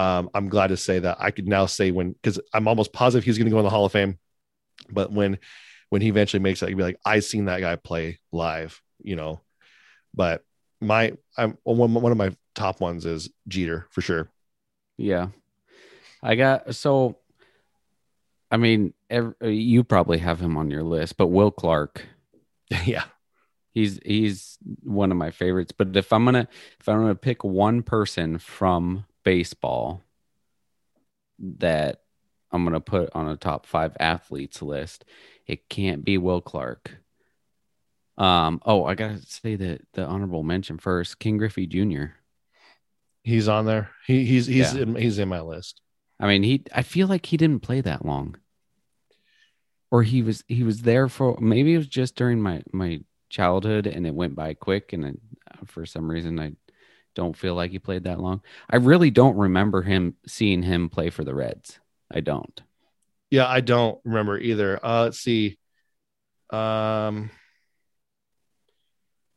[0.00, 3.22] um, I'm glad to say that I could now say when because I'm almost positive
[3.22, 4.18] he's going to go in the Hall of Fame.
[4.88, 5.38] But when
[5.90, 9.14] when he eventually makes that, you'd be like, I seen that guy play live, you
[9.14, 9.42] know.
[10.14, 10.42] But
[10.80, 14.30] my I'm one one of my top ones is Jeter for sure.
[14.96, 15.28] Yeah.
[16.22, 17.18] I got so
[18.50, 22.06] I mean, ev- you probably have him on your list, but Will Clark,
[22.86, 23.04] yeah,
[23.74, 25.72] he's he's one of my favorites.
[25.76, 26.48] But if I'm gonna
[26.80, 30.02] if I'm gonna pick one person from baseball
[31.38, 32.02] that
[32.52, 35.04] I'm gonna put on a top five athletes list,
[35.46, 36.96] it can't be Will Clark.
[38.18, 38.60] Um.
[38.66, 41.18] Oh, I gotta say that the honorable mention first.
[41.18, 42.06] Ken Griffey Jr.
[43.22, 43.90] he's on there.
[44.06, 44.82] He he's he's Yeah.
[44.82, 45.80] in, he's in my list.
[46.18, 46.64] I mean, he.
[46.74, 48.36] I feel like he didn't play that long,
[49.90, 53.86] or he was he was there for maybe it was just during my my childhood
[53.86, 55.18] and it went by quick, and
[55.66, 56.52] for some reason I
[57.14, 58.42] don't feel like he played that long.
[58.68, 61.78] I really don't remember him seeing him play for the Reds.
[62.10, 62.60] I don't.
[63.30, 64.84] Yeah, I don't remember either.
[64.84, 65.58] Uh, let's see.
[66.50, 67.30] Um,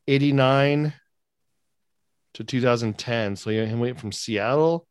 [0.07, 0.93] 89
[2.35, 3.35] to 2010.
[3.35, 4.87] So he, went from Seattle.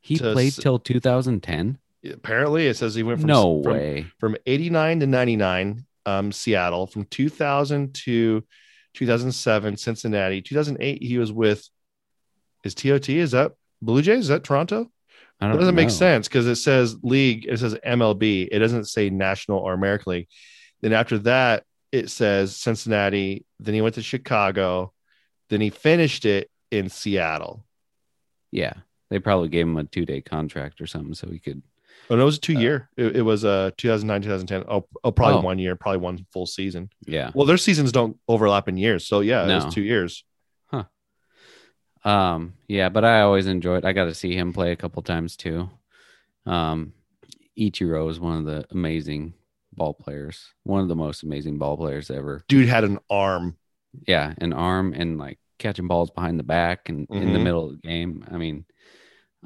[0.00, 1.78] He played s- till 2010.
[2.12, 4.06] Apparently, it says he went from No from, way.
[4.18, 5.84] from 89 to 99.
[6.06, 8.44] Um, Seattle from 2000 to
[8.94, 9.76] 2007.
[9.76, 10.42] Cincinnati.
[10.42, 11.02] 2008.
[11.02, 11.66] He was with.
[12.64, 13.08] Is TOT?
[13.10, 14.20] Is that Blue Jays?
[14.20, 14.90] Is that Toronto?
[15.40, 19.10] I That doesn't make sense because it says league, it says MLB, it doesn't say
[19.10, 20.28] National or American League.
[20.80, 23.44] Then after that, it says Cincinnati.
[23.60, 24.92] Then he went to Chicago.
[25.50, 27.64] Then he finished it in Seattle.
[28.50, 28.74] Yeah,
[29.10, 31.62] they probably gave him a two day contract or something so he could.
[32.10, 32.88] Oh, no, it was a two year.
[32.96, 34.64] It, it was uh 2009, 2010.
[34.68, 35.42] Oh, oh probably Oh.
[35.42, 36.90] one year, probably one full season.
[37.06, 37.30] Yeah.
[37.34, 39.06] Well, their seasons don't overlap in years.
[39.06, 39.56] So yeah, it No.
[39.64, 40.24] was two years.
[42.04, 43.84] Um, yeah, but I always enjoyed.
[43.84, 45.70] I got to see him play a couple times too.
[46.46, 46.92] Um,
[47.58, 49.34] Ichiro is one of the amazing
[49.72, 52.44] ball players, one of the most amazing ball players ever.
[52.48, 53.56] Dude had an arm.
[54.06, 57.42] Yeah, an arm and like catching balls behind the back and in the Mhm.
[57.42, 58.24] middle of the game.
[58.30, 58.64] I mean,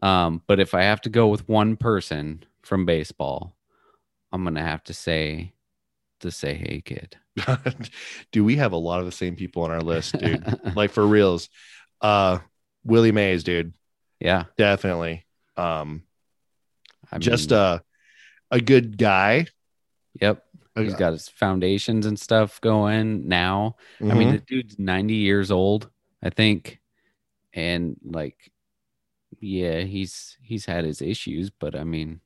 [0.02, 3.56] um, but if I have to go with one person from baseball,
[4.32, 5.52] I'm gonna have to say
[6.20, 7.16] the say hey kid.
[8.32, 10.44] do we have a lot of the same people on our list, dude.
[10.76, 11.48] like for reals.
[12.00, 12.38] Uh
[12.84, 13.74] Willie Mays, dude.
[14.20, 15.26] yeah, Definitely.
[15.56, 16.02] Um
[17.10, 17.82] I just a
[18.50, 19.46] a good guy,
[20.20, 20.44] yep,
[20.76, 23.76] He's got his foundations and stuff going now.
[24.00, 24.18] I Mm-hmm.
[24.18, 25.90] mean, the dude's 90 years old,
[26.22, 26.80] I think.
[27.52, 28.52] And like,
[29.40, 32.20] yeah, he's he's had his issues, but I mean,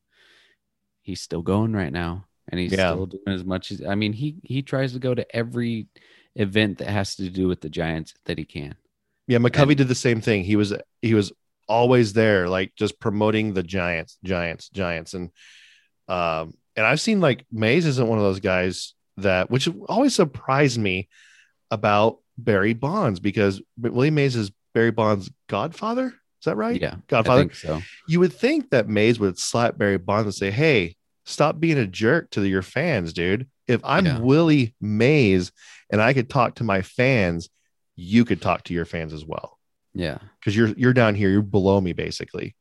[1.01, 2.27] he's still going right now.
[2.49, 2.91] And he's Yeah.
[2.93, 5.87] still doing as much as I mean, he he tries to go to every
[6.37, 8.75] event that has to do with the Giants that he can.
[9.27, 10.45] Yeah, McCovey And- did the same thing.
[10.45, 11.33] He was he was
[11.69, 15.31] always there, like just promoting the Giants, Giants, Giants, and
[16.09, 20.79] um, and I've seen like Mays isn't one of those guys that, which always surprised
[20.79, 21.09] me
[21.71, 26.07] about Barry Bonds because Willie Mays is Barry Bonds' godfather.
[26.07, 26.81] Is that right?
[26.81, 26.95] Yeah.
[26.95, 27.41] I Godfather.
[27.43, 27.83] think so.
[28.09, 31.87] You would think that Mays would slap Barry Bonds and say, "Hey, stop being a
[31.87, 33.47] jerk to your fans, dude.
[33.69, 34.19] If I'm Yeah.
[34.19, 35.53] Willie Mays
[35.91, 37.49] and I could talk to my fans,
[38.03, 39.59] you could talk to your fans as well."
[39.95, 40.19] Yeah.
[40.41, 42.57] because you're you're down here, you're below me basically.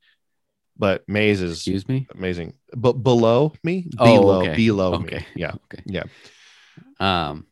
[0.78, 2.08] But Mays is Excuse me.
[2.16, 2.54] amazing.
[2.76, 4.56] But below me, Oh, below, okay.
[4.56, 5.18] below Okay.
[5.18, 5.26] me.
[5.36, 5.84] Yeah, Okay.
[5.86, 6.04] yeah.
[7.00, 7.46] Um,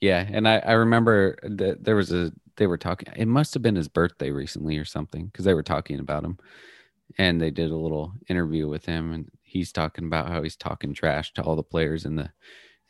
[0.00, 3.08] yeah, and I I remember that there was a they were talking.
[3.16, 6.38] It must have been his birthday recently or something because they were talking about him,
[7.18, 10.94] and they did a little interview with him, and he's talking about how he's talking
[10.94, 12.30] trash to all the players in the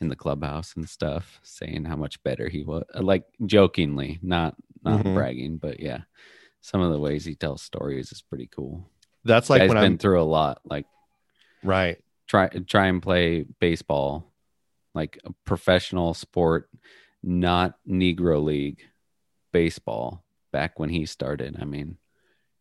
[0.01, 5.03] in the clubhouse and stuff, saying how much better he was, like jokingly, not not
[5.03, 5.13] Mhm.
[5.15, 6.01] bragging, but yeah,
[6.61, 8.87] some of the ways he tells stories is pretty cool.
[9.23, 10.85] That's like Guy's when been I'm through a lot, like
[11.63, 11.97] right.
[12.27, 14.31] try try and play baseball
[14.93, 16.69] like a professional sport
[17.21, 18.81] not negro league
[19.51, 21.97] baseball back when he started i mean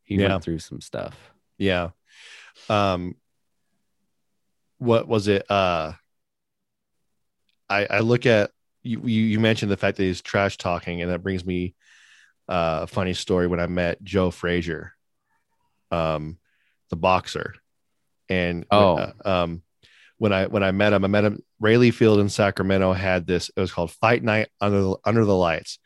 [0.03, 0.29] he Yeah.
[0.31, 1.91] went through some stuff Yeah.
[2.69, 3.17] Um.
[4.79, 5.49] What was it?
[5.51, 5.93] Uh.
[7.81, 8.51] I I look at
[8.83, 9.01] you.
[9.05, 11.75] You, you mentioned the fact that he's trash talking, and that brings me
[12.49, 14.93] uh, a funny story when I met Joe Frazier,
[15.91, 16.39] um,
[16.91, 17.55] the boxer,
[18.29, 18.97] and Oh.
[18.97, 19.63] uh, um,
[20.19, 21.43] when I when I met him, I met him.
[21.61, 23.51] Raley Field in Sacramento had this.
[23.57, 25.79] It was called Fight Night under the, under the lights.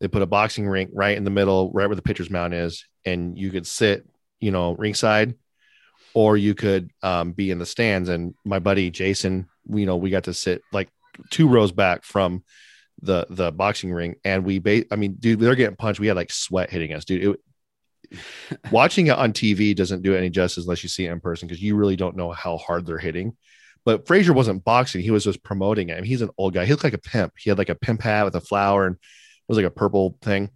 [0.00, 2.84] They put a boxing rink right in the middle, right where the pitcher's mound is,
[3.04, 4.04] and you could sit,
[4.40, 5.36] you know, ringside,
[6.12, 8.08] or you could um, be in the stands.
[8.08, 10.88] And my buddy Jason, we, you know, we got to sit like
[11.30, 12.42] two rows back from
[13.00, 16.00] the the boxing ring, and we, ba- I mean, dude, they're getting punched.
[16.00, 17.36] We had like sweat hitting us, dude.
[18.10, 18.18] It,
[18.70, 21.62] watching it on TV doesn't do any justice unless you see it in person because
[21.62, 23.36] you really don't know how hard they're hitting.
[23.84, 25.94] But Frazier wasn't boxing; he was just promoting it.
[25.94, 26.64] I mean, he's an old guy.
[26.64, 27.34] He looked like a pimp.
[27.36, 29.00] He had like a pimp hat with a flower, and it
[29.48, 30.50] was like a purple thing.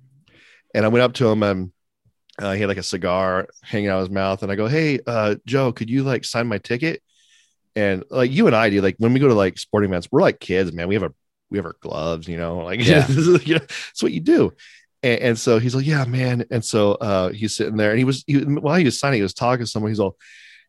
[0.75, 1.73] And I went up to him, and
[2.39, 4.43] uh, he had like a cigar hanging out of his mouth.
[4.43, 7.03] And I go, "Hey, uh, Joe, could you like sign my ticket?"
[7.77, 10.23] And like you and I do, like when we go to like sporting events, we're
[10.23, 10.89] like kids, man.
[10.89, 11.13] We have a
[11.51, 13.01] we have our gloves, you know, like Yeah.
[13.07, 14.53] this is, you know, it's what you do.
[15.03, 16.47] And, and so he's like, yeah, man.
[16.51, 19.23] And so uh, he's sitting there, and he was he, while he was signing, he
[19.23, 19.91] was talking to someone.
[19.91, 20.17] He's all,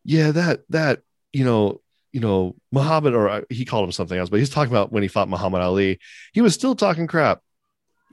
[0.04, 1.00] yeah, that that
[1.32, 1.82] you know,
[2.12, 5.02] you know, Muhammad, or uh, he called him something else, but he's talking about when
[5.02, 6.00] he fought Muhammad Ali.
[6.34, 7.42] He was still talking crap.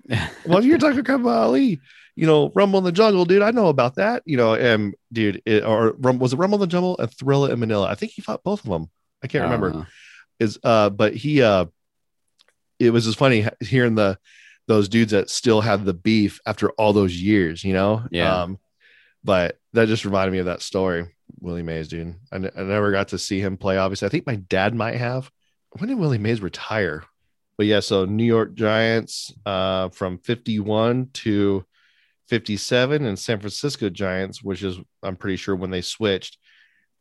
[0.47, 1.81] well, you're talking crap about Ali,
[2.16, 3.43] you know, Rumble in the Jungle, dude.
[3.43, 4.23] I know about that.
[4.24, 7.59] You know, and dude, it, or was it Rumble in the Jungle and Thrilla in
[7.61, 7.89] Manila?
[7.89, 8.91] I think he fought both of them.
[9.23, 9.86] I can't I remember
[10.41, 11.65] is uh but he uh
[12.81, 14.19] it was just funny hearing the
[14.66, 18.43] those dudes that still have the beef after all those years you know Yeah.
[18.43, 18.59] um
[19.23, 21.07] but that just reminded me of that story
[21.41, 24.35] willie mays dude I, I never got to see him play obviously i think my
[24.36, 25.31] dad might have
[25.78, 27.05] when did willie mays retire
[27.57, 31.65] but yeah so new york giants uh from 51 to
[32.28, 36.38] 57 and san francisco giants which is i'm pretty sure when they switched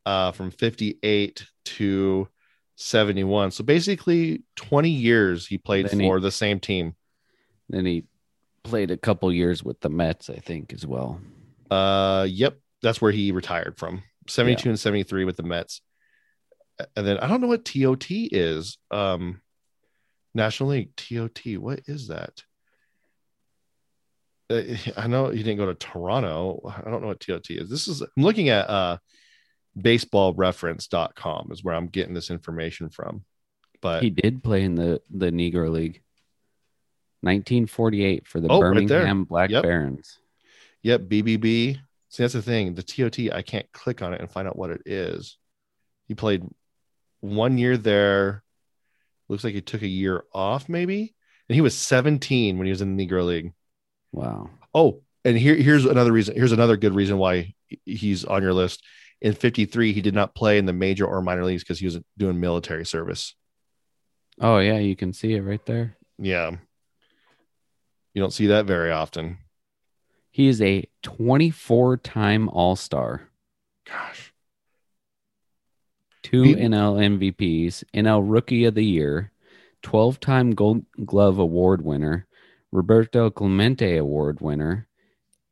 [0.06, 2.28] uh from 58 to
[2.76, 6.96] 71 so basically 20 years he played Then he- for the same team.
[7.70, 8.06] Then he
[8.64, 11.20] played a couple years with the mets i think as well.
[11.70, 12.60] Uh yep.
[12.82, 14.04] That's where he retired from.
[14.28, 15.82] 72 and 73 with the mets.
[16.96, 18.78] And then i don't know what tot is.
[18.92, 19.42] Um
[20.34, 22.44] national league tot what is that
[24.98, 28.02] i know he didn't go to toronto i don't know what tot is this is
[28.02, 28.98] i'm looking at uh
[29.78, 33.24] baseballreference.com is where i'm getting this information from
[33.82, 36.02] but he did play in the the negro league
[37.22, 39.64] 1948 for the Oh, right birmingham black Yep.
[39.64, 40.20] barons
[40.84, 41.80] Yep, BBB.
[42.10, 42.76] See, that's the thing.
[42.76, 45.38] The TOT, I can't click on it and find out what it is.
[46.10, 46.44] He played
[47.22, 48.44] one year there.
[49.30, 51.16] Looks like he took a year off, maybe.
[51.48, 53.54] And he was 17 when he was in the Negro League.
[54.14, 56.36] Wow Oh, and here, here's another reason.
[56.36, 57.54] Here's another good reason why
[57.86, 58.82] he's on your list.
[59.22, 62.00] In 53, he did not play in the major or minor leagues because he was
[62.18, 63.36] doing military service.
[64.42, 66.52] oh yeah you can see it right there Yeah.
[68.14, 69.38] You don't see that very often.
[70.32, 73.30] he is a 24 time all-star
[73.88, 74.34] Gosh.
[76.24, 79.32] two He- NL MVPs, NL Rookie of the Year,
[79.84, 82.26] 12 time Gold Glove Award winner,
[82.74, 84.88] Roberto Clemente Award winner,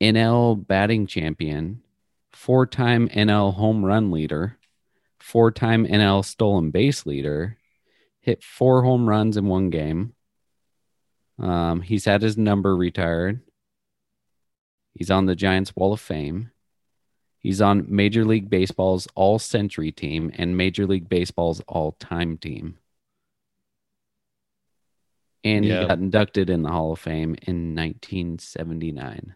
[0.00, 1.80] NL batting champion,
[2.32, 4.58] four time NL home run leader,
[5.20, 7.58] four time NL stolen base leader,
[8.22, 10.14] hit four home runs in one game.
[11.38, 13.40] Um, he's had his number retired.
[14.92, 16.50] He's on the Giants Wall of Fame.
[17.38, 22.78] He's on Major League Baseball's All Century team and Major League Baseball's All Time team.
[25.44, 25.80] And Yeah.
[25.82, 29.34] he got inducted in the Hall of Fame in 1979.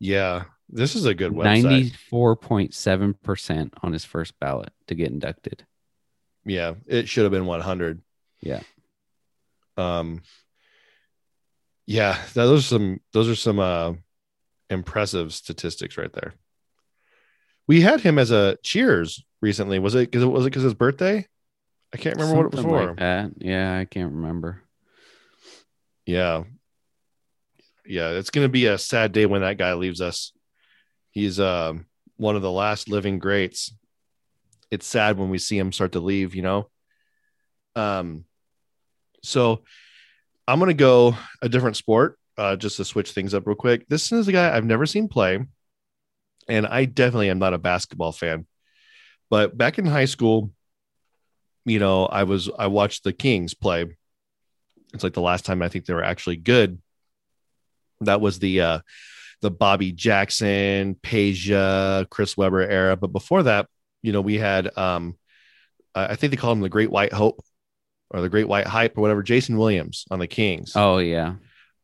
[0.00, 1.92] Yeah, this is a good website.
[2.12, 5.64] 94.7% on his first ballot to get inducted.
[6.44, 8.02] Yeah, it should have been 100.
[8.40, 8.62] Yeah.
[9.76, 10.22] Um.
[11.86, 13.94] Yeah, those are some those are some uh
[14.70, 16.34] impressive statistics right there.
[17.66, 19.78] We had him as a Cheers recently.
[19.78, 21.26] Was it because was it because his birthday?
[21.94, 22.94] I can't remember what it was for.
[22.96, 23.32] like.
[23.38, 24.62] Yeah, I can't remember.
[26.06, 26.44] Yeah.
[27.84, 30.32] Yeah, it's going to be a sad day when that guy leaves us.
[31.10, 33.74] He's um one of the last living greats.
[34.70, 36.70] It's sad when we see him start to leave, you know.
[37.74, 38.24] Um
[39.22, 39.62] so
[40.48, 43.86] I'm going to go a different sport uh just to switch things up real quick.
[43.88, 45.40] This is a guy I've never seen play
[46.48, 48.46] and I definitely am not a basketball fan.
[49.30, 50.50] But back in high school,
[51.64, 53.96] you know, I was I watched the Kings play
[54.92, 56.80] it's like the last time I think they were actually good.
[58.00, 58.78] That was the uh
[59.40, 62.96] the Bobby Jackson, Peja, Chris Webber era.
[62.96, 63.66] But before that,
[64.02, 65.16] you know, we had um
[65.94, 67.44] I think they called him the Great White Hope
[68.10, 70.72] or the Great White Hype or whatever, Jason Williams on the Kings.
[70.76, 71.34] Oh, yeah.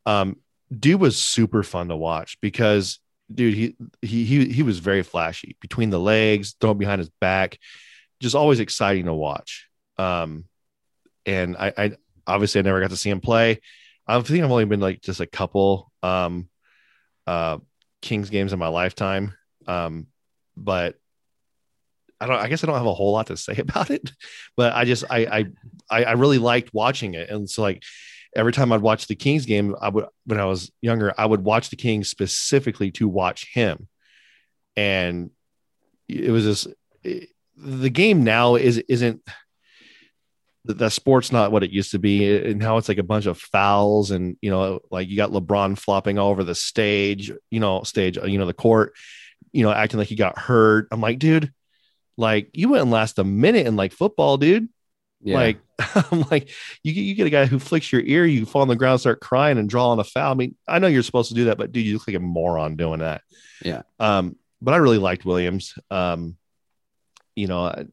[0.07, 0.37] Um,
[0.77, 3.01] dude was super fun to watch because
[3.33, 7.59] dude, he he he he was very flashy between the legs, throwing behind his back,
[8.21, 9.69] just always exciting to watch.
[9.97, 10.45] Um,
[11.27, 11.97] and I, I
[12.29, 13.61] obviously I never got to see him play.
[14.07, 16.49] I think I've only been like just a couple um
[17.27, 17.59] uh
[18.01, 19.35] Kings games in my lifetime.
[19.67, 20.07] Um,
[20.57, 20.97] but
[22.21, 24.11] I don't I guess I don't have a whole lot to say about it,
[24.57, 25.47] but I just I
[25.91, 27.31] I I, really liked watching it.
[27.31, 27.83] And so like
[28.37, 31.45] every time I'd watch the Kings game, I would when I was younger, I would
[31.45, 33.89] watch the Kings specifically to watch him.
[34.77, 35.31] And
[36.09, 36.67] it was this
[37.03, 37.31] it-
[37.61, 39.21] the game now is isn't
[40.69, 43.27] the, the sport's not what it used to be and now it's like a bunch
[43.27, 47.59] of fouls and you know like you got lebron flopping all over the stage you
[47.59, 48.95] know stage you know the court
[49.53, 50.87] you know acting like he got hurt.
[50.93, 51.53] I'm like dude
[52.17, 54.69] like you wouldn't last a minute in like football dude.
[55.23, 55.35] Yeah.
[55.37, 55.59] like
[56.13, 56.51] i'm like
[56.85, 59.01] you, get- you get a guy who flicks your ear you fall on the ground
[59.01, 60.33] start crying and draw on a foul.
[60.33, 62.21] I mean i know you're supposed to do that but dude you look like a
[62.21, 63.23] moron doing that.
[63.65, 63.83] Yeah.
[63.99, 65.75] um but i really liked williams.
[65.91, 66.37] Um
[67.35, 67.87] you know I-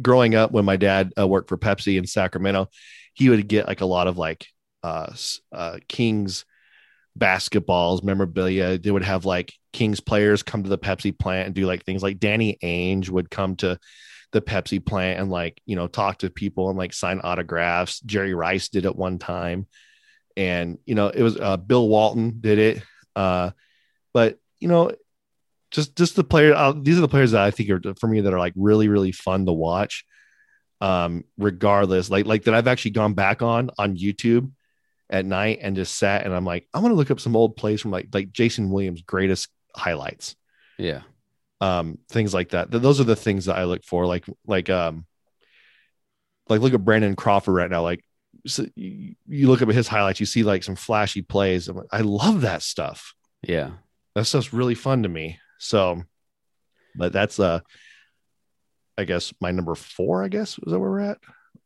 [0.00, 2.68] growing up when my dad uh, worked for Pepsi in Sacramento,
[3.14, 4.46] he would get like a lot of like
[4.82, 5.12] uh,
[5.52, 6.44] uh Kings
[7.18, 8.78] basketballs, memorabilia.
[8.78, 12.02] They would have like Kings players come to the Pepsi plant and do like things
[12.02, 13.78] like Danny Ainge would come to
[14.32, 18.00] the Pepsi plant and like, you know, talk to people and like sign autographs.
[18.00, 19.66] Jerry Rice did it one time.
[20.36, 22.82] And, you know, it was uh, Bill Walton did it.
[23.16, 23.50] Uh,
[24.14, 24.92] but, you know,
[25.70, 28.20] just just the player uh, these are the players that I think are for me
[28.22, 30.04] that are like really really fun to watch.
[30.80, 34.50] Um regardless like like that I've actually gone back on on YouTube
[35.10, 37.80] at night and just sat and I'm like I'm to look up some old plays
[37.80, 40.36] from like like Jason Williams greatest highlights.
[40.78, 41.02] Yeah.
[41.60, 42.70] um things like that.
[42.70, 44.06] Th- those are the things that I look for.
[44.06, 45.04] Like like um
[46.48, 47.82] like look at Brandon Crawford right now.
[47.82, 48.02] Like
[48.46, 51.68] so you, you look at his highlights you see like some flashy plays.
[51.68, 53.14] I'm like, I love that stuff.
[53.42, 53.72] Yeah.
[54.14, 55.38] that stuff's really fun to me.
[55.60, 56.02] So,
[56.96, 57.60] but that's uh,
[58.96, 60.24] I guess my number four.
[60.24, 61.18] I guess is that where we're at,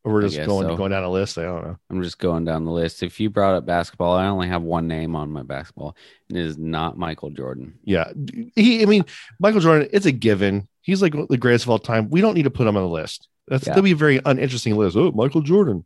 [0.02, 0.76] or we're just going so.
[0.76, 1.38] going down a list.
[1.38, 1.76] I don't know.
[1.90, 3.02] I'm just going down the list.
[3.02, 5.96] If you brought up basketball, I only have one name on my basketball,
[6.28, 7.78] and it is not Michael Jordan.
[7.84, 8.12] Yeah,
[8.56, 8.82] he.
[8.82, 9.04] I mean,
[9.38, 9.88] Michael Jordan.
[9.92, 10.68] It's a given.
[10.82, 12.10] He's like the greatest of all time.
[12.10, 13.28] We don't need to put him on the list.
[13.46, 13.74] That's Yeah.
[13.74, 14.96] that'd be a very uninteresting list.
[14.96, 15.84] Oh, Michael Jordan.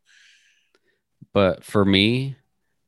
[1.34, 2.36] But for me,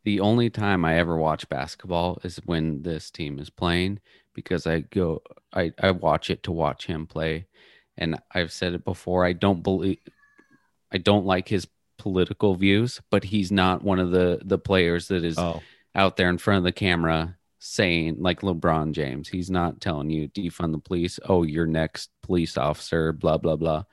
[0.05, 4.01] the only time I ever watch basketball is when this team is playing
[4.35, 7.47] because I go I, I watch it to watch him play.
[7.97, 9.99] And I've said it before, I don't believe
[10.93, 11.67] I don't like his
[11.99, 15.63] political views, but he's not one of the the players that is Oh,
[15.95, 19.29] out there in front of the camera saying like LeBron James.
[19.29, 21.19] He's not telling you defund the police.
[21.29, 23.85] Oh, you're next police officer, blah blah blah.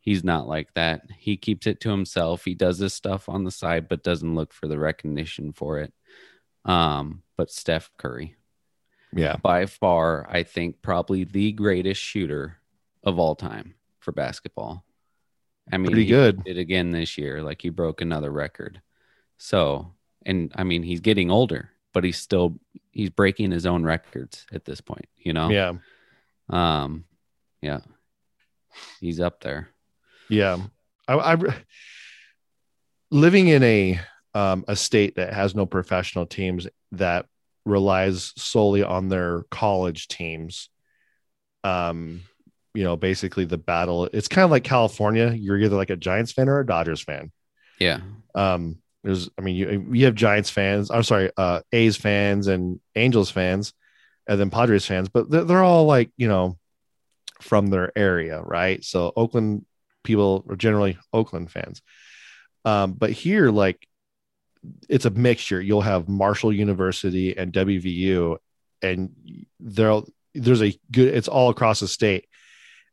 [0.00, 1.02] He's not like that.
[1.18, 2.44] He keeps it to himself.
[2.44, 5.94] He does this stuff on the side but doesn't look for the recognition for it.
[6.66, 8.36] Um, but Steph Curry,
[9.14, 9.36] yeah.
[9.36, 12.58] by far, I think probably the greatest shooter
[13.02, 14.84] of all time for basketball.
[15.72, 16.44] I mean, Pretty he good.
[16.44, 18.82] Did again this year, like he broke another record.
[19.38, 19.92] So,
[20.26, 22.58] and I mean, he's getting older, but he's still
[22.92, 25.06] he's breaking his own records at this point.
[25.16, 25.48] You know.
[25.48, 25.72] Yeah.
[26.50, 27.04] Um.
[27.62, 27.80] Yeah.
[29.00, 29.70] He's up there.
[30.28, 30.58] Yeah.
[31.08, 31.36] I, I
[33.10, 34.00] living in a
[34.34, 37.26] um, a state that has no professional teams that
[37.64, 40.68] relies solely on their college teams.
[41.62, 42.22] Um,
[42.74, 44.08] you know, basically the battle.
[44.12, 45.30] It's kind of like California.
[45.30, 47.30] You're either like a Giants fan or a Dodgers fan.
[47.78, 48.00] Yeah.
[48.34, 50.90] Um, there's, I mean, you you have Giants fans.
[50.90, 53.72] I'm sorry, uh, A's fans and Angels fans,
[54.26, 56.58] and then Padres fans, but they're, they're all like you know
[57.40, 58.82] from their area, right?
[58.82, 59.66] So Oakland
[60.04, 61.82] people are generally Oakland fans.
[62.64, 63.86] Um, but here, like,
[64.88, 65.60] it's a mixture.
[65.60, 68.38] You'll have Marshall University and WVU,
[68.82, 70.00] and there
[70.34, 71.14] there's a good.
[71.14, 72.26] It's all across the state,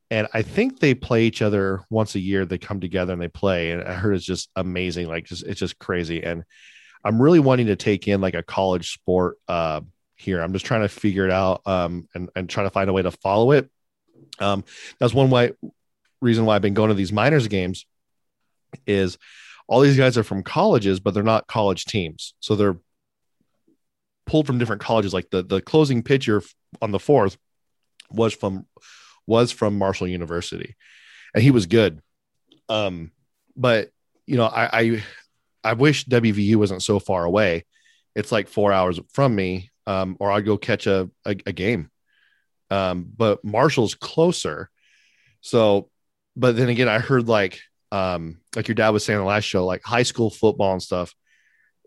[0.09, 2.45] and I think they play each other once a year.
[2.45, 5.07] They come together and they play, and I heard it's just amazing.
[5.07, 6.43] Like, just it's just crazy, and
[7.03, 9.81] I'm really wanting to take in like a college sport uh,
[10.15, 10.41] here.
[10.41, 13.01] I'm just trying to figure it out um, and and trying to find a way
[13.01, 13.69] to follow it.
[14.39, 14.63] Um,
[14.99, 15.51] that's one way
[16.21, 17.85] reason why I've been going to these minors games
[18.85, 19.17] is
[19.71, 22.33] all these guys are from colleges, but they're not college teams.
[22.41, 22.77] So they're
[24.25, 25.13] pulled from different colleges.
[25.13, 26.43] Like the the closing pitcher
[26.81, 27.37] on the fourth
[28.11, 28.65] was from
[29.25, 30.75] was from Marshall University,
[31.33, 32.01] and he was good.
[32.67, 33.13] Um,
[33.55, 33.91] but
[34.27, 35.03] you know, I I,
[35.63, 37.63] I wish WVU wasn't so far away.
[38.13, 41.89] It's like four hours from me, um, or I'd go catch a a, a game.
[42.69, 44.69] Um, but Marshall's closer.
[45.39, 45.89] So,
[46.35, 47.61] but then again, I heard like
[47.91, 50.81] um like your dad was saying in the last show, like high school football and
[50.81, 51.13] stuff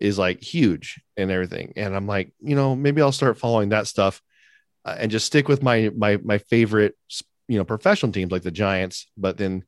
[0.00, 1.72] is like huge and everything.
[1.76, 4.20] And I'm like, you know, maybe I'll start following that stuff
[4.84, 6.96] uh, and just stick with my my my favorite
[7.48, 9.64] you know professional teams like the Giants, but then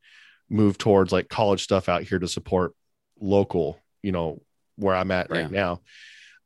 [0.48, 2.72] move towards like college stuff out here to support
[3.20, 4.40] local, you know,
[4.76, 5.80] where I'm at right now.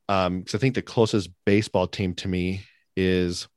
[0.09, 2.63] Um, because I think the closest baseball team to me
[2.95, 3.47] is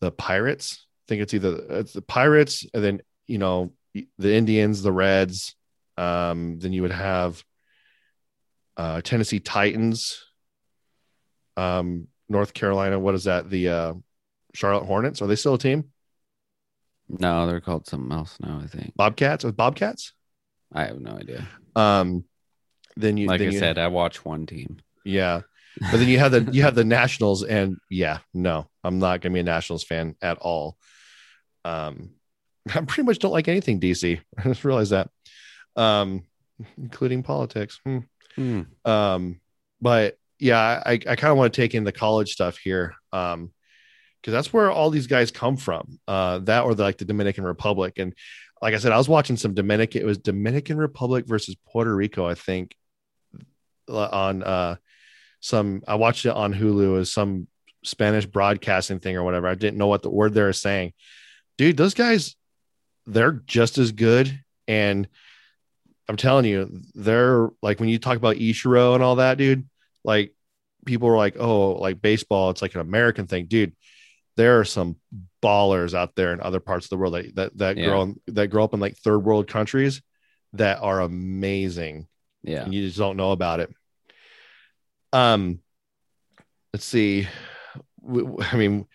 [0.00, 0.86] the Pirates.
[0.86, 3.72] I think it's either it's the Pirates and then you know
[4.18, 5.54] the Indians, the Reds.
[5.96, 7.42] Um, then you would have
[8.76, 10.22] uh, Tennessee Titans,
[11.56, 12.98] um, North Carolina.
[12.98, 13.48] What is that?
[13.48, 13.94] The uh,
[14.54, 15.22] Charlotte Hornets.
[15.22, 15.84] Are they still a team?
[17.08, 18.60] No, they're called something else now.
[18.62, 19.44] I think Bobcats.
[19.44, 20.12] With Bobcats.
[20.72, 21.46] I have no idea.
[21.76, 22.24] Um,
[22.96, 24.78] then you Like then I you- said, I watch one team.
[25.04, 25.42] Yeah.
[25.78, 29.34] But then you have the you have the Nationals and yeah, no, I'm not gonna
[29.34, 30.78] be a Nationals fan at all.
[31.66, 32.12] Um
[32.74, 34.20] I pretty much don't like anything DC.
[34.38, 35.10] I just realized that.
[35.76, 36.24] Um
[36.78, 37.80] including politics.
[37.84, 37.98] Hmm.
[38.34, 38.62] Hmm.
[38.84, 39.40] Um
[39.80, 42.94] but yeah, I I kind of want to take in the college stuff here.
[43.12, 43.52] Um
[44.20, 45.98] because that's where all these guys come from.
[46.08, 47.94] Uh that or the, like the Dominican Republic.
[47.98, 48.14] And
[48.62, 52.26] like I said, I was watching some Dominican, it was Dominican Republic versus Puerto Rico,
[52.26, 52.74] I think,
[53.88, 54.76] uh, on uh
[55.40, 57.48] some I watched it on Hulu as some
[57.84, 59.46] Spanish broadcasting thing or whatever.
[59.46, 60.92] I didn't know what the word they were saying.
[61.56, 62.36] Dude, those guys,
[63.06, 64.42] they're just as good.
[64.68, 65.08] And
[66.08, 69.68] I'm telling you, they're like when you talk about Ichiro and all that, dude,
[70.04, 70.34] like
[70.84, 73.46] people are like, oh, like baseball, it's like an American thing.
[73.46, 73.74] Dude,
[74.36, 74.96] there are some
[75.42, 77.86] ballers out there in other parts of the world that that, that Yeah.
[77.86, 80.02] grow that grow up in like third world countries
[80.52, 82.06] that are amazing
[82.42, 82.64] Yeah.
[82.64, 83.70] and you just don't know about it.
[85.12, 85.60] Um,
[86.72, 87.26] let's see.
[88.08, 88.86] I mean,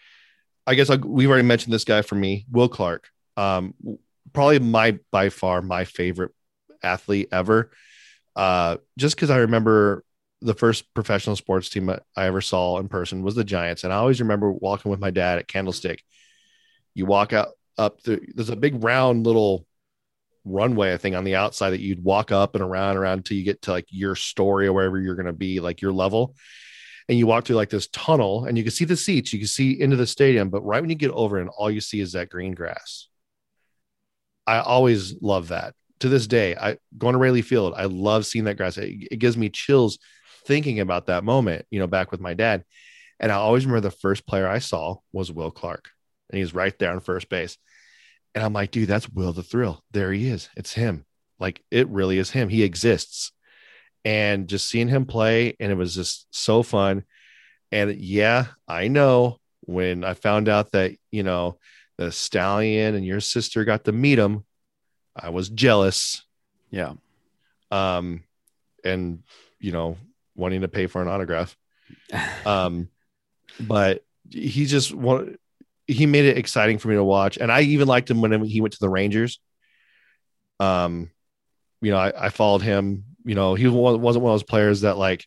[0.66, 3.10] I guess I'll, we've already mentioned this guy for me, Will Clark.
[3.38, 3.74] Um,
[4.34, 6.32] probably my by far my favorite
[6.84, 7.72] athlete ever.
[8.36, 10.04] Uh, just because I remember
[10.42, 13.98] the first professional sports team I ever saw in person was the Giants, and I
[13.98, 16.04] always remember walking with my dad at Candlestick.
[16.94, 19.66] You walk out up the there's a big round little
[20.44, 23.38] runway I think on the outside that you'd walk up and around and around until
[23.38, 26.36] you get to like your story or wherever you're going to be like your level
[27.08, 29.48] and you walk through like this tunnel and you can see the seats you can
[29.48, 32.14] see into the stadium but right when you get over and all you see is
[32.14, 33.08] that green grass
[34.48, 38.46] I always love that to this day I going to Raley Field I love seeing
[38.46, 40.00] that grass it, it gives me chills
[40.46, 42.64] thinking about that moment you know back with my dad
[43.20, 45.90] and I always remember the first player I saw was Will Clark
[46.30, 47.58] and he's right there on first base
[48.34, 49.84] and I'm like, dude, that's Will the Thrill.
[49.92, 50.50] There he is.
[50.56, 51.06] It's him.
[51.40, 52.50] Like it really is him.
[52.50, 53.32] He exists.
[54.04, 57.04] And just seeing him play, and it was just so fun.
[57.72, 61.60] And yeah, I know when I found out that, you know,
[62.02, 64.44] the stallion and your sister got to meet him,
[65.16, 66.24] I was jealous.
[66.72, 66.94] Yeah.
[67.70, 68.24] Um,
[68.84, 69.22] and
[69.60, 69.98] you know,
[70.36, 71.56] wanting to pay for an autograph.
[72.46, 72.90] Um,
[73.60, 75.38] but he just one
[75.86, 77.38] he made it exciting for me to watch.
[77.38, 79.40] And I even liked him when he went to the Rangers.
[80.60, 81.12] Um,
[81.82, 83.04] you know, I, I followed him.
[83.26, 85.26] You know, he wasn't one of those players that like,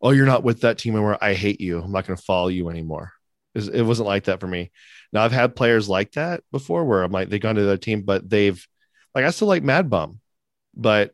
[0.00, 1.18] oh, you're not with that team anymore.
[1.20, 1.80] I hate you.
[1.80, 3.12] I'm not going to follow you anymore.
[3.54, 4.70] It wasn't like that for me.
[5.12, 8.02] Now I've had players like that before, where I'm like they've gone to their team,
[8.02, 8.64] but they've
[9.14, 10.20] like I still like Mad Bum,
[10.74, 11.12] but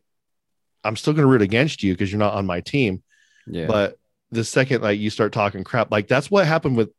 [0.83, 3.03] I'm still going to root against you because you're not on my team.
[3.45, 3.67] Yeah.
[3.67, 3.97] But
[4.31, 6.91] the second like you start talking crap, like that's what happened with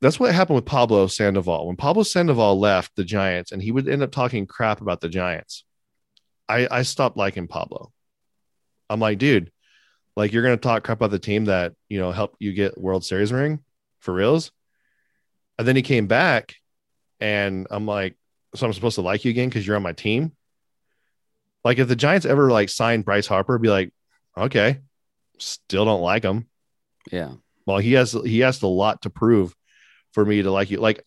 [0.00, 1.66] that's what happened with Pablo Sandoval.
[1.66, 5.08] When Pablo Sandoval left the Giants and he would end up talking crap about the
[5.08, 5.64] Giants,
[6.48, 7.92] I, I stopped liking Pablo.
[8.88, 9.50] I'm like, dude,
[10.16, 13.04] like you're gonna talk crap about the team that you know helped you get World
[13.04, 13.60] Series ring
[14.00, 14.52] for reals.
[15.58, 16.54] And then he came back
[17.20, 18.16] and I'm like,
[18.54, 20.32] so I'm supposed to like you again because you're on my team.
[21.64, 23.92] Like if the Giants ever like signed Bryce Harper, be like,
[24.36, 24.80] okay,
[25.38, 26.46] still don't like him.
[27.10, 27.32] yeah.
[27.66, 29.52] Well, he has he has a lot to prove
[30.12, 30.78] for me to like you.
[30.78, 31.02] Like,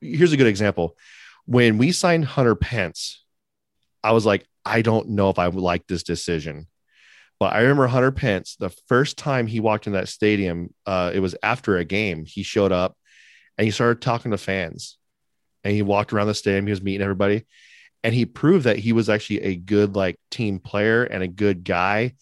[0.00, 0.96] here's a good example.
[1.44, 3.22] When we signed Hunter Pence,
[4.02, 6.66] I was like, I don't know if I would like this decision.
[7.38, 11.20] But I remember Hunter Pence, the first time he walked in that stadium, uh, it
[11.20, 12.24] was after a game.
[12.24, 12.96] He showed up
[13.58, 14.98] and he started talking to fans.
[15.64, 16.66] And he walked around the stadium.
[16.66, 17.44] He was meeting everybody.
[18.04, 21.64] And he proved that he was actually a good like team player and a good
[21.64, 22.14] guy.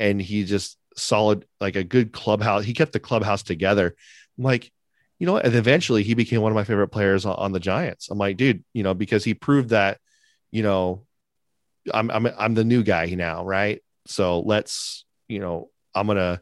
[0.00, 2.64] And he just solid, like a good clubhouse.
[2.64, 3.94] He kept the clubhouse together.
[4.36, 4.72] I'm like,
[5.18, 8.08] you know, and eventually he became one of my favorite players on, on the Giants.
[8.10, 9.98] I'm like, dude, you know, because he proved that,
[10.50, 11.06] you know,
[11.92, 13.82] I'm I'm I'm the new guy now, right?
[14.06, 16.40] So let's, you know, I'm gonna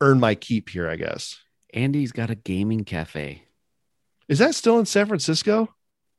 [0.00, 1.38] earn my keep here, I guess.
[1.72, 3.42] Andy's got a gaming cafe.
[4.28, 5.68] Is that still in San Francisco?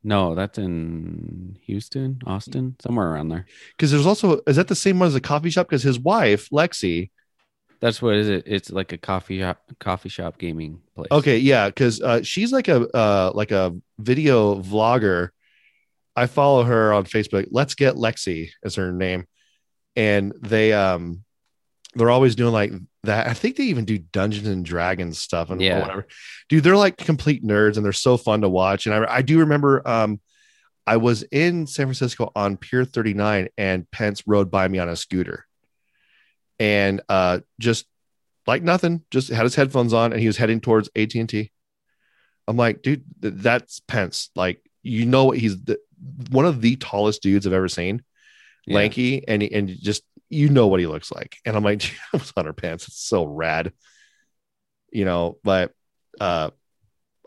[0.04, 3.46] No, that's in Houston, Austin, somewhere around there.
[3.72, 5.68] Because there's also is that the same one as a coffee shop?
[5.68, 7.10] Because his wife, Lexi,
[7.80, 8.44] That's what is it?
[8.46, 11.10] It's like a coffee shop, coffee shop gaming place.
[11.12, 15.30] Okay, yeah, because uh, she's like a uh, like a video vlogger.
[16.16, 17.48] I follow her on Facebook.
[17.52, 19.26] Let's get Lexi is her name,
[19.96, 21.24] and they um
[21.98, 22.72] they're always doing like
[23.04, 23.28] that.
[23.28, 25.80] I think they even do Dungeons and Dragons stuff and Yeah.
[25.82, 26.08] whatever.
[26.50, 28.86] Dude, they're like complete nerds and they're so fun to watch.
[28.86, 30.20] And I I do remember um
[30.86, 34.96] I was in San Francisco on Pier 39 and Pence rode by me on a
[34.96, 35.46] scooter,
[36.60, 37.86] and uh just
[38.46, 41.52] like nothing, just had his headphones on and he was heading towards AT&T.
[42.48, 44.30] I'm like, dude, th- that's Pence.
[44.38, 45.80] Like, you know what he's the,
[46.32, 48.04] one of the tallest dudes I've ever seen,
[48.66, 48.76] Yeah.
[48.76, 51.38] lanky, and and just you know what he looks like.
[51.46, 51.82] And I'm like,
[52.12, 52.88] that was Hunter Pence.
[52.88, 53.74] It's so rad,
[54.92, 55.38] you know.
[55.44, 55.72] But
[56.20, 56.52] uh,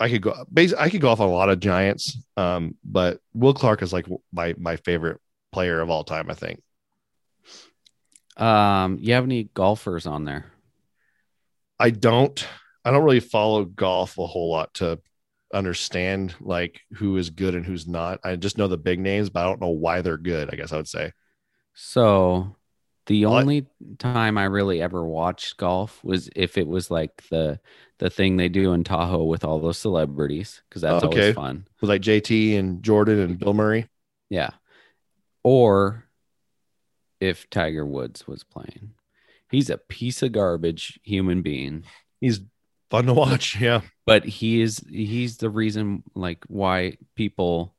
[0.01, 2.19] I could go, basically, I could go off on a lot of giants.
[2.37, 5.21] Um, but Will Clark is like my my favorite
[5.53, 6.31] player of all time.
[6.31, 6.63] I think.
[8.37, 10.47] Um, you have any golfers on there?
[11.79, 12.47] I don't
[12.85, 15.01] I don't really follow golf a whole lot to
[15.53, 18.21] understand like who is good and who's not.
[18.25, 20.73] I just know the big names, but I don't know why they're good, I guess
[20.73, 21.13] I would say.
[21.75, 22.57] So
[23.11, 23.43] the What?
[23.43, 23.66] only
[23.99, 27.61] time I really ever watched golf was if it was like the
[27.99, 31.20] the thing they do in Tahoe with all those celebrities because that's Oh, okay.
[31.20, 31.66] always fun.
[31.81, 33.89] With like JT and Jordan and Bill Murray.
[34.31, 34.51] Yeah.
[35.43, 36.05] Or
[37.20, 38.93] if Tiger Woods was playing.
[39.51, 41.85] He's a piece of garbage human being,
[42.20, 42.41] He's
[42.91, 43.57] fun to watch.
[43.61, 43.81] Yeah.
[44.07, 47.74] but he is he's the reason like why people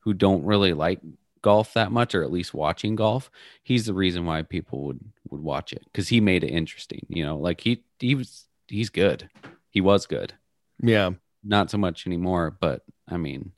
[0.00, 1.00] who don't really like
[1.42, 3.30] golf that much or at least watching golf,
[3.62, 5.00] he's the reason why people would
[5.30, 8.90] would watch it cuz he made it interesting, you know, like he he was he's
[8.90, 9.28] good.
[9.70, 10.34] He was good.
[10.82, 11.10] Yeah.
[11.42, 13.52] Not so much anymore, but I mean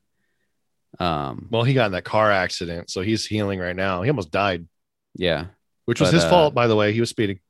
[0.99, 4.03] um Well, he got in that car accident, so he's healing right now.
[4.03, 4.67] He almost died,
[5.15, 5.47] yeah.
[5.87, 6.93] which was But, his uh, fault, by the way.
[6.93, 7.41] He was speeding.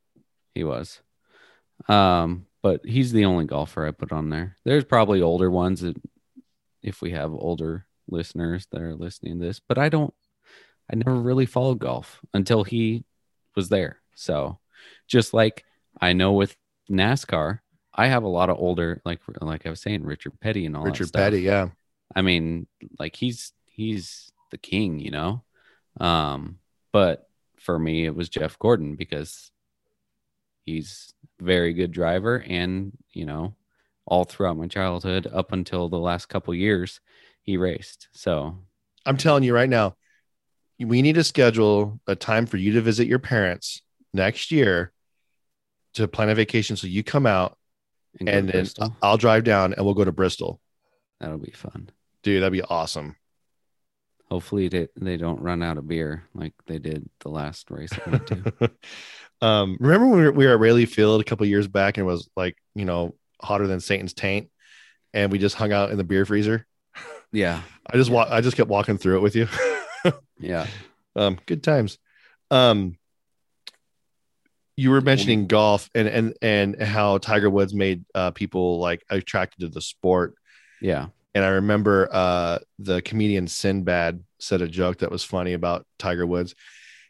[0.55, 1.01] He was.
[1.89, 4.57] Um, but he's the only golfer I put on there.
[4.65, 5.97] There's probably older ones that
[6.83, 10.15] if we have older listeners that are listening to this, but I don't
[10.93, 13.05] I never really followed golf until he
[13.57, 14.01] was there.
[14.15, 14.59] So
[15.09, 15.65] just like
[16.01, 16.57] I know with
[16.91, 17.61] NASCAR,
[17.95, 20.85] I have a lot of older like like I was saying, Richard Petty and all
[20.85, 21.13] that Richard.
[21.13, 21.69] Petty, yeah.
[22.15, 22.67] I mean,
[22.99, 25.43] like he's he's the king, you know.
[25.99, 26.59] Um,
[26.93, 27.29] but
[27.59, 29.51] for me, it was Jeff Gordon because
[30.65, 33.55] he's very good driver, and you know,
[34.07, 37.01] all throughout my childhood, up until the last couple years,
[37.43, 38.09] he raced.
[38.13, 38.59] So
[39.07, 39.97] I'm telling you right now,
[40.85, 43.83] we need to schedule a time for you to visit your parents
[44.13, 44.93] next year
[45.95, 46.77] to plan a vacation.
[46.77, 47.57] So you come out
[48.19, 48.97] and, and then Bristol.
[49.03, 50.61] I'll drive down and we'll go to Bristol.
[51.21, 51.91] that'll be fun.
[52.23, 53.17] Dude, that'd be awesome.
[54.31, 58.11] Hopefully, they they don't run out of beer like they did the last race I
[58.11, 58.71] went to.
[59.47, 62.07] um, remember when we were, we were at Raley Field a couple years back and
[62.07, 64.49] it was like, you know, hotter than Satan's taint,
[65.13, 66.67] and we just hung out in the beer freezer.
[67.31, 67.61] Yeah.
[67.87, 69.49] I just wa- I just kept walking through it with you.
[70.39, 70.67] Yeah.
[71.17, 71.99] um, good times.
[72.51, 72.97] Um,
[74.77, 79.61] you were mentioning golf and and and how Tiger Woods made uh, people like attracted
[79.61, 80.35] to the sport.
[80.81, 81.09] Yeah.
[81.35, 86.27] And I remember uh, the comedian Sinbad said a joke that was funny about Tiger
[86.27, 86.55] Woods.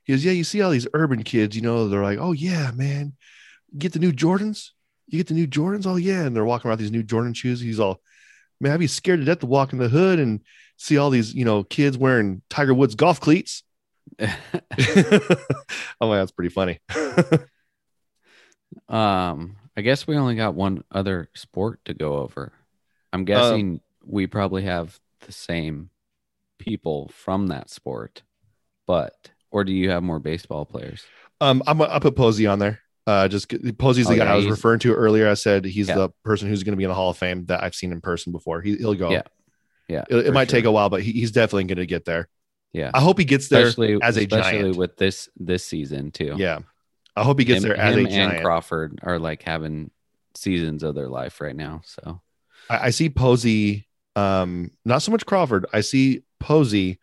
[0.05, 2.71] He goes, "Yeah, you see all these urban kids, you know, they're like, oh yeah,
[2.73, 3.15] man,
[3.77, 4.71] get the new Jordans.
[5.09, 5.87] You get the new Jordans.
[5.87, 7.61] Oh yeah, and they're walking around these new Jordan shoes.
[7.61, 8.01] He's all,
[8.61, 10.41] man, I'd be scared to death to walk in the hood and
[10.77, 13.63] see all these, you know, kids wearing Tiger Woods golf cleats.
[14.21, 14.29] oh
[16.01, 16.81] my, that's pretty funny.
[18.89, 22.53] um, I guess we only got one other sport to go over.
[23.13, 25.91] I'm guessing we probably have the same
[26.59, 28.23] people from that sport,
[28.87, 31.05] but or do you have more baseball players?
[31.41, 32.81] um, I'm I put Posey on there.
[33.07, 35.29] Uh, just Posey's the Oh, guy yeah, I was referring to earlier.
[35.29, 35.97] I said he's Yeah.
[35.97, 38.01] the person who's going to be in the Hall of Fame that I've seen in
[38.01, 38.61] person before.
[38.63, 39.11] He, he'll go.
[39.11, 39.23] Yeah.
[39.93, 40.05] Yeah.
[40.09, 42.29] It, it might take a while, but he, he's definitely going to get there.
[42.73, 42.91] Yeah.
[42.95, 44.77] I hope he gets there especially as a especially giant.
[44.77, 46.35] with this this season too.
[46.37, 46.61] Yeah.
[47.15, 48.33] I hope he gets him, there as him a giant.
[48.35, 49.91] and Crawford are like having
[50.35, 51.83] seasons of their life right now.
[51.85, 52.23] So
[52.71, 53.87] I, I see Posey,
[54.17, 55.67] um, not so much Crawford.
[55.73, 56.99] I see Posey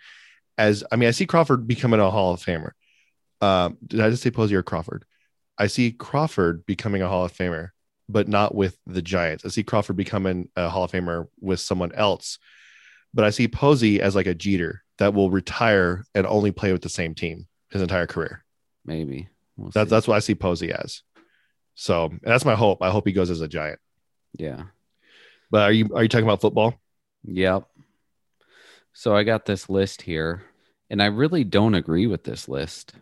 [0.57, 2.71] as, I mean, I see Crawford becoming a Hall of Famer.
[3.41, 5.05] Um, did I just say Posey or Crawford?
[5.57, 7.69] I see Crawford becoming a Hall of Famer,
[8.07, 9.45] but not with the Giants.
[9.45, 12.39] I see Crawford becoming a Hall of Famer with someone else.
[13.13, 16.81] But I see Posey as like a Jeter that will retire and only play with
[16.81, 18.43] the same team his entire career.
[18.85, 19.95] maybe we'll That's see.
[19.95, 21.01] that's what I see Posey as.
[21.75, 22.81] So that's my hope.
[22.81, 23.79] I hope he goes as a Giant.
[24.37, 24.63] yeah.
[25.51, 26.75] But are you are you talking about football?
[27.23, 27.67] Yep.
[28.93, 30.43] So I got this list here,
[30.91, 32.93] and I really don't agree with this list,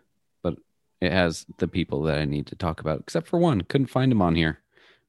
[0.42, 0.56] but
[1.00, 3.60] it has the people that I need to talk about, except for one.
[3.62, 4.60] Couldn't find him on here,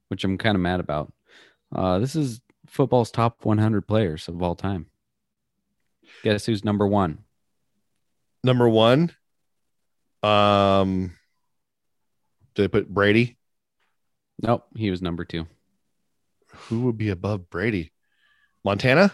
[0.09, 1.13] which I'm kind of mad about.
[1.73, 4.87] Uh, this is football's top 100 players of all time.
[6.23, 7.19] Guess who's number one?
[8.43, 9.11] number one.
[10.23, 11.13] Um,
[12.55, 13.37] did they put Brady?
[14.41, 15.47] Nope, he was number two.
[16.67, 17.91] Who would be above Brady?
[18.63, 19.13] Montana?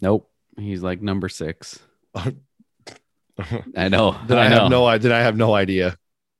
[0.00, 1.78] Nope, he's like number six.
[2.14, 4.10] I know.
[4.38, 4.60] I, I know.
[4.60, 4.86] have no.
[4.86, 5.96] I then I have no idea.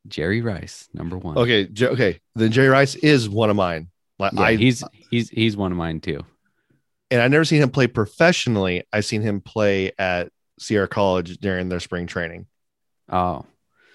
[0.09, 1.39] Jerry Rice, number one.
[1.39, 2.21] Okay, okay.
[2.35, 3.89] Then Jerry Rice is one of mine.
[4.23, 6.21] Like Yeah, I, he's he's he's one of mine too.
[7.11, 8.85] and I never seen him play professionally.
[8.93, 12.47] I seen him play at Sierra College during their spring training,
[13.11, 13.45] Oh,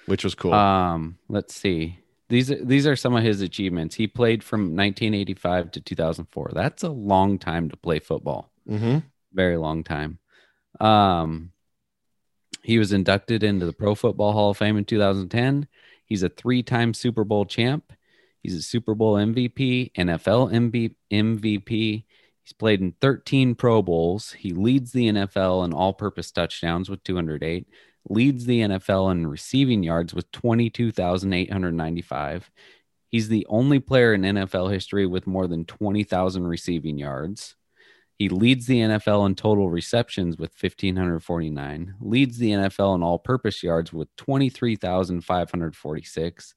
[0.06, 0.54] which was cool.
[0.54, 2.00] Um, let's see.
[2.30, 3.96] These are these are some of his achievements.
[3.96, 6.52] He played from 1985 to 2004.
[6.54, 8.52] That's a long time to play football.
[8.70, 8.98] mm-hmm.
[9.34, 10.20] Very long time.
[10.80, 11.52] Um,
[12.64, 15.68] he was inducted into the Pro Football Hall of Fame in 2010.
[16.06, 17.94] He's a three-time Super Bowl champ.
[18.42, 20.52] He's a Super Bowl MVP, NFL
[21.12, 22.04] MVP.
[22.44, 24.32] He's played in 13 Pro Bowls.
[24.32, 27.68] He leads the NFL in all-purpose touchdowns with 208
[28.10, 32.50] leads the NFL in receiving yards with 22,895.
[33.10, 37.56] He's the only player in NFL history with more than 20,000 receiving yards.
[38.18, 43.62] He leads the NFL in total receptions with 1,549, leads the NFL in all purpose
[43.62, 46.56] yards with 23,546,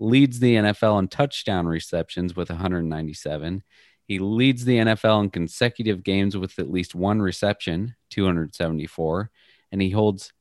[0.00, 3.62] leads the NFL in touchdown receptions with 197.
[4.06, 9.30] He leads the NFL in consecutive games with at least one reception, 274,
[9.70, 10.32] and he holds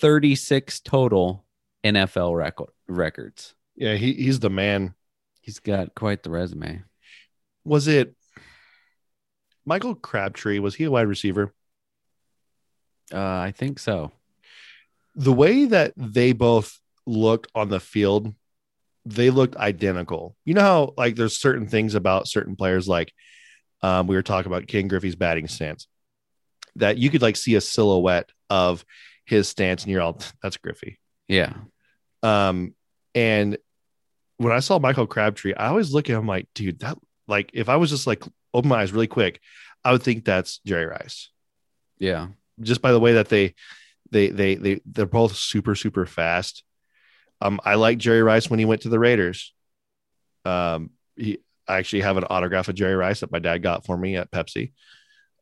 [0.00, 1.46] 36 total
[1.84, 3.54] NFL record, records.
[3.76, 4.94] Yeah, he, he's the man.
[5.40, 6.82] He's got quite the resume.
[7.64, 8.14] Was it
[9.64, 10.58] Michael Crabtree?
[10.58, 11.54] Was he a wide receiver?
[13.12, 14.12] Uh, I think so.
[15.14, 18.34] the way that they both looked on the field,
[19.14, 20.36] they looked identical.
[20.44, 23.12] You know how like there's certain things about certain players, like
[23.82, 25.86] um, we were talking about Ken Griffey's batting stance,
[26.76, 28.84] that you could like see a silhouette of
[29.24, 30.98] his stance, and you're all that's Griffey.
[31.28, 31.52] Yeah.
[32.22, 32.74] Um,
[33.14, 33.56] and
[34.38, 37.68] when I saw Michael Crabtree, I always look at him like, dude, that like if
[37.68, 38.22] I was just like
[38.54, 39.40] open my eyes really quick,
[39.84, 41.30] I would think that's Jerry Rice
[41.98, 42.28] Yeah.
[42.60, 43.54] just by the way that they
[44.10, 46.64] they they they they're both super super fast.
[47.40, 49.54] Um, I like Jerry Rice when he went to the Raiders.
[50.44, 53.96] Um, he I actually have an autograph of Jerry Rice that my dad got for
[53.96, 54.72] me at Pepsi.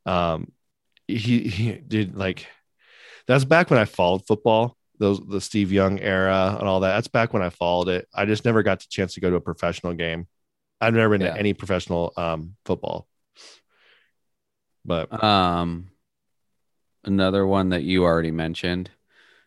[0.05, 0.51] Um,
[1.07, 2.45] he he did like
[3.27, 4.77] that's back when I followed football.
[4.99, 6.95] Those the Steve Young era and all that.
[6.95, 8.07] That's back when I followed it.
[8.13, 10.27] I just never got the chance to go to a professional game.
[10.81, 11.33] I've never been Yeah.
[11.33, 13.07] to any professional um football.
[14.85, 15.89] But Um,
[17.03, 18.89] another one that you already mentioned,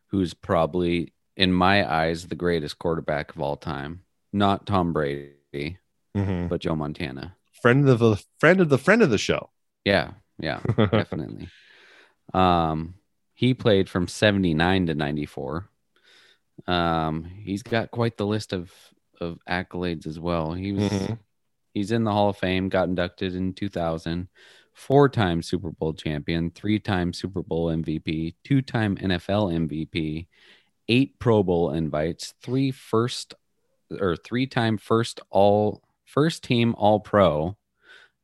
[0.08, 4.02] who's probably in my eyes the greatest quarterback of all time.
[4.32, 5.78] Not Tom Brady,
[6.16, 6.48] mhm.
[6.48, 7.36] but Joe Montana.
[7.62, 9.50] friend of the friend of the friend of the show.
[9.84, 11.48] Yeah, Yeah, definitely.
[12.34, 12.94] um,
[13.34, 15.68] he played from 79 to 94.
[16.66, 18.72] Um, he's got quite the list of
[19.20, 20.52] of accolades as well.
[20.54, 21.18] He was Mhm.
[21.74, 24.28] he's in the Hall of Fame, got inducted in 2000,
[24.72, 30.26] four-time Super Bowl champion, three-time Super Bowl MVP, two-time NFL MVP,
[30.90, 33.34] eight Pro Bowl invites, three first
[33.90, 37.56] or three-time first all first team All Pro,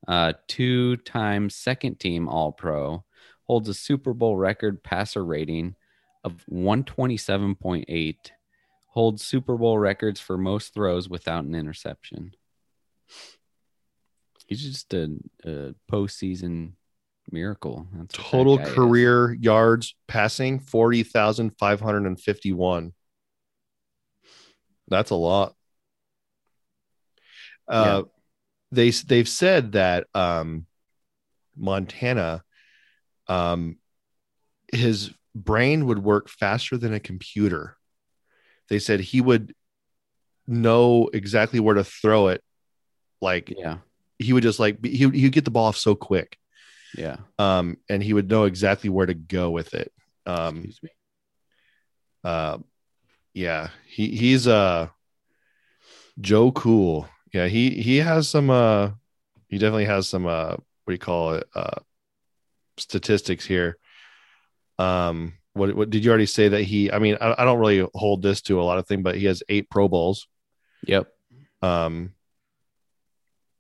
[0.07, 3.05] uh, two-time second team All Pro,
[3.45, 5.77] holds a Super Bowl record passer rating
[6.25, 8.17] of 127.8,
[8.89, 12.35] holds Super Bowl records for most throws without an interception.
[14.47, 16.73] He's just a, a postseason
[17.31, 17.87] miracle.
[17.93, 18.75] That's Total guy is.
[18.75, 22.93] career yards passing 40,551.
[24.89, 25.55] That's a lot.
[27.69, 28.05] Uh,
[28.71, 30.67] they they've said that um,
[31.57, 32.45] Montana,
[33.27, 33.79] um,
[34.73, 37.77] his brain would work faster than a computer.
[38.69, 39.53] They said he would
[40.47, 42.45] know exactly where to throw it.
[43.21, 43.79] Like Yeah,
[44.19, 46.39] he would just like he he'd get the ball off so quick
[46.97, 47.17] yeah.
[47.39, 49.93] um, and he would know exactly where to go with it.
[50.27, 50.91] Um, Excuse me.
[52.25, 52.59] uh,
[53.35, 54.89] yeah, he he's uh
[56.21, 57.09] Joe Cool.
[57.33, 58.91] Yeah, he he has some uh
[59.49, 61.81] he definitely has some uh what do you call it uh
[62.79, 63.77] statistics here.
[64.79, 66.91] Um, what what did you already say that he?
[66.93, 69.27] I mean, I, I don't really hold this to a lot of things, but he
[69.27, 70.29] has eight Pro Bowls,
[70.87, 71.09] Yep.
[71.63, 72.13] um,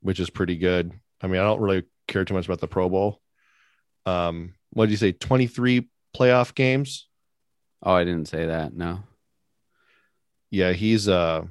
[0.00, 0.92] which is pretty good.
[1.22, 3.20] I mean, I don't really care too much about the Pro Bowl.
[4.06, 5.12] Um, what did you say?
[5.12, 7.06] Twenty three playoff games.
[7.82, 8.72] Oh, I didn't say that.
[8.72, 9.00] No.
[10.50, 11.42] yeah he's uh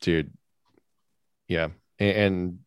[0.00, 0.32] dude
[1.48, 1.68] yeah
[1.98, 2.58] and, and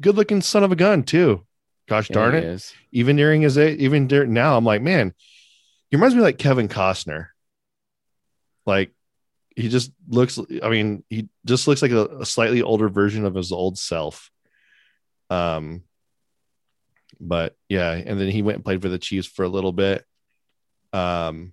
[0.00, 1.46] good looking son of a gun too
[1.88, 2.74] gosh darn it is.
[2.92, 5.14] even during his even during now i'm like man
[5.90, 7.28] he reminds me like kevin costner
[8.66, 8.92] like
[9.56, 13.34] he just looks i mean he just looks like a, a slightly older version of
[13.34, 14.30] his old self
[15.30, 15.82] um
[17.20, 20.04] but yeah and then he went and played for the chiefs for a little bit
[20.92, 21.52] um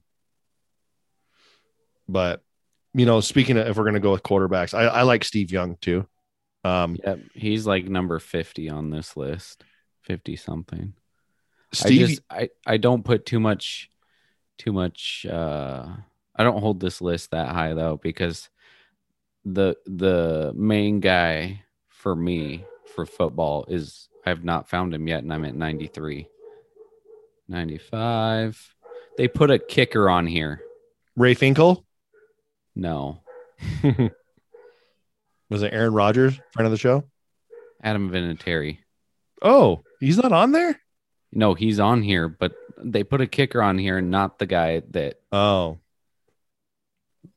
[2.08, 2.42] but
[2.94, 5.52] you know speaking of if we're going to go with quarterbacks I, I like steve
[5.52, 6.08] young too
[6.64, 7.20] um Yep.
[7.34, 9.64] He's like number 50 on this list.
[10.02, 10.94] 50 something.
[11.74, 13.90] steve I just I, I don't put too much
[14.58, 15.86] too much uh
[16.36, 18.50] I don't hold this list that high though because
[19.44, 22.66] the the main guy for me
[22.96, 26.28] for football is I've not found him yet and I'm at 93.
[27.48, 28.76] 95.
[29.18, 30.62] They put a kicker on here.
[31.16, 31.84] Ray Finkle
[32.76, 33.22] No.
[35.50, 37.04] was it aaron Rodgers, friend of the show
[37.82, 38.78] Adam Vinatieri.
[39.42, 40.80] oh he's not on there
[41.32, 44.84] No, he's on here, but they put a kicker on here, and not the guy
[44.92, 45.80] that oh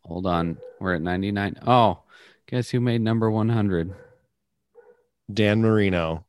[0.05, 0.59] Hold on.
[0.81, 1.61] We're at 99.
[1.69, 2.01] Oh,
[2.49, 3.95] guess who made number 100?
[5.33, 6.25] dan marino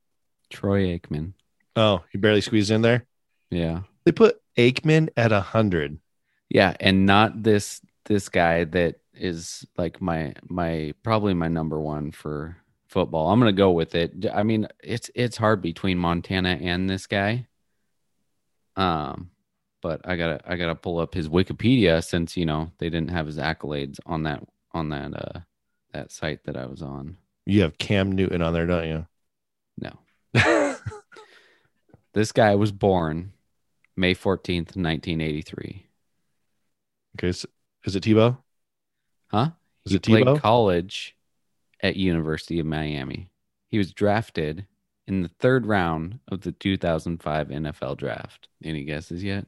[0.52, 1.34] Troy Aikman.
[1.76, 3.06] oh he barely squeezed in there
[3.50, 3.82] Yeah.
[4.06, 5.98] they put aikman at a hundred
[6.50, 12.12] Yeah, and not this this guy that is like my my probably my number 1
[12.12, 12.58] for
[12.88, 13.30] football.
[13.32, 14.26] I'm going to go with it.
[14.34, 17.48] I mean, it's it's hard between Montana and this guy.
[18.76, 19.30] Um
[19.82, 22.90] but I got to I got to pull up his Wikipedia since, you know, they
[22.90, 25.40] didn't have his accolades on that on that uh
[25.94, 27.18] that site that I was on.
[27.46, 29.06] you have cam newton on there don't you.
[32.14, 33.32] This guy was born
[33.96, 35.86] May 14th, 1983.
[37.18, 37.48] okay so
[37.86, 38.38] is it tebow
[39.28, 39.52] Huh?
[39.86, 41.16] is he it played tebow college
[41.82, 43.30] at University of Miami.
[43.70, 44.66] He was drafted
[45.08, 48.50] in the third round of the 2005 NFL draft.
[48.64, 49.48] Any guesses yet?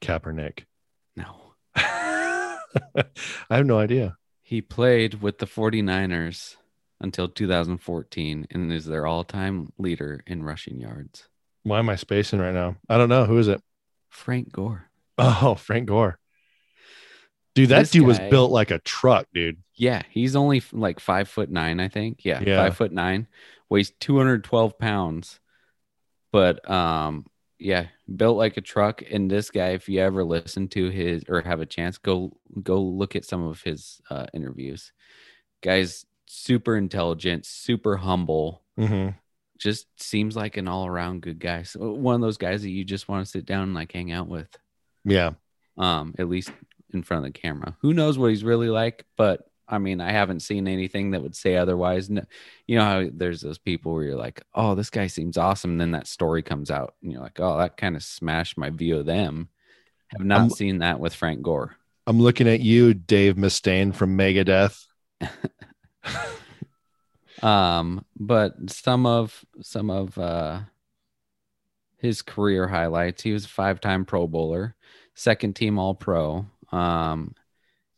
[0.00, 0.64] kaepernick
[1.16, 1.52] No.
[1.76, 3.04] i
[3.50, 6.56] have no idea He played with the 49ers
[7.00, 11.28] until 2014 and is their all-time leader in rushing yards.
[11.62, 13.60] why am i spacing right now i don't know who is it
[14.10, 14.88] Frank Gore.
[15.18, 16.18] Oh, Frank Gore.
[17.54, 19.58] Dude, that This dude was built like a truck, dude.
[19.74, 22.24] Yeah, he's only like five foot nine, I think.
[22.24, 22.56] Yeah, Yeah.
[22.56, 23.26] five foot nine,
[23.68, 25.40] weighs two hundred twelve pounds.
[26.32, 27.26] But um,
[27.58, 29.02] yeah, built like a truck.
[29.10, 32.80] And this guy, if you ever listen to his or have a chance, go go
[32.80, 34.92] look at some of his uh, interviews.
[35.62, 38.62] Guy's super intelligent, super humble.
[38.78, 39.10] Mm-hmm.
[39.58, 41.62] Just seems like an all around good guy.
[41.64, 44.12] So one of those guys that you just want to sit down and like hang
[44.12, 44.48] out with
[45.04, 45.32] Yeah.
[45.76, 46.52] um, at least
[46.92, 47.76] in front of the camera.
[47.80, 51.36] Who knows what he's really like, but I mean, I haven't seen anything that would
[51.36, 52.08] say otherwise.
[52.08, 52.22] No,
[52.66, 55.72] you know how there's those people where you're like, oh, this guy seems awesome.
[55.72, 58.70] And then that story comes out and you're like, oh, that kind of smashed my
[58.70, 59.48] view of them.
[60.16, 61.76] Have not I'm- seen that with Frank Gore.
[62.06, 64.86] I'm looking at you, Dave Mustaine from Megadeth.
[67.42, 70.60] Um, but some of some of uh
[71.98, 74.76] his career highlights, he was a five-time Pro Bowler,
[75.14, 77.34] second team All Pro, um,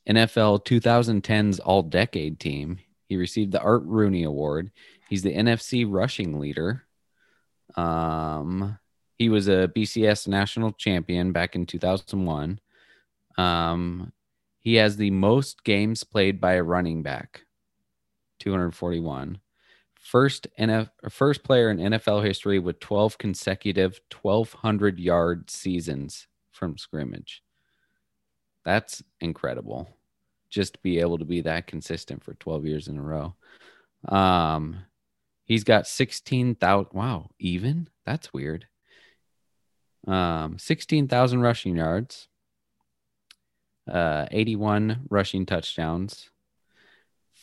[0.09, 2.79] NFL 2010's All Decade Team.
[3.09, 4.71] He received the Art Rooney Award.
[5.09, 6.85] He's the NFC rushing leader.
[7.77, 8.79] Um,
[9.19, 12.61] he was a BCS national champion back in 2001.
[13.37, 14.13] Um,
[14.61, 17.43] he has the most games played by a running back,
[18.41, 19.39] 241.
[19.95, 27.43] First NF, first player in NFL history with 12 consecutive 1200 yard seasons from scrimmage.
[28.65, 29.89] That's incredible.
[30.49, 33.35] Just to be able to be that consistent for 12 years in a row.
[34.09, 34.85] Um,
[35.45, 36.89] he's got 16,000.
[36.93, 37.89] Wow, even?
[38.05, 38.67] That's weird.
[40.07, 42.29] Um, 16,000 rushing yards,
[43.91, 46.31] uh, 81 rushing touchdowns,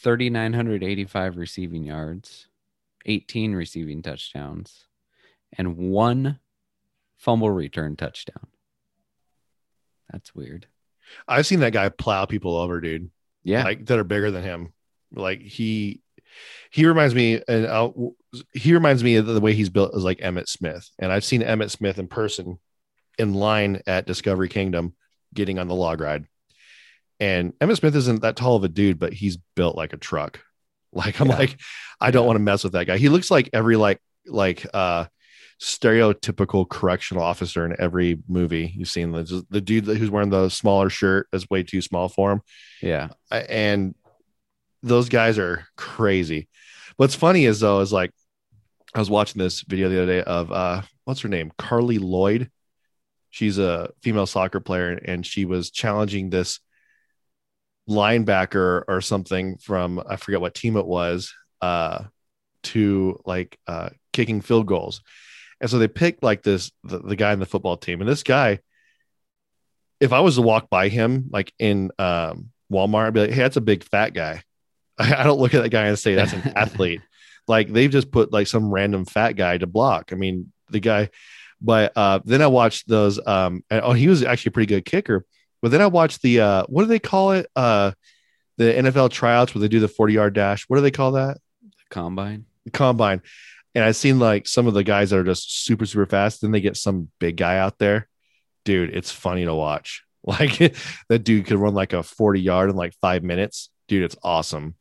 [0.04, 2.48] 3,985 receiving yards,
[3.06, 4.86] 18 receiving touchdowns,
[5.58, 6.40] and one
[7.18, 8.48] fumble return touchdown.
[10.12, 10.68] That's weird.
[11.28, 13.10] I've seen that guy plow people over, dude.
[13.44, 13.64] Yeah.
[13.64, 14.74] like that are bigger than him.
[15.14, 16.02] Like he
[16.70, 18.14] he reminds me and I'll,
[18.54, 20.90] he reminds me of the way he's built is like Emmitt Smith.
[21.00, 22.60] And I've seen Emmitt Smith in person
[23.18, 24.94] in line at Discovery Kingdom
[25.34, 26.26] getting on the log ride.
[27.20, 30.40] And Emmitt Smith isn't that tall of a dude, but he's built like a truck.
[30.94, 31.38] Like I'm Yeah.
[31.38, 31.60] like,
[32.00, 32.98] I don't want to mess with that guy.
[32.98, 35.06] He looks like every like like uh
[35.62, 39.12] stereotypical correctional officer in every movie you've seen.
[39.12, 42.42] The, the dude who's wearing the smaller shirt is way too small for him.
[42.82, 43.10] yeah.
[43.30, 43.96] And
[44.82, 46.48] those guys are crazy.
[46.96, 48.12] What's funny is though is like
[48.96, 52.50] I was watching this video the other day of uh what's her name Carli Lloyd.
[53.30, 56.60] She's a female soccer player and she was challenging this
[57.90, 62.04] linebacker or something from I forget what team it was uh
[62.64, 65.02] to like uh kicking field goals.
[65.60, 68.24] And so they picked like this the, the guy in the football team and this
[68.24, 68.60] guy
[70.00, 73.42] if I was to walk by him like in um Walmart, I'd be like, hey,
[73.42, 74.44] that's a big fat guy.
[74.98, 77.02] I, I don't look at that guy and say that's an athlete.
[77.48, 80.12] Like they've just put like some random fat guy to block.
[80.12, 81.10] I mean, the guy,
[81.62, 84.86] but uh then I watched those um and, oh he was actually a pretty good
[84.86, 85.26] kicker.
[85.68, 87.46] But then I watched the uh what do they call it?
[87.54, 87.92] Uh
[88.56, 90.64] the NFL tryouts where they do the 40 yard dash.
[90.70, 91.40] What do they call that?
[91.90, 92.46] Combine.
[92.64, 93.22] The combine.
[93.76, 96.40] And I've seen like some of the guys that are just super, super fast.
[96.40, 98.08] Then they get some big guy out there.
[98.64, 100.04] Dude, it's funny to watch.
[100.26, 100.58] Like
[101.10, 103.70] that dude could run like a 40 yard in like five minutes.
[103.90, 104.76] Dude, it's awesome.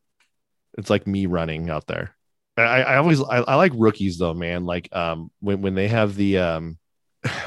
[0.77, 2.15] It's like me running out there.
[2.55, 4.65] I, I always I, I like rookies though, man.
[4.65, 6.77] Like um when when they have the um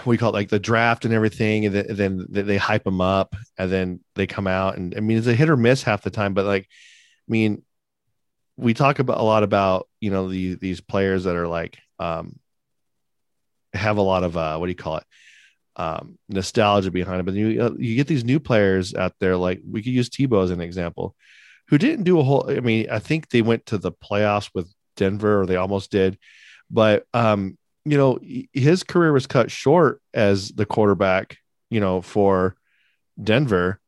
[0.05, 3.71] we call it like the draft and everything, and then, they, hype them up, and
[3.71, 6.35] then they come out, and I mean it's a hit or miss half the time,
[6.35, 7.63] but like I mean
[8.61, 12.39] we talk about a lot about you know the these players that are like um
[13.73, 15.05] have a lot of uh what do you call it?
[15.77, 19.83] Um nostalgia behind it but you you get these new players out there like we
[19.83, 21.15] could use Tebow as an example
[21.69, 24.71] who didn't do a whole I mean I think they went to the playoffs with
[24.97, 26.19] Denver or they almost did
[26.71, 27.57] but um
[27.91, 28.19] you know
[28.53, 31.39] his career was cut short as the quarterback
[31.71, 32.57] you know for
[33.23, 33.81] Denver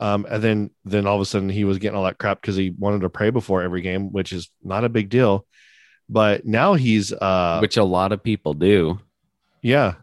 [0.00, 2.56] um, and then then all of a sudden he was getting all that crap because
[2.56, 5.46] he wanted to pray before every game, which is not a big deal.
[6.08, 9.00] But now he's uh which a lot of people do.
[9.62, 9.94] yeah.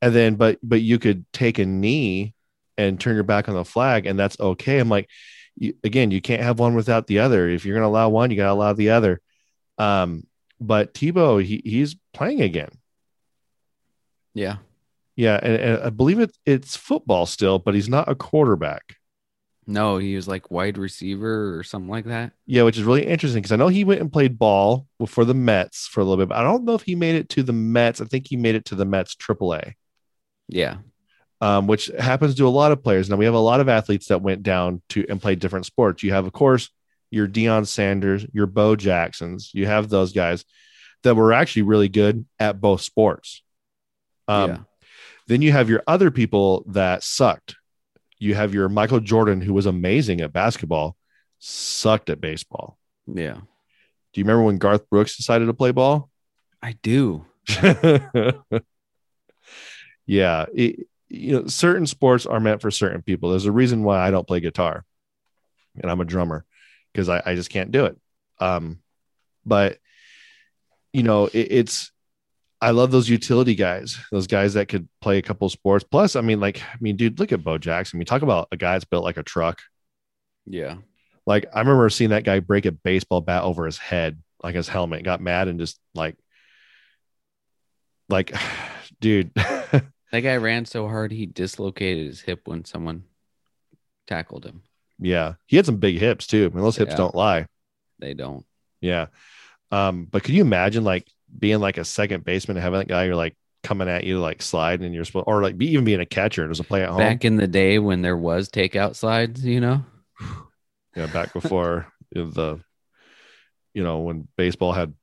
[0.00, 2.34] And then but but you could take a knee
[2.76, 4.78] and turn your back on the flag and that's okay.
[4.78, 5.08] I'm like
[5.56, 7.48] you, again, you can't have one without the other.
[7.48, 9.20] If you're gonna allow one, you gotta allow the other.
[9.78, 10.24] Um,
[10.60, 12.70] but Tebow, he he's playing again.
[14.34, 14.56] Yeah.
[15.16, 18.96] Yeah, and, and I believe it it's football still, but he's not a quarterback.
[19.66, 22.32] No, he was like wide receiver or something like that.
[22.46, 25.34] Yeah, which is really interesting because I know he went and played ball for the
[25.34, 27.52] Mets for a little bit, but I don't know if he made it to the
[27.52, 28.00] Mets.
[28.00, 29.74] I think he made it to the Mets AAA,
[30.48, 30.76] Yeah.
[31.42, 33.10] um, which happens to a lot of players.
[33.10, 36.02] Now we have a lot of athletes that went down to and played different sports.
[36.02, 36.70] You have, of course,
[37.10, 39.50] your Deion Sanders, your Bo Jacksons.
[39.54, 40.44] You have those guys
[41.02, 43.42] that were actually really good at both sports.
[44.26, 44.58] Um, Yeah.
[45.26, 47.56] Then you have your other people that sucked.
[48.18, 50.96] You have your Michael Jordan, who was amazing at basketball,
[51.38, 52.78] sucked at baseball.
[53.06, 53.34] Yeah.
[53.34, 56.08] Do you remember when Garth Brooks decided to play ball?
[56.62, 57.26] I do.
[60.06, 63.30] yeah, it, you know, certain sports are meant for certain people.
[63.30, 64.84] There's a reason why I don't play guitar,
[65.80, 66.44] and I'm a drummer.
[66.92, 67.96] Because I, I just can't do it.
[68.38, 68.80] Um,
[69.44, 69.78] but
[70.92, 71.92] you know, it, it's
[72.60, 75.84] I love those utility guys, those guys that could play a couple sports.
[75.88, 77.96] Plus, I mean, like, I mean, dude, look at Bo Jackson.
[77.96, 79.60] I mean, talk about a guy that's built like a truck.
[80.44, 80.76] Yeah.
[81.24, 84.66] Like, I remember seeing that guy break a baseball bat over his head, like his
[84.66, 86.16] helmet, got mad and just like,
[88.08, 88.34] like,
[89.00, 89.30] dude,
[90.10, 93.04] That guy ran so hard he dislocated his hip when someone
[94.06, 94.62] tackled him.
[94.98, 96.48] Yeah, he had some big hips too.
[96.50, 96.96] I mean, those hips Yeah.
[96.96, 97.46] don't lie.
[97.98, 98.44] They don't.
[98.80, 99.06] Yeah.
[99.70, 101.06] Um, but could you imagine like
[101.36, 104.40] being like a second baseman and having that guy you're like coming at you like
[104.40, 106.82] sliding and you're supposed or like be even being a catcher and there's a play
[106.82, 106.98] at home.
[106.98, 109.84] Back in the day when there was takeout slides, you know?
[110.96, 112.60] yeah, back before the
[113.74, 114.94] you know, when baseball had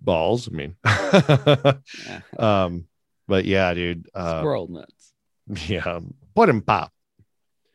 [0.00, 0.48] balls.
[0.48, 1.72] I mean Yeah.
[2.38, 2.86] um,
[3.26, 4.08] but yeah, dude.
[4.14, 5.12] Uh Squirrel nuts.
[5.68, 6.00] yeah,
[6.34, 6.92] put him pop.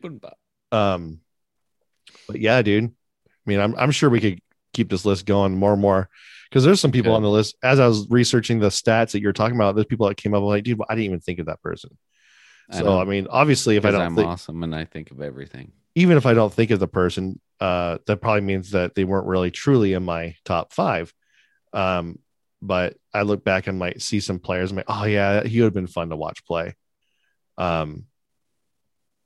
[0.00, 0.38] Boom, bop.
[0.72, 1.20] Um,
[2.30, 2.84] but yeah, dude.
[2.86, 4.40] I mean, I'm I'm sure we could
[4.72, 6.08] keep this list going more and more
[6.48, 7.16] because there's some people Good.
[7.16, 7.56] on the list.
[7.62, 10.42] As I was researching the stats that you're talking about, there's people that came up
[10.42, 11.96] like, dude, I didn't even think of that person.
[12.70, 13.00] I So know.
[13.00, 15.72] I mean, obviously, if I don't I'm think, awesome and I think of everything.
[15.96, 19.26] even if I don't think of the person, uh, that probably means that they weren't
[19.26, 21.12] really truly in my top five.
[21.72, 22.18] Um,
[22.62, 25.66] but I look back and might see some players and like, oh yeah, he would
[25.66, 26.76] have been fun to watch play.
[27.58, 28.04] Um,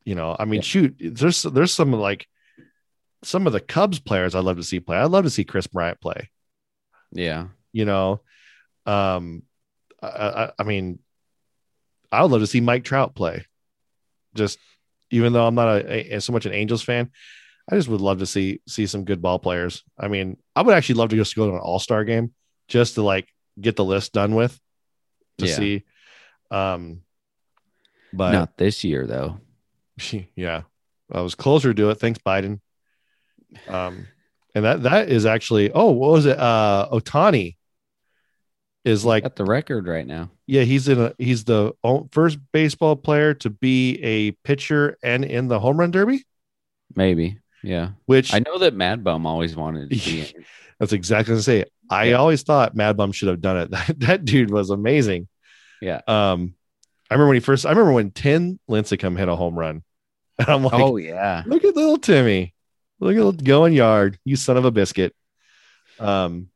[0.05, 0.63] you know, I mean, Yeah.
[0.63, 2.27] shoot, there's there's some like
[3.25, 4.97] some of the Cubs players I'd love to see play.
[4.99, 6.31] I'd love to see Kris Bryant play.
[7.13, 7.49] Yeah.
[7.73, 8.21] You know,
[8.87, 9.43] um,
[10.03, 10.99] I, I, I mean,
[12.13, 13.45] I would love to see Mike Trout play.
[14.35, 14.59] Just
[15.11, 17.11] even though I'm not a, a so much an Angels fan,
[17.71, 19.83] I just would love to see see some good ball players.
[19.99, 22.33] I mean, I would actually love to just go to an All Star game
[22.69, 23.29] just to like
[23.61, 24.59] get the list done with
[25.39, 25.55] to Yeah.
[25.57, 25.85] see.
[26.51, 27.01] Um,
[28.13, 29.41] but Not this year though.
[30.37, 30.63] yeah,
[31.11, 31.97] I was closer to it.
[31.99, 32.61] Thanks, Biden.
[33.69, 34.07] Um,
[34.55, 36.39] and that that is actually oh, what was it?
[36.39, 37.57] Uh, Otani
[38.85, 40.31] is like Got the record right now.
[40.47, 41.73] yeah, he's in a he's the
[42.13, 46.25] first baseball player to be a pitcher and in the home run derby,
[46.95, 47.39] Maybe.
[47.63, 47.91] Yeah.
[48.05, 50.35] which I know that Mad Bum always wanted to be
[50.79, 51.65] that's exactly what I say.
[51.91, 52.17] I Yeah.
[52.17, 53.71] always thought Mad Bum should have done it.
[53.71, 55.29] That, that dude was amazing.
[55.81, 56.01] Yeah.
[56.07, 56.55] Um,
[57.11, 57.65] I remember when he first.
[57.67, 59.83] I remember when Tim Lincecum hit a home run,
[60.39, 61.43] and I'm like, oh yeah.
[61.47, 62.54] look at little Timmy,
[63.01, 65.15] look at going yard, you son of a biscuit.
[65.99, 66.49] Um,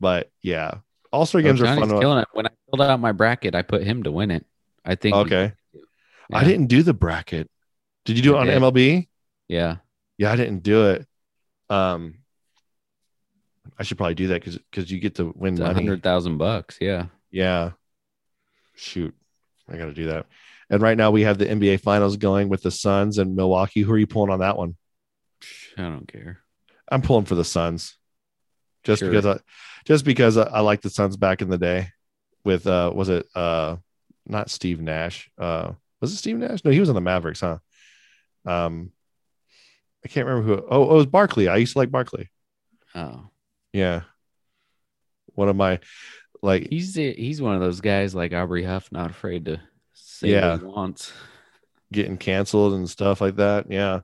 [0.00, 0.78] but yeah,
[1.12, 1.88] All Star games are fun.
[2.00, 2.28] killing it.
[2.32, 4.44] When I filled out my bracket, I put him to win it.
[4.84, 5.14] I think.
[5.14, 5.52] he- Okay,
[6.32, 7.48] I didn't do the bracket.
[8.04, 8.46] Did you do it on.
[8.48, 9.08] MLB?
[9.48, 9.76] Yeah.
[10.18, 11.06] Yeah, I didn't do it.
[11.70, 12.16] Um,
[13.78, 16.78] I should probably do that because because you get to win hundred thousand bucks.
[16.80, 17.06] Yeah.
[17.30, 17.72] Yeah.
[18.76, 19.14] Shoot,
[19.68, 20.26] I got to do that.
[20.70, 23.82] And right now we have the NBA Finals going with the Suns and Milwaukee.
[23.82, 24.76] Who are you pulling on that one?
[25.78, 26.40] I don't care.
[26.88, 27.96] I'm pulling for the Suns,
[28.84, 29.10] just Sure.
[29.10, 29.38] because I
[29.84, 31.88] just because I, I like the Suns back in the day.
[32.44, 33.76] With uh, was it uh,
[34.26, 35.30] not Steve Nash?
[35.38, 36.62] Uh, was it Steve Nash?
[36.64, 37.58] No, he was on the Mavericks, huh?
[38.44, 38.90] Um,
[40.04, 40.66] I can't remember who.
[40.70, 41.48] Oh, it was Barkley.
[41.48, 42.28] I used to like Barkley.
[42.94, 43.28] Oh,
[43.72, 44.02] Yeah.
[45.34, 45.80] One of my
[46.42, 49.60] like he's he's one of those guys like Aubrey Huff, not afraid to
[49.94, 50.52] say Yeah.
[50.52, 51.12] what he wants.
[51.92, 53.70] getting canceled and stuff like that.
[53.70, 54.00] Yeah.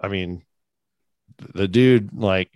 [0.00, 0.42] I mean,
[1.54, 2.50] the dude, like,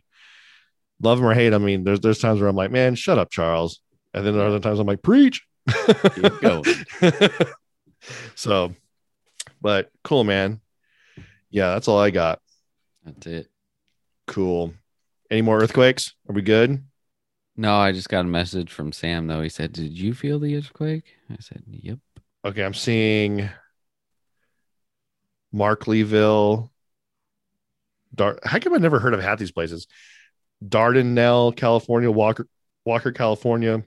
[1.02, 1.52] love him or hate.
[1.52, 3.80] him, I mean, there's there's times where I'm like, man, shut up, Charles.
[4.12, 5.46] And then there are other times I'm like, preach.
[6.14, 6.64] Keep going.
[8.34, 8.74] so,
[9.60, 10.60] but cool, man.
[11.50, 12.40] Yeah, that's all I got.
[13.04, 13.48] That's it.
[14.26, 14.74] Cool.
[15.30, 16.14] Any more earthquakes?
[16.28, 16.82] Are we good?
[17.56, 19.42] No, I just got a message from Sam though.
[19.42, 21.98] He said, "Did you feel the earthquake?" I said, "Yep."
[22.44, 23.48] Okay, I'm seeing
[25.54, 26.70] Markleeville.
[28.14, 29.86] Dar- How come I never heard of half these places?
[30.64, 32.46] Dardanelle, California, Walker,
[32.84, 33.82] Walker, California,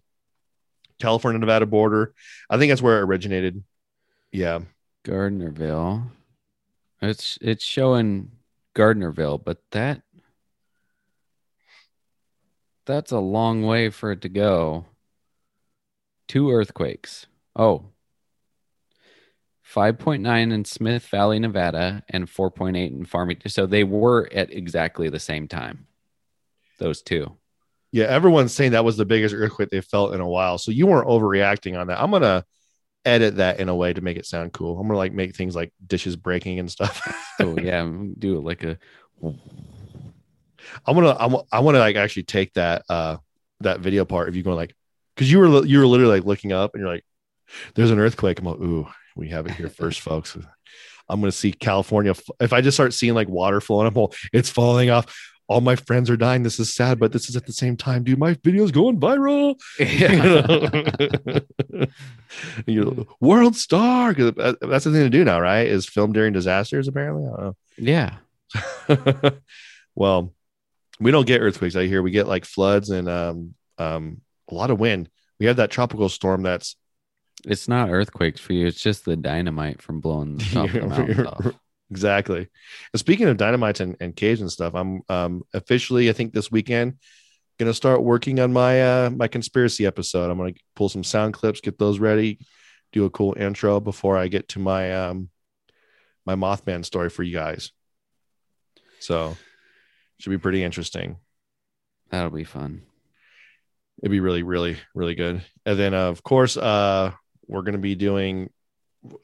[0.99, 2.13] California, Nevada border.
[2.49, 3.63] I think that's where it originated.
[4.31, 4.61] Yeah.
[5.03, 6.07] Gardnerville.
[7.01, 8.31] It's it's showing
[8.75, 10.01] Gardnerville, but that
[12.85, 14.85] that's a long way for it to go.
[16.27, 17.27] Two earthquakes.
[17.55, 17.85] Oh.
[19.71, 23.49] 5.9 in Smith Valley, Nevada, and 4.8 in Farmington.
[23.49, 25.87] So they were at exactly the same time.
[26.79, 27.37] Those two.
[27.91, 28.05] Yeah.
[28.05, 30.57] Everyone's saying that was the biggest earthquake they felt in a while.
[30.57, 32.01] So you weren't overreacting on that.
[32.01, 32.43] I'm going to
[33.05, 34.79] edit that in a way to make it sound cool.
[34.79, 37.01] I'm going to like make things like dishes breaking and stuff.
[37.37, 37.87] So yeah,
[38.17, 38.77] do it like a
[40.85, 43.17] I'm gonna I'm, I want to like actually take that uh
[43.61, 44.75] that video part of you going like
[45.15, 47.05] because you were you were literally like looking up and you're like
[47.75, 50.37] there's an earthquake I'm like ooh we have it here first folks
[51.09, 54.49] I'm gonna see California if I just start seeing like water flowing up well it's
[54.49, 55.13] falling off
[55.47, 56.43] all my friends are dying.
[56.43, 58.17] This is sad, but this is at the same time, dude.
[58.17, 59.59] My video's going viral.
[59.77, 60.07] You
[61.79, 61.85] know?
[62.65, 64.13] You know, world star.
[64.13, 65.67] That's the thing to do now, right?
[65.67, 66.87] Is film during disasters.
[66.87, 68.17] Apparently, I don't yeah.
[69.95, 70.33] well,
[70.99, 72.01] we don't get earthquakes out here.
[72.01, 75.09] We get like floods and um, um, a lot of wind.
[75.39, 76.75] We have that tropical storm that's
[77.45, 78.67] It's not earthquakes for you.
[78.67, 81.55] It's just the dynamite from blowing the top of off.
[81.91, 82.47] Exactly.
[82.93, 86.51] And speaking of dynamites and, and caves and stuff, I'm um officially, I think this
[86.51, 86.97] weekend,
[87.59, 90.31] gonna start working on my uh my conspiracy episode.
[90.31, 92.39] I'm gonna pull some sound clips, get those ready,
[92.93, 95.29] do a cool intro before I get to my um
[96.25, 97.71] my Mothman story for you guys.
[98.99, 99.35] So
[100.19, 101.17] should be pretty interesting.
[102.09, 102.83] That'll be fun.
[104.01, 105.43] It'd be really, really, really good.
[105.65, 107.11] And then uh, of course, uh
[107.53, 108.49] we're gonna be doing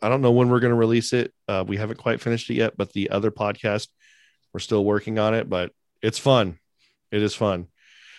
[0.02, 1.34] I don't know when we're gonna release it.
[1.48, 3.88] Uh we haven't quite finished it yet, but the other podcast,
[4.54, 6.58] we're still working on it, but it's fun.
[7.12, 7.68] It is fun.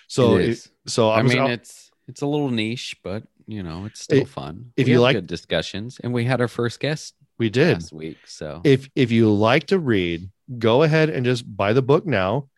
[0.09, 0.71] So It it- is.
[0.87, 4.31] so I I'm mean, it's it's a little niche, but you know, it's still If-
[4.31, 4.73] fun.
[4.77, 7.75] if We you like- good discussions, and we had our first guest we did.
[7.75, 10.29] last week, so if if you like to read,
[10.59, 12.49] go ahead and just buy the book now.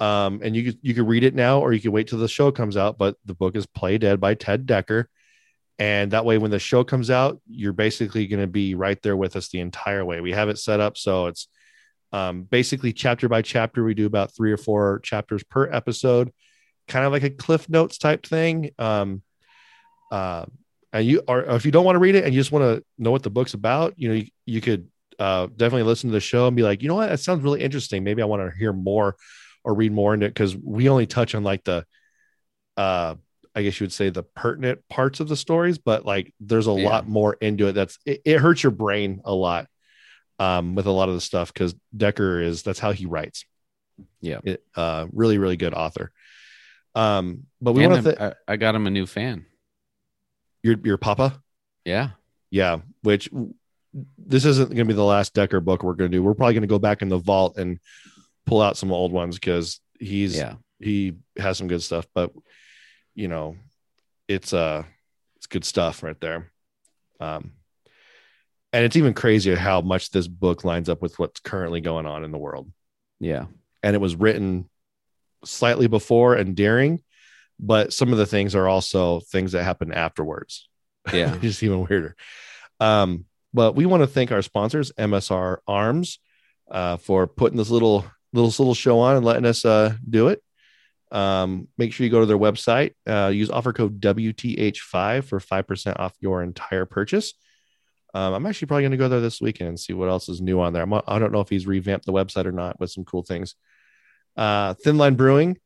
[0.00, 2.28] Um, and you could you could read it now, or you can wait till the
[2.28, 2.98] show comes out.
[2.98, 5.04] But the book is Play Dead by Ted Dekker,
[5.78, 9.16] and that way, when the show comes out, you're basically going to be right there
[9.16, 10.20] with us the entire way.
[10.20, 11.48] We have it set up so it's
[12.12, 13.82] um, basically chapter by chapter.
[13.82, 16.32] We do about three or four chapters per episode,
[16.86, 18.70] kind of like a Cliff Notes type thing.
[18.78, 19.22] Um,
[20.10, 20.44] uh,
[20.92, 22.84] and you or if you don't want to read it and you just want to
[22.98, 24.88] know what the book's about, you know, you, you could
[25.18, 27.62] uh, definitely listen to the show and be like, you know what, that sounds really
[27.62, 28.04] interesting.
[28.04, 29.16] Maybe I want to hear more
[29.64, 31.86] or read more into it because we only touch on like the,
[32.76, 33.14] uh,
[33.54, 36.72] I guess you would say the pertinent parts of the stories, but like there's a
[36.72, 36.88] Yeah.
[36.88, 37.72] lot more into it.
[37.72, 39.66] That's it, it hurts your brain a lot
[40.38, 43.44] um, with a lot of the stuff because Dekker is that's how he writes.
[44.20, 44.40] Yeah.
[44.44, 46.12] it, uh, really, really good author.
[46.94, 49.46] Um, but we want to I'm- I, I got him a new fan.
[50.62, 51.40] your your papa.
[51.84, 52.10] Yeah,
[52.50, 53.28] Yeah, which
[54.18, 56.22] this isn't going to be the last Dekker book we're going to do.
[56.22, 57.78] We're probably going to go back in the vault and
[58.46, 62.06] pull out some old ones because he's yeah, he has some good stuff.
[62.14, 62.30] But
[63.14, 63.56] you know,
[64.28, 64.84] it's uh
[65.36, 66.50] it's good stuff right there.
[67.20, 67.52] Um,
[68.72, 72.24] and it's even crazier how much this book lines up with what's currently going on
[72.24, 72.70] in the world.
[73.20, 73.46] yeah,
[73.82, 74.68] And it was written
[75.44, 77.02] slightly before and during,
[77.60, 80.68] but some of the things are also things that happen afterwards.
[81.12, 81.36] yeah.
[81.38, 82.16] just even weirder.
[82.80, 86.18] Um, but we want to thank our sponsors, MSR Arms,
[86.70, 90.42] uh, for putting this little little little show on and letting us uh, do it.
[91.12, 92.94] Um, make sure you go to their website.
[93.06, 97.34] Uh, use offer code WTH5 for five percent off your entire purchase.
[98.14, 100.40] Um, I'm actually probably going to go there this weekend and see what else is
[100.40, 100.82] new on there.
[100.82, 103.54] I'm, I don't know if he's revamped the website or not with some cool things.
[104.36, 105.58] Uh, Thin Line Brewing.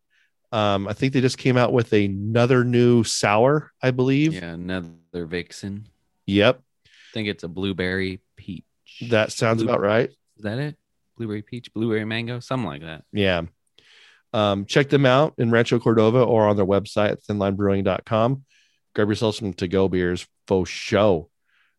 [0.53, 4.35] Um, I think they just came out with another new sour, I believe.
[4.35, 4.53] yeah.
[4.53, 5.89] Another vixen.
[6.27, 6.61] Yep.
[6.87, 8.65] I think it's a blueberry peach.
[9.11, 10.11] That sounds Blue- about right.
[10.37, 10.77] Is that it?
[11.17, 13.05] Blueberry peach, blueberry mango, something like that.
[13.13, 13.43] Yeah.
[14.37, 18.45] Um, check them out in Rancho Cordova or on their website at thinlinebrewing.com.
[18.95, 21.31] Grab yourself some to go beers for show.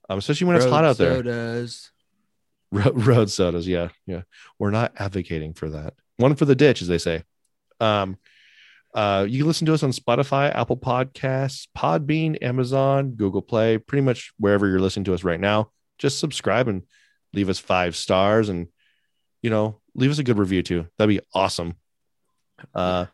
[0.10, 1.18] Um, especially when it's hot out there.
[1.18, 1.92] Sodas.
[2.72, 3.68] Ro- road sodas.
[3.68, 3.90] Yeah.
[4.08, 4.24] Yeah.
[4.58, 5.94] We're not advocating for that.
[6.18, 7.24] One for the ditch, as they say.
[7.80, 8.18] Um,
[8.96, 14.02] uh, you can listen to us on Spotify, Apple Podcasts, Podbean, Amazon, Google Play, pretty
[14.02, 15.70] much wherever you're listening to us right now.
[16.00, 16.82] Just subscribe and
[17.34, 18.68] leave us five stars and,
[19.44, 20.88] you know, leave us a good review too.
[20.98, 21.76] That'd be awesome.
[22.74, 23.06] Uh,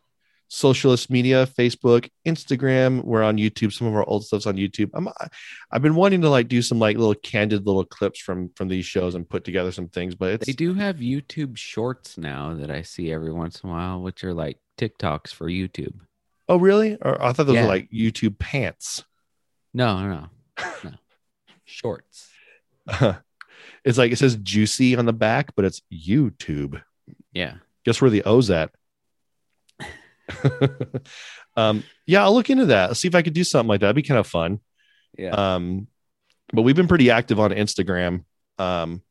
[0.50, 3.04] socialist media, Facebook, Instagram.
[3.04, 3.74] We're on YouTube.
[3.74, 4.92] Some of our old stuff's on YouTube.
[4.94, 5.10] I'm,
[5.72, 8.86] I've been wanting to like do some like little candid little clips from from these
[8.86, 12.70] shows and put together some things, but it's They do have YouTube shorts now that
[12.70, 15.96] I see every once in a while, which are like TikToks for YouTube.
[16.50, 16.98] oh really?
[17.02, 17.64] Or I thought those Yeah.
[17.64, 19.04] were like YouTube pants.
[19.74, 20.10] No, no,
[20.60, 20.66] no.
[20.84, 20.92] no.
[21.66, 22.30] Shorts.
[23.84, 26.82] it's like it says juicy on the back, but it's YouTube.
[27.34, 27.56] Yeah.
[27.86, 28.70] Guess where the O's at?
[31.56, 32.90] um, yeah, I'll look into that.
[32.90, 33.88] I'll see if I could do something like that.
[33.88, 34.60] It'd be kind of fun.
[35.18, 35.32] Yeah.
[35.32, 35.88] Um,
[36.52, 38.26] but we've been pretty active on Instagram
[38.58, 39.02] um,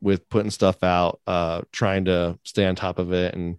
[0.00, 3.34] with putting stuff out, uh, trying to stay on top of it.
[3.34, 3.58] And,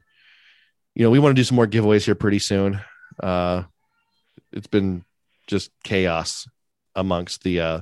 [0.95, 2.81] you know, we want to do some more giveaways here pretty soon.
[3.21, 3.63] Uh,
[4.51, 5.03] it's been
[5.47, 6.47] just chaos
[6.95, 7.81] amongst the uh,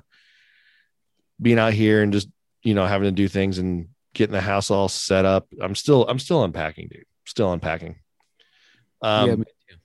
[1.41, 2.29] being out here and just,
[2.63, 5.47] you know, having to do things and getting the house all set up.
[5.59, 7.05] I'm still, I'm still unpacking, dude.
[7.25, 7.95] Still unpacking.
[9.01, 9.75] Um, yeah, me too.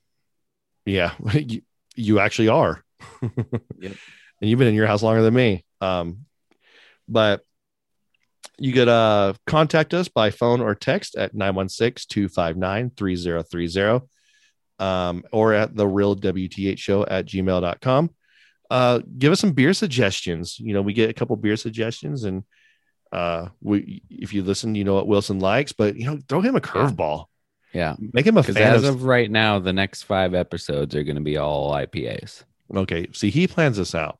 [0.85, 1.61] yeah, you,
[1.95, 2.83] you actually are.
[3.79, 3.95] Yep.
[4.39, 5.65] And you've been in your house longer than me.
[5.81, 6.27] Um,
[7.07, 7.41] but
[8.59, 14.07] you could uh, contact us by phone or text at 916-259-3030
[14.79, 18.09] um, or at the real WTH show at gmail.com.
[18.69, 20.59] Uh, give us some beer suggestions.
[20.59, 22.43] You know, we get a couple beer suggestions and
[23.11, 26.55] uh, we, if you listen, you know what Wilson likes, but you know, throw him
[26.55, 27.25] a curveball,
[27.73, 27.95] Yeah.
[27.99, 31.15] make him a fan as of, of right now, the next five episodes are going
[31.17, 32.43] to be all IPAs.
[32.73, 33.07] okay.
[33.13, 34.19] See, he plans this out.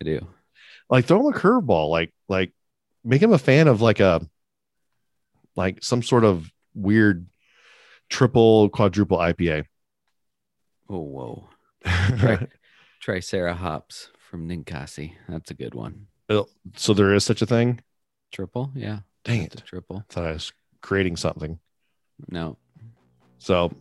[0.00, 0.26] I do.
[0.90, 2.52] like throw him a curveball like like
[3.04, 4.20] make him a fan of like a
[5.54, 7.26] like some sort of weird
[8.08, 9.64] triple quadruple ipa
[10.88, 11.48] Oh, whoa.
[11.84, 12.48] Tri-
[13.04, 15.12] Tricerahops from Ninkasi.
[15.28, 16.06] That's a good one.
[16.28, 16.42] Uh,
[16.76, 17.80] so there is such a thing
[18.32, 18.70] Triple?
[18.74, 19.00] Yeah.
[19.24, 20.04] dang it triple.
[20.08, 21.58] thought i was creating something
[22.28, 22.56] No,
[23.42, 23.72] so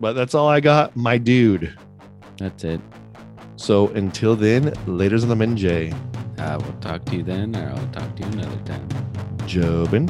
[0.00, 1.72] but that's all i got my dude
[2.36, 2.80] that's it.
[3.56, 5.94] so until then laters on the minjay
[6.40, 8.88] I will talk to you then, or I'll talk to you another time.
[9.46, 10.08] jobin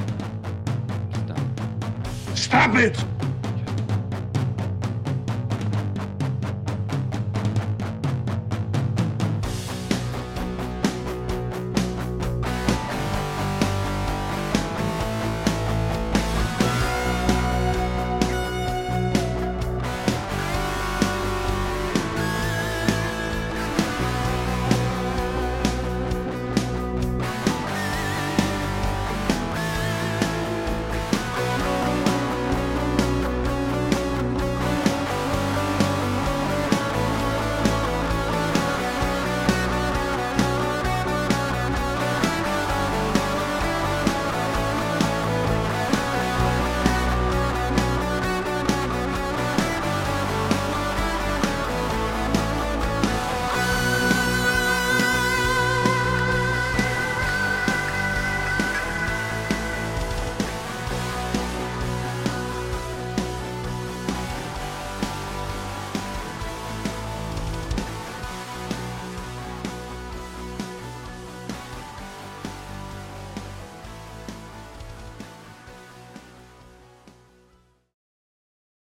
[1.25, 2.37] Stop.
[2.37, 3.28] Stop it!